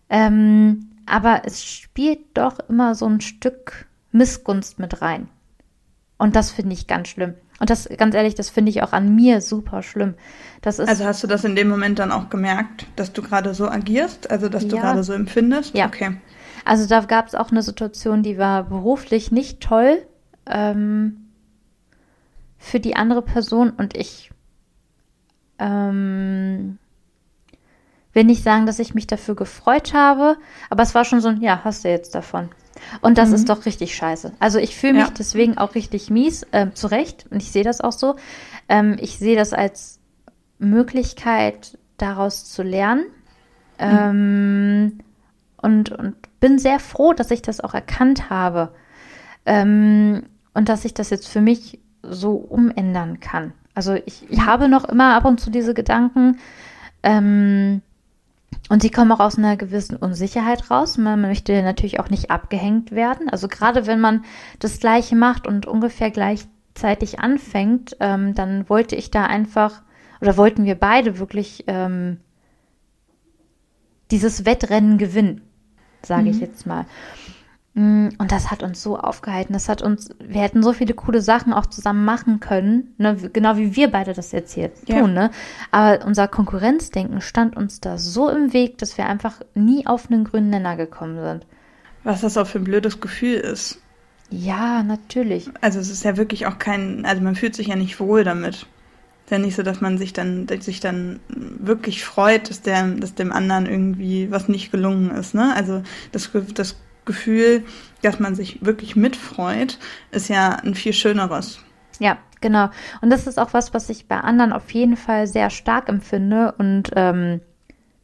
Ähm, 0.09 0.91
aber 1.05 1.41
es 1.45 1.63
spielt 1.63 2.19
doch 2.33 2.59
immer 2.69 2.95
so 2.95 3.05
ein 3.05 3.21
Stück 3.21 3.87
Missgunst 4.11 4.79
mit 4.79 5.01
rein. 5.01 5.29
Und 6.17 6.35
das 6.35 6.51
finde 6.51 6.73
ich 6.73 6.87
ganz 6.87 7.09
schlimm. 7.09 7.35
Und 7.59 7.69
das, 7.69 7.87
ganz 7.97 8.15
ehrlich, 8.15 8.35
das 8.35 8.49
finde 8.49 8.69
ich 8.69 8.83
auch 8.83 8.91
an 8.91 9.15
mir 9.15 9.41
super 9.41 9.81
schlimm. 9.81 10.15
Das 10.61 10.79
ist, 10.79 10.89
also 10.89 11.05
hast 11.05 11.23
du 11.23 11.27
das 11.27 11.43
in 11.43 11.55
dem 11.55 11.69
Moment 11.69 11.99
dann 11.99 12.11
auch 12.11 12.29
gemerkt, 12.29 12.87
dass 12.95 13.13
du 13.13 13.21
gerade 13.21 13.53
so 13.53 13.69
agierst, 13.69 14.29
also 14.29 14.49
dass 14.49 14.67
du 14.67 14.77
gerade 14.77 15.03
so 15.03 15.13
empfindest? 15.13 15.75
Ja. 15.75 15.87
Okay. 15.87 16.17
Also 16.65 16.87
da 16.87 17.01
gab 17.01 17.27
es 17.27 17.35
auch 17.35 17.51
eine 17.51 17.61
Situation, 17.61 18.23
die 18.23 18.37
war 18.37 18.63
beruflich 18.63 19.31
nicht 19.31 19.61
toll 19.61 19.99
ähm, 20.47 21.24
für 22.65 22.79
die 22.79 22.95
andere 22.95 23.21
Person 23.21 23.69
und 23.69 23.95
ich 23.95 24.31
ähm, 25.59 26.79
will 28.11 28.23
nicht 28.23 28.41
sagen, 28.41 28.65
dass 28.65 28.79
ich 28.79 28.95
mich 28.95 29.05
dafür 29.05 29.35
gefreut 29.35 29.93
habe, 29.93 30.37
aber 30.71 30.81
es 30.81 30.95
war 30.95 31.05
schon 31.05 31.21
so 31.21 31.27
ein, 31.27 31.41
ja, 31.41 31.61
hast 31.63 31.85
du 31.85 31.89
jetzt 31.89 32.15
davon. 32.15 32.49
Und 33.01 33.19
das 33.19 33.29
mhm. 33.29 33.35
ist 33.35 33.49
doch 33.49 33.67
richtig 33.67 33.95
scheiße. 33.95 34.33
Also 34.39 34.57
ich 34.57 34.75
fühle 34.75 34.93
mich 34.93 35.03
ja. 35.03 35.13
deswegen 35.15 35.59
auch 35.59 35.75
richtig 35.75 36.09
mies, 36.09 36.41
äh, 36.51 36.71
zu 36.73 36.87
Recht, 36.87 37.27
und 37.29 37.37
ich 37.37 37.51
sehe 37.51 37.63
das 37.63 37.81
auch 37.81 37.91
so. 37.91 38.15
Ähm, 38.67 38.97
ich 38.99 39.19
sehe 39.19 39.35
das 39.35 39.53
als 39.53 39.99
Möglichkeit, 40.57 41.77
daraus 41.97 42.45
zu 42.45 42.63
lernen. 42.63 43.05
Mhm. 43.79 43.85
Ähm, 43.85 44.99
und, 45.57 45.91
und 45.91 46.15
bin 46.39 46.57
sehr 46.57 46.79
froh, 46.79 47.13
dass 47.13 47.29
ich 47.29 47.43
das 47.43 47.61
auch 47.61 47.75
erkannt 47.75 48.31
habe. 48.31 48.73
Ähm, 49.45 50.23
und 50.55 50.67
dass 50.67 50.83
ich 50.83 50.95
das 50.95 51.11
jetzt 51.11 51.27
für 51.27 51.41
mich 51.41 51.79
so 52.09 52.33
umändern 52.33 53.19
kann. 53.19 53.53
Also 53.73 53.93
ich, 53.93 54.25
ich 54.29 54.45
habe 54.45 54.69
noch 54.69 54.85
immer 54.85 55.15
ab 55.15 55.25
und 55.25 55.39
zu 55.39 55.49
diese 55.49 55.73
Gedanken, 55.73 56.37
ähm, 57.03 57.81
und 58.69 58.81
sie 58.81 58.89
kommen 58.89 59.11
auch 59.11 59.19
aus 59.19 59.37
einer 59.37 59.57
gewissen 59.57 59.95
Unsicherheit 59.95 60.71
raus. 60.71 60.97
Man 60.97 61.21
möchte 61.21 61.61
natürlich 61.61 61.99
auch 61.99 62.09
nicht 62.09 62.31
abgehängt 62.31 62.91
werden. 62.91 63.29
Also 63.29 63.47
gerade 63.47 63.85
wenn 63.85 63.99
man 63.99 64.25
das 64.59 64.79
Gleiche 64.79 65.15
macht 65.15 65.45
und 65.45 65.67
ungefähr 65.67 66.09
gleichzeitig 66.09 67.19
anfängt, 67.19 67.95
ähm, 67.99 68.33
dann 68.33 68.67
wollte 68.67 68.95
ich 68.95 69.11
da 69.11 69.25
einfach 69.25 69.83
oder 70.19 70.35
wollten 70.37 70.65
wir 70.65 70.75
beide 70.75 71.19
wirklich 71.19 71.65
ähm, 71.67 72.17
dieses 74.09 74.45
Wettrennen 74.45 74.97
gewinnen, 74.97 75.41
sage 76.01 76.23
mhm. 76.23 76.29
ich 76.29 76.39
jetzt 76.39 76.65
mal. 76.65 76.85
Mm, 77.75 78.07
und 78.17 78.31
das 78.31 78.51
hat 78.51 78.63
uns 78.63 78.81
so 78.81 78.97
aufgehalten. 78.97 79.53
Das 79.53 79.67
hat 79.67 79.81
uns, 79.81 80.09
wir 80.19 80.41
hätten 80.41 80.63
so 80.63 80.71
viele 80.71 80.93
coole 80.93 81.21
Sachen 81.21 81.53
auch 81.53 81.65
zusammen 81.65 82.05
machen 82.05 82.39
können, 82.39 82.95
ne? 82.97 83.17
genau 83.33 83.57
wie 83.57 83.75
wir 83.75 83.91
beide 83.91 84.13
das 84.13 84.31
jetzt 84.31 84.53
hier 84.53 84.71
ja. 84.87 84.99
tun. 84.99 85.13
Ne? 85.13 85.29
Aber 85.71 86.05
unser 86.05 86.29
Konkurrenzdenken 86.29 87.19
stand 87.19 87.57
uns 87.57 87.81
da 87.81 87.97
so 87.97 88.29
im 88.29 88.53
Weg, 88.53 88.77
dass 88.77 88.97
wir 88.97 89.07
einfach 89.07 89.41
nie 89.53 89.85
auf 89.85 90.09
einen 90.09 90.23
grünen 90.23 90.49
Nenner 90.49 90.77
gekommen 90.77 91.21
sind. 91.21 91.45
Was 92.05 92.21
das 92.21 92.37
auch 92.37 92.47
für 92.47 92.59
ein 92.59 92.63
blödes 92.63 93.01
Gefühl 93.01 93.35
ist. 93.35 93.81
Ja, 94.29 94.81
natürlich. 94.81 95.49
Also 95.59 95.79
es 95.79 95.89
ist 95.89 96.05
ja 96.05 96.15
wirklich 96.15 96.47
auch 96.47 96.59
kein, 96.59 97.05
also 97.05 97.21
man 97.21 97.35
fühlt 97.35 97.55
sich 97.55 97.67
ja 97.67 97.75
nicht 97.75 97.99
wohl 97.99 98.23
damit. 98.23 98.55
Es 98.55 98.61
ist 99.25 99.31
ja 99.31 99.37
nicht 99.39 99.55
so, 99.55 99.63
dass 99.63 99.81
man 99.81 99.97
sich 99.97 100.13
dann, 100.13 100.47
sich 100.61 100.79
dann 100.79 101.19
wirklich 101.27 102.05
freut, 102.05 102.49
dass 102.49 102.61
der, 102.61 102.87
dass 102.87 103.15
dem 103.15 103.33
anderen 103.33 103.65
irgendwie 103.65 104.31
was 104.31 104.47
nicht 104.47 104.71
gelungen 104.71 105.11
ist. 105.11 105.33
Ne? 105.33 105.53
Also 105.55 105.81
das, 106.11 106.29
das 106.53 106.77
Gefühl, 107.05 107.63
dass 108.01 108.19
man 108.19 108.35
sich 108.35 108.65
wirklich 108.65 108.95
mitfreut, 108.95 109.79
ist 110.11 110.29
ja 110.29 110.49
ein 110.49 110.75
viel 110.75 110.93
schöneres. 110.93 111.59
Ja, 111.99 112.17
genau. 112.41 112.69
Und 113.01 113.09
das 113.09 113.27
ist 113.27 113.39
auch 113.39 113.53
was, 113.53 113.73
was 113.73 113.89
ich 113.89 114.07
bei 114.07 114.19
anderen 114.19 114.53
auf 114.53 114.69
jeden 114.71 114.97
Fall 114.97 115.27
sehr 115.27 115.49
stark 115.49 115.89
empfinde 115.89 116.53
und 116.57 116.91
ähm, 116.95 117.41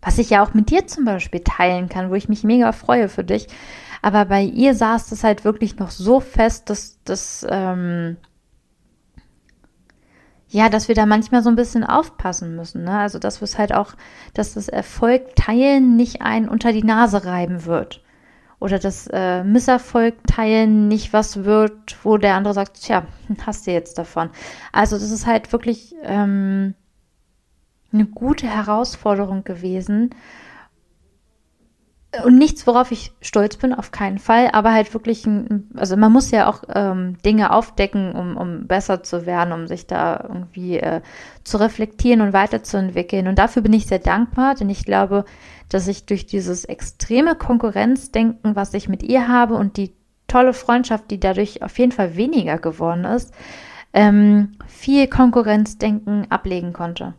was 0.01 0.17
ich 0.17 0.31
ja 0.31 0.43
auch 0.43 0.53
mit 0.53 0.69
dir 0.69 0.87
zum 0.87 1.05
Beispiel 1.05 1.41
teilen 1.43 1.89
kann, 1.89 2.09
wo 2.09 2.15
ich 2.15 2.29
mich 2.29 2.43
mega 2.43 2.71
freue 2.71 3.09
für 3.09 3.23
dich. 3.23 3.47
Aber 4.01 4.25
bei 4.25 4.41
ihr 4.41 4.73
saß 4.73 5.11
es 5.11 5.23
halt 5.23 5.45
wirklich 5.45 5.77
noch 5.77 5.91
so 5.91 6.19
fest, 6.19 6.69
dass, 6.69 6.97
dass 7.03 7.45
ähm, 7.47 8.17
ja, 10.51 10.67
dass 10.67 10.89
wir 10.89 10.95
da 10.95 11.05
manchmal 11.05 11.43
so 11.43 11.49
ein 11.49 11.55
bisschen 11.55 11.85
aufpassen 11.85 12.55
müssen. 12.55 12.83
Ne? 12.83 12.97
Also, 12.99 13.19
dass 13.19 13.39
wir 13.39 13.45
es 13.45 13.57
halt 13.57 13.73
auch, 13.73 13.93
dass 14.33 14.55
das 14.55 14.67
Erfolg 14.67 15.35
teilen 15.35 15.95
nicht 15.95 16.21
einen 16.21 16.49
unter 16.49 16.73
die 16.73 16.83
Nase 16.83 17.25
reiben 17.25 17.65
wird. 17.65 18.03
Oder 18.61 18.77
das 18.77 19.09
äh, 19.11 19.43
Misserfolg 19.43 20.15
teilen 20.27 20.87
nicht 20.87 21.13
was 21.13 21.45
wird, 21.45 21.97
wo 22.03 22.17
der 22.17 22.35
andere 22.35 22.53
sagt, 22.53 22.79
tja, 22.79 23.07
hast 23.45 23.65
du 23.65 23.71
jetzt 23.71 23.97
davon. 23.97 24.29
Also, 24.71 24.97
das 24.97 25.09
ist 25.09 25.25
halt 25.25 25.51
wirklich 25.51 25.95
ähm, 26.03 26.75
eine 27.91 28.05
gute 28.05 28.45
Herausforderung 28.45 29.43
gewesen. 29.43 30.11
Und 32.25 32.37
nichts, 32.37 32.67
worauf 32.67 32.91
ich 32.91 33.13
stolz 33.21 33.55
bin, 33.55 33.73
auf 33.73 33.91
keinen 33.91 34.19
Fall, 34.19 34.49
aber 34.51 34.73
halt 34.73 34.93
wirklich, 34.93 35.25
ein, 35.25 35.69
also 35.77 35.95
man 35.95 36.11
muss 36.11 36.29
ja 36.29 36.49
auch 36.49 36.63
ähm, 36.67 37.15
Dinge 37.23 37.53
aufdecken, 37.53 38.11
um, 38.11 38.35
um 38.35 38.67
besser 38.67 39.01
zu 39.01 39.25
werden, 39.25 39.53
um 39.53 39.65
sich 39.65 39.87
da 39.87 40.25
irgendwie 40.27 40.77
äh, 40.77 41.01
zu 41.45 41.55
reflektieren 41.55 42.19
und 42.19 42.33
weiterzuentwickeln. 42.33 43.29
Und 43.29 43.39
dafür 43.39 43.61
bin 43.61 43.71
ich 43.71 43.87
sehr 43.87 43.99
dankbar, 43.99 44.55
denn 44.55 44.69
ich 44.69 44.83
glaube, 44.83 45.23
dass 45.69 45.87
ich 45.87 46.05
durch 46.05 46.25
dieses 46.25 46.65
extreme 46.65 47.35
Konkurrenzdenken, 47.35 48.57
was 48.57 48.73
ich 48.73 48.89
mit 48.89 49.03
ihr 49.03 49.29
habe 49.29 49.53
und 49.53 49.77
die 49.77 49.93
tolle 50.27 50.51
Freundschaft, 50.51 51.11
die 51.11 51.19
dadurch 51.19 51.63
auf 51.63 51.79
jeden 51.79 51.93
Fall 51.93 52.17
weniger 52.17 52.57
geworden 52.57 53.05
ist, 53.05 53.33
ähm, 53.93 54.53
viel 54.67 55.07
Konkurrenzdenken 55.07 56.29
ablegen 56.29 56.73
konnte. 56.73 57.13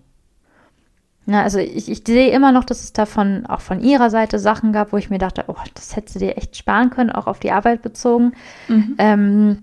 Na, 1.24 1.42
also 1.42 1.58
ich, 1.58 1.88
ich 1.88 2.02
sehe 2.04 2.30
immer 2.30 2.50
noch, 2.50 2.64
dass 2.64 2.82
es 2.82 2.92
davon 2.92 3.46
auch 3.46 3.60
von 3.60 3.80
ihrer 3.80 4.10
Seite 4.10 4.38
Sachen 4.38 4.72
gab, 4.72 4.92
wo 4.92 4.96
ich 4.96 5.08
mir 5.08 5.18
dachte, 5.18 5.44
oh, 5.46 5.56
das 5.74 5.94
hättest 5.94 6.16
du 6.16 6.18
dir 6.18 6.36
echt 6.36 6.56
sparen 6.56 6.90
können, 6.90 7.10
auch 7.10 7.26
auf 7.26 7.38
die 7.38 7.52
Arbeit 7.52 7.82
bezogen. 7.82 8.32
Mhm. 8.68 8.94
Ähm, 8.98 9.62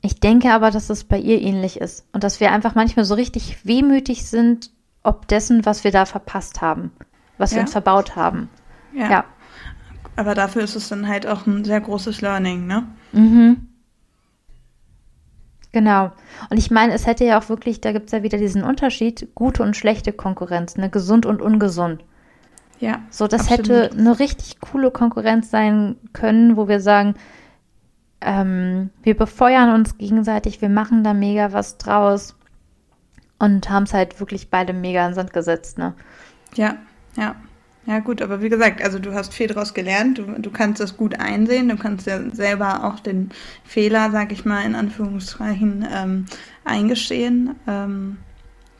ich 0.00 0.20
denke 0.20 0.52
aber, 0.52 0.70
dass 0.70 0.88
es 0.88 1.02
bei 1.02 1.18
ihr 1.18 1.40
ähnlich 1.40 1.80
ist 1.80 2.06
und 2.12 2.22
dass 2.22 2.38
wir 2.38 2.52
einfach 2.52 2.76
manchmal 2.76 3.04
so 3.04 3.14
richtig 3.14 3.66
wehmütig 3.66 4.26
sind, 4.26 4.70
ob 5.02 5.26
dessen, 5.26 5.66
was 5.66 5.82
wir 5.82 5.90
da 5.90 6.04
verpasst 6.04 6.60
haben, 6.60 6.92
was 7.38 7.50
ja. 7.50 7.56
wir 7.56 7.62
uns 7.62 7.72
verbaut 7.72 8.14
haben. 8.14 8.48
Ja. 8.94 9.10
ja. 9.10 9.24
Aber 10.14 10.34
dafür 10.34 10.62
ist 10.62 10.76
es 10.76 10.88
dann 10.88 11.08
halt 11.08 11.26
auch 11.26 11.46
ein 11.46 11.64
sehr 11.64 11.80
großes 11.80 12.20
Learning, 12.20 12.66
ne? 12.66 12.86
Mhm. 13.12 13.68
Genau. 15.76 16.10
Und 16.48 16.56
ich 16.56 16.70
meine, 16.70 16.94
es 16.94 17.06
hätte 17.06 17.26
ja 17.26 17.38
auch 17.38 17.50
wirklich, 17.50 17.82
da 17.82 17.92
gibt 17.92 18.06
es 18.06 18.12
ja 18.12 18.22
wieder 18.22 18.38
diesen 18.38 18.62
Unterschied, 18.62 19.28
gute 19.34 19.62
und 19.62 19.76
schlechte 19.76 20.10
Konkurrenz, 20.10 20.78
ne, 20.78 20.88
gesund 20.88 21.26
und 21.26 21.42
ungesund. 21.42 22.02
Ja. 22.80 23.02
So, 23.10 23.26
das 23.26 23.42
absolut. 23.42 23.68
hätte 23.68 23.90
eine 23.98 24.18
richtig 24.18 24.58
coole 24.60 24.90
Konkurrenz 24.90 25.50
sein 25.50 25.96
können, 26.14 26.56
wo 26.56 26.66
wir 26.66 26.80
sagen, 26.80 27.14
ähm, 28.22 28.88
wir 29.02 29.18
befeuern 29.18 29.74
uns 29.74 29.98
gegenseitig, 29.98 30.62
wir 30.62 30.70
machen 30.70 31.04
da 31.04 31.12
mega 31.12 31.52
was 31.52 31.76
draus 31.76 32.36
und 33.38 33.68
haben 33.68 33.82
es 33.82 33.92
halt 33.92 34.18
wirklich 34.18 34.48
beide 34.48 34.72
mega 34.72 35.02
in 35.02 35.10
den 35.10 35.14
Sand 35.14 35.34
gesetzt, 35.34 35.76
ne? 35.76 35.92
Ja, 36.54 36.76
ja. 37.18 37.34
Ja, 37.86 38.00
gut, 38.00 38.20
aber 38.20 38.42
wie 38.42 38.48
gesagt, 38.48 38.82
also 38.82 38.98
du 38.98 39.14
hast 39.14 39.32
viel 39.32 39.46
daraus 39.46 39.72
gelernt, 39.72 40.18
du, 40.18 40.24
du 40.24 40.50
kannst 40.50 40.80
das 40.80 40.96
gut 40.96 41.20
einsehen, 41.20 41.68
du 41.68 41.76
kannst 41.76 42.06
ja 42.06 42.18
selber 42.32 42.84
auch 42.84 42.98
den 42.98 43.30
Fehler, 43.64 44.10
sag 44.10 44.32
ich 44.32 44.44
mal, 44.44 44.64
in 44.64 44.74
Anführungszeichen 44.74 45.86
ähm, 45.92 46.26
eingestehen. 46.64 47.54
Ähm, 47.68 48.16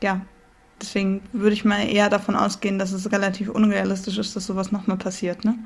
ja, 0.03 0.21
deswegen 0.81 1.21
würde 1.31 1.53
ich 1.53 1.63
mal 1.63 1.87
eher 1.87 2.09
davon 2.09 2.35
ausgehen, 2.35 2.79
dass 2.79 2.91
es 2.91 3.09
relativ 3.11 3.49
unrealistisch 3.49 4.17
ist, 4.17 4.35
dass 4.35 4.45
sowas 4.45 4.73
nochmal 4.73 4.97
passiert, 4.97 5.45
ne? 5.45 5.57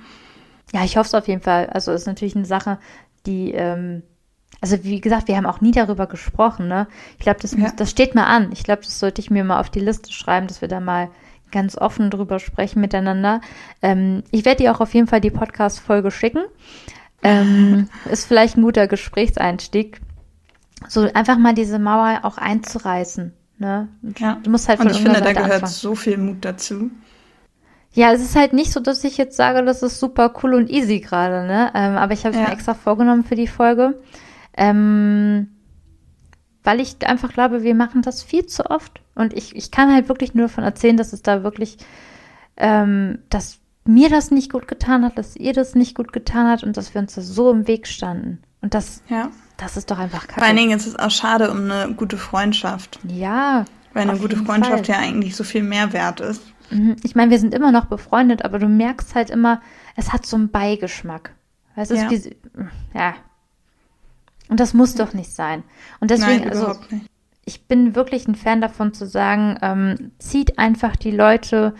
Ja, 0.71 0.85
ich 0.85 0.95
hoffe 0.95 1.07
es 1.07 1.15
auf 1.15 1.27
jeden 1.27 1.41
Fall. 1.41 1.67
Also 1.67 1.91
ist 1.91 2.07
natürlich 2.07 2.35
eine 2.35 2.45
Sache, 2.45 2.77
die, 3.25 3.51
ähm, 3.51 4.03
also 4.61 4.83
wie 4.83 5.01
gesagt, 5.01 5.27
wir 5.27 5.35
haben 5.35 5.47
auch 5.47 5.61
nie 5.61 5.71
darüber 5.71 6.05
gesprochen, 6.05 6.67
ne? 6.67 6.87
Ich 7.17 7.23
glaube, 7.23 7.39
das, 7.41 7.53
ja. 7.53 7.71
das 7.75 7.89
steht 7.89 8.13
mal 8.13 8.25
an. 8.25 8.51
Ich 8.51 8.63
glaube, 8.63 8.83
das 8.83 8.99
sollte 8.99 9.19
ich 9.19 9.31
mir 9.31 9.43
mal 9.43 9.59
auf 9.59 9.71
die 9.71 9.79
Liste 9.79 10.13
schreiben, 10.13 10.45
dass 10.45 10.61
wir 10.61 10.67
da 10.67 10.79
mal 10.79 11.09
ganz 11.52 11.78
offen 11.78 12.10
drüber 12.10 12.39
sprechen 12.39 12.82
miteinander. 12.82 13.41
Ähm, 13.82 14.24
ich 14.32 14.45
werde 14.45 14.64
dir 14.64 14.76
auch 14.76 14.80
auf 14.80 14.93
jeden 14.93 15.08
Fall 15.08 15.22
die 15.22 15.32
Podcast-Folge 15.32 16.12
schicken. 16.12 16.43
Ähm, 17.24 17.89
ist 18.12 18.26
vielleicht 18.26 18.58
ein 18.58 18.64
guter 18.64 18.88
Gesprächseinstieg. 18.88 20.02
So 20.88 21.08
einfach 21.14 21.38
mal 21.38 21.54
diese 21.54 21.80
Mauer 21.80 22.20
auch 22.24 22.38
einzureißen. 22.38 23.34
Ne? 23.60 23.89
Ja. 24.18 24.39
Du 24.41 24.49
musst 24.49 24.68
halt 24.68 24.80
von 24.80 24.88
Und 24.88 24.95
ich 24.95 25.02
finde, 25.02 25.20
Seite 25.20 25.34
da 25.34 25.34
gehört 25.34 25.54
anfangen. 25.54 25.72
so 25.72 25.93
viel 25.93 26.18
Mut 26.18 26.38
dazu. 26.41 26.89
Ja, 27.93 28.12
es 28.14 28.22
ist 28.22 28.36
halt 28.36 28.54
nicht 28.54 28.72
so, 28.72 28.80
dass 28.80 29.04
ich 29.04 29.18
jetzt 29.18 29.36
sage, 29.36 29.64
das 29.64 29.84
ist 29.84 29.99
super 29.99 30.34
cool 30.41 30.54
und 30.56 30.70
easy 30.70 30.99
gerade, 30.99 31.45
ne? 31.45 31.72
Ähm, 31.76 31.97
aber 31.97 32.14
ich 32.14 32.26
habe 32.26 32.34
es 32.34 32.41
ja. 32.41 32.47
mir 32.47 32.54
extra 32.54 32.74
vorgenommen 32.74 33.24
für 33.24 33.36
die 33.36 33.47
Folge. 33.47 33.99
Ähm, 34.56 35.51
weil 36.64 36.80
ich 36.80 37.05
einfach 37.05 37.34
glaube, 37.34 37.64
wir 37.64 37.76
machen 37.76 38.01
das 38.01 38.24
viel 38.24 38.45
zu 38.45 38.70
oft. 38.70 39.01
Und 39.16 39.34
ich, 39.34 39.55
ich 39.55 39.72
kann 39.72 39.93
halt 39.93 40.09
wirklich 40.09 40.34
nur 40.34 40.47
davon 40.47 40.64
erzählen, 40.64 40.97
dass 40.97 41.14
es 41.14 41.22
da 41.22 41.43
wirklich, 41.43 41.78
ähm, 42.57 43.20
dass 43.30 43.59
mir 43.86 44.09
das 44.09 44.32
nicht 44.32 44.51
gut 44.51 44.68
getan 44.68 45.03
hat, 45.03 45.18
dass 45.18 45.36
ihr 45.36 45.53
das 45.53 45.76
nicht 45.76 45.95
gut 45.95 46.14
getan 46.14 46.47
hat 46.47 46.64
und 46.64 46.78
dass 46.78 46.93
wir 46.93 47.01
uns 47.01 47.16
da 47.16 47.22
so 47.22 47.51
im 47.51 47.68
Weg 47.68 47.88
standen. 47.88 48.41
Und 48.62 48.76
das, 48.76 49.01
ja. 49.07 49.32
das 49.57 49.76
ist 49.76 49.89
doch 49.89 49.97
einfach 49.97 50.28
kacke. 50.28 50.39
Vor 50.39 50.47
allen 50.47 50.57
Dingen 50.57 50.78
ist 50.78 50.86
es 50.86 50.95
auch 50.95 51.09
schade 51.09 51.49
um 51.49 51.70
eine 51.70 51.93
gute 51.95 52.18
Freundschaft. 52.18 52.99
Ja. 53.07 53.66
Weil 53.93 54.09
eine 54.09 54.20
gute 54.20 54.38
Freundschaft 54.38 54.86
Fall. 54.86 54.95
ja 54.95 55.01
eigentlich 55.01 55.36
so 55.36 55.43
viel 55.43 55.64
mehr 55.64 55.93
wert 55.93 56.20
ist. 56.20 56.43
Mhm. 56.70 56.95
Ich 57.03 57.16
meine, 57.16 57.32
wir 57.32 57.39
sind 57.39 57.53
immer 57.53 57.72
noch 57.72 57.86
befreundet, 57.86 58.45
aber 58.45 58.59
du 58.59 58.68
merkst 58.68 59.16
halt 59.16 59.30
immer, 59.30 59.62
es 59.95 60.14
hat 60.14 60.26
so 60.26 60.38
einen 60.38 60.49
Beigeschmack. 60.49 61.34
Weißt 61.76 61.91
du, 61.91 61.95
ja. 61.95 62.09
Wie, 62.09 62.36
ja, 62.93 63.16
und 64.52 64.60
das 64.60 64.74
muss 64.74 64.95
doch 64.95 65.14
nicht 65.14 65.32
sein. 65.32 65.64
Und 66.02 66.12
deswegen, 66.12 66.41
Nein, 66.41 66.49
also, 66.49 66.76
ich 67.45 67.68
bin 67.68 67.95
wirklich 67.95 68.28
ein 68.28 68.36
Fan 68.36 68.60
davon 68.60 68.93
zu 68.93 69.08
sagen, 69.08 69.58
ähm, 69.62 70.12
zieht 70.20 70.60
einfach 70.60 70.97
die 70.97 71.12
Leute 71.12 71.74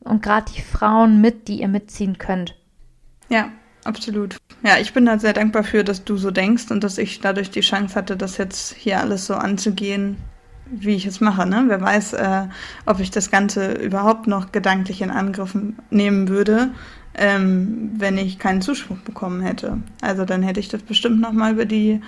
und 0.00 0.22
gerade 0.22 0.50
die 0.50 0.62
Frauen 0.62 1.20
mit, 1.20 1.48
die 1.48 1.60
ihr 1.60 1.68
mitziehen 1.68 2.16
könnt. 2.16 2.56
Ja, 3.28 3.50
absolut. 3.84 4.38
Ja, 4.62 4.78
ich 4.78 4.94
bin 4.94 5.04
da 5.04 5.18
sehr 5.18 5.34
dankbar 5.34 5.64
für, 5.64 5.84
dass 5.84 6.02
du 6.04 6.16
so 6.16 6.30
denkst 6.30 6.70
und 6.70 6.82
dass 6.82 6.96
ich 6.96 7.20
dadurch 7.20 7.50
die 7.50 7.60
Chance 7.60 7.94
hatte, 7.94 8.16
das 8.16 8.38
jetzt 8.38 8.74
hier 8.74 9.00
alles 9.00 9.26
so 9.26 9.34
anzugehen, 9.34 10.16
wie 10.64 10.94
ich 10.94 11.04
es 11.04 11.20
mache. 11.20 11.46
Ne? 11.46 11.64
Wer 11.66 11.82
weiß, 11.82 12.14
äh, 12.14 12.46
ob 12.86 13.00
ich 13.00 13.10
das 13.10 13.30
Ganze 13.30 13.72
überhaupt 13.72 14.26
noch 14.26 14.50
gedanklich 14.50 15.02
in 15.02 15.10
Angriff 15.10 15.54
nehmen 15.90 16.28
würde, 16.28 16.70
ähm, 17.18 17.90
wenn 17.96 18.16
ich 18.18 18.38
keinen 18.38 18.62
Zuspruch 18.62 18.98
bekommen 18.98 19.42
hätte. 19.42 19.78
Also 20.00 20.24
dann 20.24 20.42
hätte 20.42 20.60
ich 20.60 20.68
das 20.68 20.82
bestimmt 20.82 21.20
nochmal 21.20 21.52
über 21.52 21.64
die, 21.64 22.00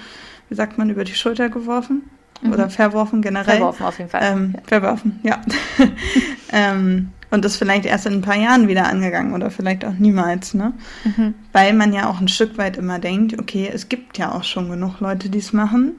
wie 0.49 0.55
sagt 0.55 0.79
man, 0.79 0.91
über 0.91 1.05
die 1.05 1.15
Schulter 1.15 1.49
geworfen. 1.49 2.03
Mhm. 2.43 2.53
Oder 2.53 2.71
verworfen 2.71 3.23
generell. 3.23 3.59
Verworfen 3.59 3.87
auf 3.87 3.99
jeden 3.99 4.11
Fall. 4.11 4.21
Ähm, 4.23 4.55
ja. 4.55 4.63
Verworfen, 4.67 5.21
ja. 5.23 5.41
ähm, 6.53 7.11
und 7.31 7.45
das 7.45 7.57
vielleicht 7.57 7.87
erst 7.87 8.07
in 8.07 8.15
ein 8.15 8.23
paar 8.23 8.37
Jahren 8.37 8.67
wieder 8.67 8.89
angegangen 8.89 9.35
oder 9.35 9.51
vielleicht 9.51 9.85
auch 9.85 9.93
niemals, 9.93 10.55
ne? 10.55 10.73
Mhm. 11.05 11.35
Weil 11.53 11.75
man 11.75 11.93
ja 11.93 12.11
auch 12.11 12.21
ein 12.21 12.29
Stück 12.29 12.59
weit 12.59 12.77
immer 12.77 12.99
denkt, 12.99 13.39
okay, 13.39 13.71
es 13.73 13.89
gibt 13.89 14.19
ja 14.19 14.33
auch 14.33 14.43
schon 14.43 14.69
genug 14.69 15.01
Leute, 15.01 15.29
die 15.29 15.39
es 15.39 15.53
machen. 15.53 15.93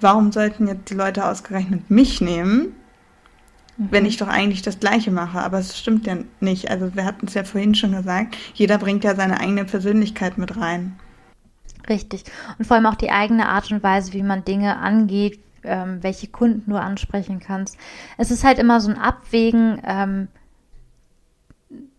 Warum 0.00 0.30
sollten 0.30 0.66
jetzt 0.66 0.90
die 0.90 0.94
Leute 0.94 1.24
ausgerechnet 1.24 1.90
mich 1.90 2.20
nehmen? 2.20 2.74
Mhm. 3.76 3.88
wenn 3.90 4.06
ich 4.06 4.16
doch 4.16 4.28
eigentlich 4.28 4.62
das 4.62 4.80
Gleiche 4.80 5.10
mache. 5.10 5.40
Aber 5.40 5.58
es 5.58 5.78
stimmt 5.78 6.06
ja 6.06 6.16
nicht. 6.40 6.70
Also 6.70 6.94
wir 6.94 7.04
hatten 7.04 7.26
es 7.26 7.34
ja 7.34 7.44
vorhin 7.44 7.74
schon 7.74 7.92
gesagt, 7.92 8.36
jeder 8.54 8.78
bringt 8.78 9.04
ja 9.04 9.14
seine 9.14 9.40
eigene 9.40 9.64
Persönlichkeit 9.64 10.38
mit 10.38 10.56
rein. 10.56 10.98
Richtig. 11.88 12.24
Und 12.58 12.66
vor 12.66 12.76
allem 12.76 12.86
auch 12.86 12.94
die 12.94 13.10
eigene 13.10 13.48
Art 13.48 13.70
und 13.70 13.82
Weise, 13.82 14.12
wie 14.12 14.22
man 14.22 14.44
Dinge 14.44 14.78
angeht, 14.78 15.38
ähm, 15.64 16.02
welche 16.02 16.28
Kunden 16.28 16.70
du 16.70 16.76
ansprechen 16.76 17.40
kannst. 17.40 17.76
Es 18.16 18.30
ist 18.30 18.44
halt 18.44 18.58
immer 18.58 18.80
so 18.80 18.90
ein 18.90 18.98
Abwägen. 18.98 19.80
Ähm, 19.84 20.28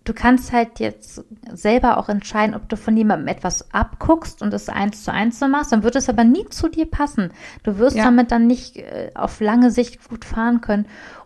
du 0.06 0.14
kannst 0.14 0.52
halt 0.52 0.80
jetzt 0.80 1.24
selber 1.52 1.98
auch 1.98 2.10
entscheiden, 2.10 2.56
ob 2.56 2.70
du 2.70 2.78
von 2.78 2.96
jemandem 2.96 3.28
etwas 3.28 3.74
abguckst 3.74 4.42
und 4.42 4.54
es 4.54 4.70
eins 4.70 5.04
zu 5.04 5.12
eins 5.12 5.40
so 5.40 5.48
machst, 5.48 5.72
dann 5.72 5.84
wird 5.84 5.96
es 5.96 6.10
aber 6.10 6.24
nie 6.24 6.46
zu 6.50 6.70
dir 6.70 6.86
passen. 6.86 7.32
Du 7.64 7.78
wirst 7.80 7.98
ja. 7.98 8.04
damit 8.04 8.32
dann 8.32 8.48
nicht 8.48 8.78
äh, 8.78 9.12
auf 9.16 9.42
lange 9.42 9.72
Sicht 9.72 10.08
gut 10.08 10.24
fahren 10.24 10.62
können. 10.62 10.86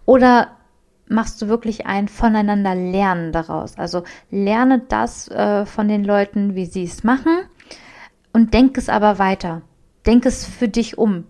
Oder 0.09 0.57
machst 1.07 1.39
du 1.39 1.49
wirklich 1.49 1.85
ein 1.85 2.07
voneinander 2.07 2.73
Lernen 2.73 3.31
daraus? 3.31 3.77
Also 3.77 4.05
lerne 4.31 4.79
das 4.79 5.27
äh, 5.27 5.67
von 5.67 5.87
den 5.87 6.03
Leuten, 6.03 6.55
wie 6.55 6.65
sie 6.65 6.85
es 6.85 7.03
machen 7.03 7.41
und 8.33 8.55
denk 8.55 8.75
es 8.79 8.89
aber 8.89 9.19
weiter. 9.19 9.61
Denk 10.07 10.25
es 10.25 10.47
für 10.47 10.67
dich 10.67 10.97
um. 10.97 11.25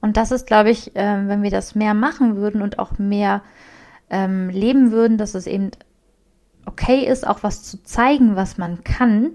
Und 0.00 0.16
das 0.16 0.30
ist, 0.30 0.46
glaube 0.46 0.70
ich, 0.70 0.94
äh, 0.94 1.26
wenn 1.26 1.42
wir 1.42 1.50
das 1.50 1.74
mehr 1.74 1.94
machen 1.94 2.36
würden 2.36 2.62
und 2.62 2.78
auch 2.78 2.96
mehr 2.96 3.42
ähm, 4.08 4.50
leben 4.50 4.92
würden, 4.92 5.18
dass 5.18 5.34
es 5.34 5.48
eben 5.48 5.72
okay 6.64 7.04
ist, 7.04 7.26
auch 7.26 7.42
was 7.42 7.64
zu 7.64 7.82
zeigen, 7.82 8.36
was 8.36 8.56
man 8.56 8.84
kann 8.84 9.32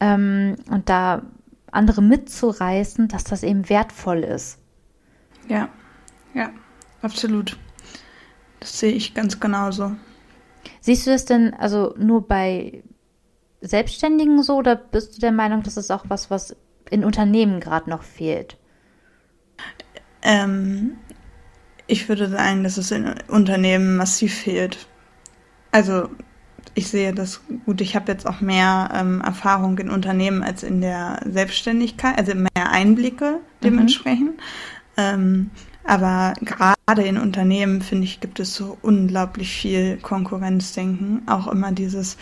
ähm, 0.00 0.56
und 0.72 0.88
da 0.88 1.22
andere 1.70 2.02
mitzureißen, 2.02 3.06
dass 3.06 3.22
das 3.22 3.44
eben 3.44 3.68
wertvoll 3.68 4.24
ist. 4.24 4.58
Ja, 5.46 5.68
ja, 6.34 6.50
absolut. 7.00 7.56
Das 8.60 8.78
sehe 8.78 8.92
ich 8.92 9.14
ganz 9.14 9.40
genauso. 9.40 9.92
Siehst 10.80 11.06
du 11.06 11.10
das 11.10 11.24
denn 11.24 11.54
also 11.54 11.94
nur 11.98 12.26
bei 12.26 12.82
Selbstständigen 13.60 14.42
so 14.42 14.56
oder 14.56 14.76
bist 14.76 15.16
du 15.16 15.20
der 15.20 15.32
Meinung, 15.32 15.62
das 15.62 15.76
ist 15.76 15.90
auch 15.90 16.04
was, 16.08 16.30
was 16.30 16.56
in 16.90 17.04
Unternehmen 17.04 17.60
gerade 17.60 17.90
noch 17.90 18.02
fehlt? 18.02 18.56
Ähm, 20.22 20.98
Ich 21.88 22.08
würde 22.08 22.28
sagen, 22.28 22.64
dass 22.64 22.78
es 22.78 22.90
in 22.90 23.14
Unternehmen 23.28 23.96
massiv 23.96 24.34
fehlt. 24.34 24.88
Also 25.70 26.08
ich 26.74 26.88
sehe 26.88 27.14
das 27.14 27.42
gut. 27.64 27.80
Ich 27.80 27.94
habe 27.94 28.10
jetzt 28.10 28.26
auch 28.26 28.40
mehr 28.40 28.90
ähm, 28.92 29.20
Erfahrung 29.20 29.78
in 29.78 29.88
Unternehmen 29.90 30.42
als 30.42 30.62
in 30.62 30.80
der 30.80 31.20
Selbstständigkeit, 31.24 32.18
also 32.18 32.34
mehr 32.34 32.70
Einblicke 32.70 33.32
mhm. 33.32 33.38
dementsprechend. 33.62 34.36
Mhm. 34.36 34.42
Ähm, 34.96 35.50
aber 35.84 36.32
gerade 36.40 36.75
in 36.88 37.18
Unternehmen, 37.18 37.82
finde 37.82 38.04
ich, 38.04 38.20
gibt 38.20 38.38
es 38.38 38.54
so 38.54 38.78
unglaublich 38.80 39.50
viel 39.50 39.96
Konkurrenzdenken. 39.96 41.22
Auch 41.26 41.48
immer 41.48 41.72
dieses, 41.72 42.16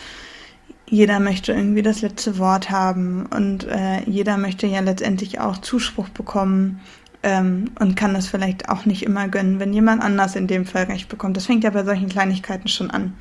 jeder 0.89 1.19
möchte 1.19 1.53
irgendwie 1.53 1.83
das 1.83 2.01
letzte 2.01 2.39
Wort 2.39 2.71
haben 2.71 3.27
und 3.27 3.65
äh, 3.65 4.01
jeder 4.09 4.37
möchte 4.37 4.65
ja 4.65 4.79
letztendlich 4.79 5.39
auch 5.39 5.59
Zuspruch 5.59 6.09
bekommen 6.09 6.81
ähm, 7.21 7.65
und 7.79 7.95
kann 7.95 8.15
das 8.15 8.27
vielleicht 8.27 8.67
auch 8.67 8.87
nicht 8.87 9.03
immer 9.03 9.27
gönnen, 9.27 9.59
wenn 9.59 9.71
jemand 9.71 10.01
anders 10.01 10.35
in 10.35 10.47
dem 10.47 10.65
Fall 10.65 10.85
Recht 10.85 11.09
bekommt. 11.09 11.37
Das 11.37 11.45
fängt 11.45 11.63
ja 11.63 11.69
bei 11.69 11.83
solchen 11.83 12.09
Kleinigkeiten 12.09 12.67
schon 12.67 12.89
an. 12.89 13.13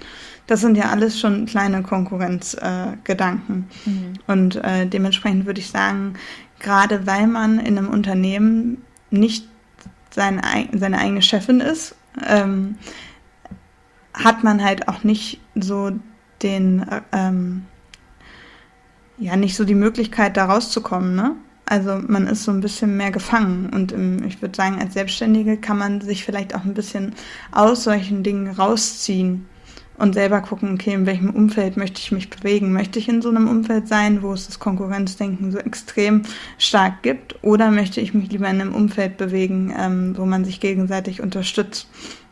Das 0.47 0.62
sind 0.62 0.78
ja 0.78 0.84
alles 0.88 1.20
schon 1.20 1.45
kleine 1.45 1.82
Konkurrenzgedanken. 1.82 3.68
Äh, 3.84 3.90
mhm. 3.90 4.12
Und 4.26 4.64
äh, 4.64 4.86
dementsprechend 4.86 5.45
würde 5.45 5.61
ich 5.61 5.68
sagen, 5.68 6.14
gerade 6.59 7.07
weil 7.07 7.26
man 7.26 7.59
in 7.59 7.76
einem 7.76 7.90
Unternehmen 7.90 8.82
nicht 9.11 9.47
sein, 10.15 10.41
seine 10.73 10.99
eigene 10.99 11.23
Chefin 11.23 11.61
ist, 11.61 11.95
ähm, 12.27 12.77
hat 14.12 14.45
man 14.45 14.65
halt 14.65 14.89
auch 14.89 15.05
nicht 15.05 15.41
so 15.55 15.91
den, 16.43 16.87
ähm, 17.12 17.67
ja, 19.19 19.37
nicht 19.37 19.57
so 19.57 19.65
die 19.65 19.75
Möglichkeit, 19.75 20.37
da 20.37 20.47
rauszukommen, 20.47 21.15
ne? 21.15 21.37
Also 21.67 21.99
man 22.07 22.27
ist 22.27 22.45
so 22.45 22.51
ein 22.51 22.61
bisschen 22.61 22.97
mehr 22.99 23.11
gefangen 23.11 23.71
und 23.73 23.91
im, 23.91 24.23
ich 24.25 24.43
würde 24.43 24.55
sagen, 24.55 24.81
als 24.81 24.93
Selbstständige 24.93 25.57
kann 25.57 25.79
man 25.79 26.03
sich 26.03 26.23
vielleicht 26.23 26.55
auch 26.55 26.65
ein 26.65 26.75
bisschen 26.75 27.15
aus 27.53 27.85
solchen 27.85 28.23
Dingen 28.23 28.51
rausziehen 28.51 29.47
und 29.97 30.14
selber 30.14 30.40
gucken, 30.40 30.74
okay, 30.74 30.95
in 30.95 31.07
welchem 31.07 31.30
Umfeld 31.30 31.76
möchte 31.76 32.01
ich 32.01 32.12
mich 32.12 32.30
bewegen? 32.30 32.72
Möchte 32.72 32.99
ich 32.99 33.09
in 33.09 33.22
so 33.22 33.28
einem 33.28 33.49
Umfeld 33.49 33.88
sein, 33.88 34.22
wo 34.22 34.32
es 34.32 34.47
das 34.47 34.59
Konkurrenzdenken 34.59 35.53
so 35.53 35.59
extrem 35.59 36.22
stark 36.59 37.03
gibt? 37.03 37.42
Oder 37.42 37.70
möchte 37.70 38.01
ich 38.01 38.14
mich 38.14 38.30
lieber 38.30 38.49
in 38.49 38.61
einem 38.61 38.74
Umfeld 38.74 39.16
bewegen, 39.16 39.74
ähm, 39.78 40.16
wo 40.16 40.26
man 40.26 40.45
sich 40.45 40.61
gegenseitig 40.61 41.22
unterstützt? 41.22 41.88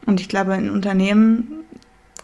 Und 0.06 0.20
ich 0.20 0.28
glaube, 0.28 0.54
in 0.54 0.70
Unternehmen 0.70 1.62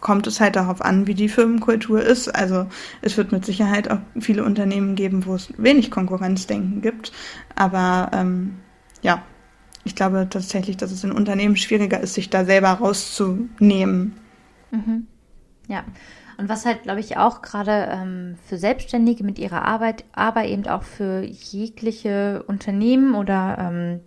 kommt 0.01 0.27
es 0.27 0.39
halt 0.39 0.55
darauf 0.55 0.81
an, 0.81 1.07
wie 1.07 1.13
die 1.13 1.29
Firmenkultur 1.29 2.01
ist. 2.01 2.29
Also 2.29 2.67
es 3.01 3.17
wird 3.17 3.31
mit 3.31 3.45
Sicherheit 3.45 3.89
auch 3.91 3.99
viele 4.19 4.43
Unternehmen 4.43 4.95
geben, 4.95 5.25
wo 5.25 5.35
es 5.35 5.53
wenig 5.57 5.91
Konkurrenzdenken 5.91 6.81
gibt. 6.81 7.11
Aber 7.55 8.11
ähm, 8.13 8.55
ja, 9.01 9.23
ich 9.83 9.95
glaube 9.95 10.27
tatsächlich, 10.29 10.77
dass 10.77 10.91
es 10.91 11.03
in 11.03 11.11
Unternehmen 11.11 11.55
schwieriger 11.55 11.99
ist, 11.99 12.13
sich 12.13 12.29
da 12.29 12.45
selber 12.45 12.69
rauszunehmen. 12.69 14.15
Mhm. 14.71 15.07
Ja, 15.69 15.83
und 16.37 16.49
was 16.49 16.65
halt, 16.65 16.83
glaube 16.83 16.99
ich, 16.99 17.17
auch 17.17 17.41
gerade 17.41 17.89
ähm, 17.91 18.37
für 18.47 18.57
Selbstständige 18.57 19.23
mit 19.23 19.37
ihrer 19.37 19.63
Arbeit, 19.63 20.03
aber 20.13 20.45
eben 20.45 20.65
auch 20.67 20.83
für 20.83 21.21
jegliche 21.21 22.43
Unternehmen 22.47 23.13
oder 23.13 23.57
ähm, 23.59 23.99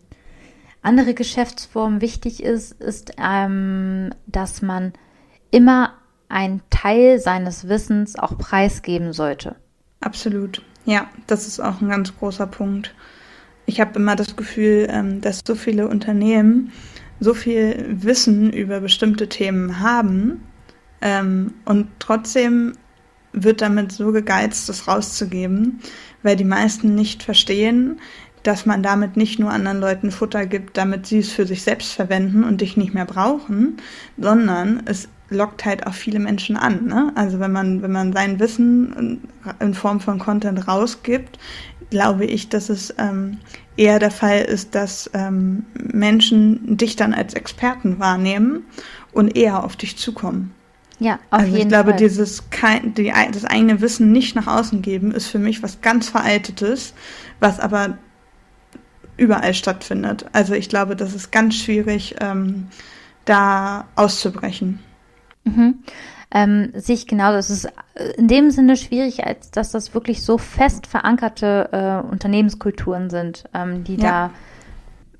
andere 0.82 1.14
Geschäftsformen 1.14 2.00
wichtig 2.00 2.42
ist, 2.42 2.72
ist, 2.80 3.12
ähm, 3.16 4.10
dass 4.26 4.60
man 4.60 4.92
immer 5.52 5.94
einen 6.28 6.62
Teil 6.70 7.20
seines 7.20 7.68
Wissens 7.68 8.18
auch 8.18 8.36
preisgeben 8.38 9.12
sollte. 9.12 9.54
Absolut. 10.00 10.62
Ja, 10.84 11.06
das 11.28 11.46
ist 11.46 11.60
auch 11.60 11.80
ein 11.80 11.90
ganz 11.90 12.16
großer 12.16 12.48
Punkt. 12.48 12.92
Ich 13.66 13.80
habe 13.80 13.96
immer 14.00 14.16
das 14.16 14.34
Gefühl, 14.34 14.88
ähm, 14.90 15.20
dass 15.20 15.42
so 15.46 15.54
viele 15.54 15.86
Unternehmen 15.86 16.72
so 17.20 17.34
viel 17.34 17.86
Wissen 17.88 18.52
über 18.52 18.80
bestimmte 18.80 19.28
Themen 19.28 19.78
haben, 19.78 20.42
ähm, 21.02 21.54
und 21.64 21.88
trotzdem 21.98 22.72
wird 23.32 23.60
damit 23.60 23.92
so 23.92 24.12
gegeizt, 24.12 24.68
das 24.68 24.88
rauszugeben, 24.88 25.80
weil 26.22 26.36
die 26.36 26.44
meisten 26.44 26.94
nicht 26.94 27.22
verstehen, 27.22 28.00
dass 28.42 28.66
man 28.66 28.82
damit 28.82 29.16
nicht 29.16 29.38
nur 29.38 29.50
anderen 29.50 29.80
Leuten 29.80 30.10
Futter 30.10 30.46
gibt, 30.46 30.76
damit 30.76 31.06
sie 31.06 31.18
es 31.18 31.30
für 31.30 31.46
sich 31.46 31.62
selbst 31.62 31.92
verwenden 31.92 32.44
und 32.44 32.60
dich 32.60 32.76
nicht 32.76 32.92
mehr 32.92 33.04
brauchen, 33.04 33.76
sondern 34.18 34.82
es 34.86 35.08
lockt 35.30 35.64
halt 35.64 35.86
auch 35.86 35.94
viele 35.94 36.18
Menschen 36.18 36.56
an. 36.56 36.86
Ne? 36.86 37.12
Also 37.14 37.40
wenn 37.40 37.52
man, 37.52 37.82
wenn 37.82 37.92
man 37.92 38.12
sein 38.12 38.38
Wissen 38.38 39.22
in 39.60 39.74
Form 39.74 40.00
von 40.00 40.18
Content 40.18 40.68
rausgibt, 40.68 41.38
glaube 41.90 42.24
ich, 42.24 42.48
dass 42.48 42.68
es 42.68 42.94
ähm, 42.98 43.38
eher 43.76 43.98
der 43.98 44.10
Fall 44.10 44.40
ist, 44.40 44.74
dass 44.74 45.10
ähm, 45.14 45.64
Menschen 45.74 46.76
dich 46.76 46.96
dann 46.96 47.14
als 47.14 47.34
Experten 47.34 47.98
wahrnehmen 47.98 48.64
und 49.12 49.36
eher 49.36 49.62
auf 49.64 49.76
dich 49.76 49.96
zukommen. 49.96 50.52
Ja, 51.02 51.14
auf 51.30 51.40
also 51.40 51.46
jeden 51.46 51.62
ich 51.62 51.68
glaube, 51.68 51.90
Fall. 51.90 51.98
dieses 51.98 52.48
kein, 52.50 52.94
die, 52.94 53.12
das 53.32 53.44
eigene 53.44 53.80
Wissen 53.80 54.12
nicht 54.12 54.36
nach 54.36 54.46
außen 54.46 54.82
geben, 54.82 55.10
ist 55.10 55.26
für 55.26 55.40
mich 55.40 55.62
was 55.62 55.80
ganz 55.80 56.08
Veraltetes, 56.08 56.94
was 57.40 57.58
aber 57.58 57.98
überall 59.16 59.52
stattfindet. 59.52 60.26
Also 60.32 60.54
ich 60.54 60.68
glaube, 60.68 60.94
das 60.94 61.14
ist 61.14 61.32
ganz 61.32 61.56
schwierig, 61.56 62.14
ähm, 62.20 62.68
da 63.24 63.86
auszubrechen. 63.96 64.78
Mhm. 65.44 65.82
Ähm, 66.30 66.72
sich 66.74 67.06
genau, 67.06 67.32
das 67.32 67.50
ist 67.50 67.68
in 68.16 68.28
dem 68.28 68.50
Sinne 68.50 68.76
schwierig, 68.76 69.26
als 69.26 69.50
dass 69.50 69.70
das 69.72 69.94
wirklich 69.94 70.22
so 70.22 70.38
fest 70.38 70.86
verankerte 70.86 71.68
äh, 71.72 72.10
Unternehmenskulturen 72.10 73.10
sind, 73.10 73.44
ähm, 73.52 73.84
die 73.84 73.96
ja. 73.96 74.30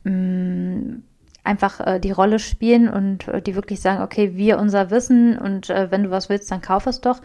da 0.05 0.11
mh, 0.11 0.13
mm, 0.13 1.03
einfach 1.45 1.81
äh, 1.81 1.99
die 2.01 2.13
Rolle 2.13 2.39
spielen 2.39 2.89
und 2.89 3.29
äh, 3.29 3.43
die 3.43 3.55
wirklich 3.55 3.81
sagen, 3.81 4.03
okay, 4.03 4.37
wir 4.37 4.59
unser 4.59 4.91
Wissen 4.91 5.39
und 5.39 5.71
äh, 5.71 5.91
wenn 5.91 6.05
du 6.05 6.11
was 6.11 6.29
willst, 6.29 6.51
dann 6.51 6.61
kauf 6.61 6.87
es 6.87 7.01
doch. 7.01 7.21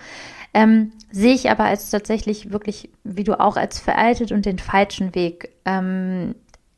Ähm, 0.54 0.92
sehe 1.12 1.34
ich 1.34 1.50
aber 1.52 1.66
als 1.66 1.90
tatsächlich 1.90 2.52
wirklich, 2.52 2.90
wie 3.04 3.24
du 3.24 3.40
auch, 3.40 3.58
als 3.58 3.80
veraltet 3.80 4.32
und 4.32 4.46
den 4.46 4.60
falschen 4.60 5.14
Weg. 5.14 5.54
Ähm, 5.66 6.36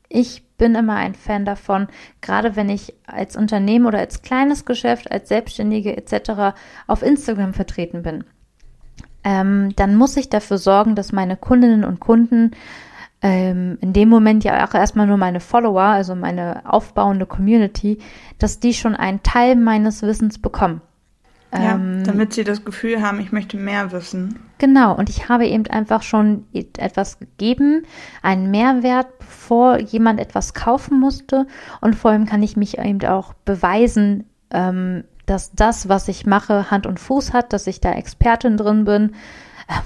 ich 0.08 0.44
bin 0.58 0.74
immer 0.74 0.96
ein 0.96 1.14
Fan 1.14 1.44
davon, 1.44 1.86
gerade 2.20 2.56
wenn 2.56 2.68
ich 2.68 2.94
als 3.06 3.36
Unternehmen 3.36 3.86
oder 3.86 4.00
als 4.00 4.22
kleines 4.22 4.66
Geschäft, 4.66 5.10
als 5.10 5.28
Selbstständige 5.28 5.96
etc. 5.96 6.54
auf 6.86 7.02
Instagram 7.02 7.54
vertreten 7.54 8.02
bin. 8.02 8.24
Ähm, 9.22 9.74
dann 9.76 9.96
muss 9.96 10.16
ich 10.16 10.28
dafür 10.28 10.58
sorgen, 10.58 10.94
dass 10.94 11.12
meine 11.12 11.36
Kundinnen 11.36 11.84
und 11.84 12.00
Kunden 12.00 12.52
ähm, 13.22 13.78
in 13.80 13.92
dem 13.92 14.08
Moment 14.08 14.44
ja 14.44 14.66
auch 14.66 14.74
erstmal 14.74 15.06
nur 15.06 15.16
meine 15.16 15.40
Follower, 15.40 15.82
also 15.82 16.14
meine 16.14 16.62
aufbauende 16.64 17.26
Community, 17.26 17.98
dass 18.38 18.60
die 18.60 18.74
schon 18.74 18.96
einen 18.96 19.22
Teil 19.22 19.56
meines 19.56 20.02
Wissens 20.02 20.38
bekommen. 20.38 20.80
Ja, 21.52 21.74
ähm, 21.74 22.04
damit 22.04 22.32
sie 22.32 22.44
das 22.44 22.64
Gefühl 22.64 23.02
haben, 23.02 23.20
ich 23.20 23.32
möchte 23.32 23.56
mehr 23.56 23.90
wissen. 23.92 24.38
Genau, 24.58 24.94
und 24.96 25.08
ich 25.10 25.28
habe 25.28 25.46
eben 25.46 25.66
einfach 25.66 26.02
schon 26.02 26.46
etwas 26.52 27.18
gegeben, 27.18 27.82
einen 28.22 28.50
Mehrwert, 28.50 29.18
bevor 29.18 29.78
jemand 29.78 30.20
etwas 30.20 30.54
kaufen 30.54 31.00
musste. 31.00 31.46
Und 31.80 31.96
vor 31.96 32.12
allem 32.12 32.26
kann 32.26 32.42
ich 32.42 32.56
mich 32.56 32.78
eben 32.78 33.04
auch 33.04 33.32
beweisen, 33.44 34.24
ähm, 34.52 35.04
dass 35.26 35.52
das, 35.52 35.88
was 35.88 36.08
ich 36.08 36.24
mache, 36.24 36.70
Hand 36.70 36.86
und 36.86 37.00
Fuß 37.00 37.32
hat, 37.32 37.52
dass 37.52 37.66
ich 37.66 37.80
da 37.80 37.92
Expertin 37.92 38.56
drin 38.56 38.84
bin, 38.84 39.12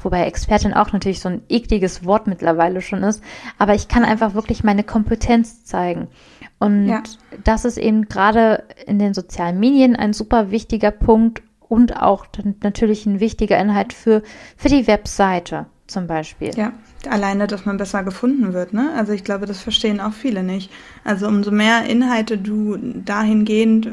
wobei 0.03 0.27
Expertin 0.27 0.75
auch 0.75 0.93
natürlich 0.93 1.21
so 1.21 1.29
ein 1.29 1.43
ekliges 1.49 2.05
Wort 2.05 2.27
mittlerweile 2.27 2.81
schon 2.81 3.03
ist, 3.03 3.23
aber 3.59 3.75
ich 3.75 3.89
kann 3.89 4.05
einfach 4.05 4.35
wirklich 4.35 4.65
meine 4.65 4.85
Kompetenz 4.85 5.65
zeigen. 5.65 6.09
Und 6.59 6.89
ja. 6.89 7.03
das 7.43 7.65
ist 7.65 7.79
eben 7.79 8.09
gerade 8.09 8.65
in 8.87 8.99
den 8.99 9.15
sozialen 9.15 9.59
Medien 9.59 9.97
ein 9.97 10.13
super 10.13 10.51
wichtiger 10.51 10.91
Punkt 10.91 11.43
und 11.61 12.01
auch 12.01 12.27
natürlich 12.63 13.07
ein 13.07 13.21
wichtiger 13.21 13.59
Inhalt 13.59 13.93
für, 13.93 14.23
für 14.57 14.69
die 14.69 14.87
Webseite 14.87 15.67
zum 15.87 16.07
Beispiel. 16.07 16.51
Ja, 16.57 16.73
alleine, 17.09 17.47
dass 17.47 17.67
man 17.67 17.77
besser 17.77 18.05
gefunden 18.05 18.53
wird, 18.53 18.73
ne? 18.73 18.93
Also 18.97 19.13
ich 19.13 19.25
glaube, 19.25 19.47
das 19.47 19.61
verstehen 19.61 20.01
auch 20.01 20.13
viele 20.13 20.43
nicht. 20.43 20.71
Also 21.05 21.27
umso 21.27 21.51
mehr 21.51 21.85
Inhalte 21.85 22.39
du 22.39 22.77
dahingehend 22.77 23.89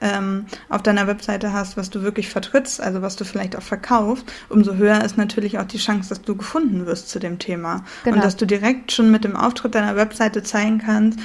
ähm, 0.00 0.46
auf 0.68 0.82
deiner 0.82 1.06
Webseite 1.06 1.52
hast, 1.52 1.76
was 1.76 1.90
du 1.90 2.02
wirklich 2.02 2.28
vertrittst, 2.28 2.80
also 2.80 3.02
was 3.02 3.16
du 3.16 3.24
vielleicht 3.24 3.56
auch 3.56 3.62
verkaufst, 3.62 4.24
umso 4.48 4.74
höher 4.74 5.04
ist 5.04 5.16
natürlich 5.16 5.58
auch 5.58 5.64
die 5.64 5.78
Chance, 5.78 6.08
dass 6.08 6.22
du 6.22 6.36
gefunden 6.36 6.86
wirst 6.86 7.08
zu 7.08 7.18
dem 7.18 7.38
Thema. 7.38 7.84
Genau. 8.04 8.16
Und 8.16 8.24
dass 8.24 8.36
du 8.36 8.46
direkt 8.46 8.92
schon 8.92 9.10
mit 9.10 9.24
dem 9.24 9.36
Auftritt 9.36 9.74
deiner 9.74 9.96
Webseite 9.96 10.42
zeigen 10.42 10.78
kannst, 10.78 11.18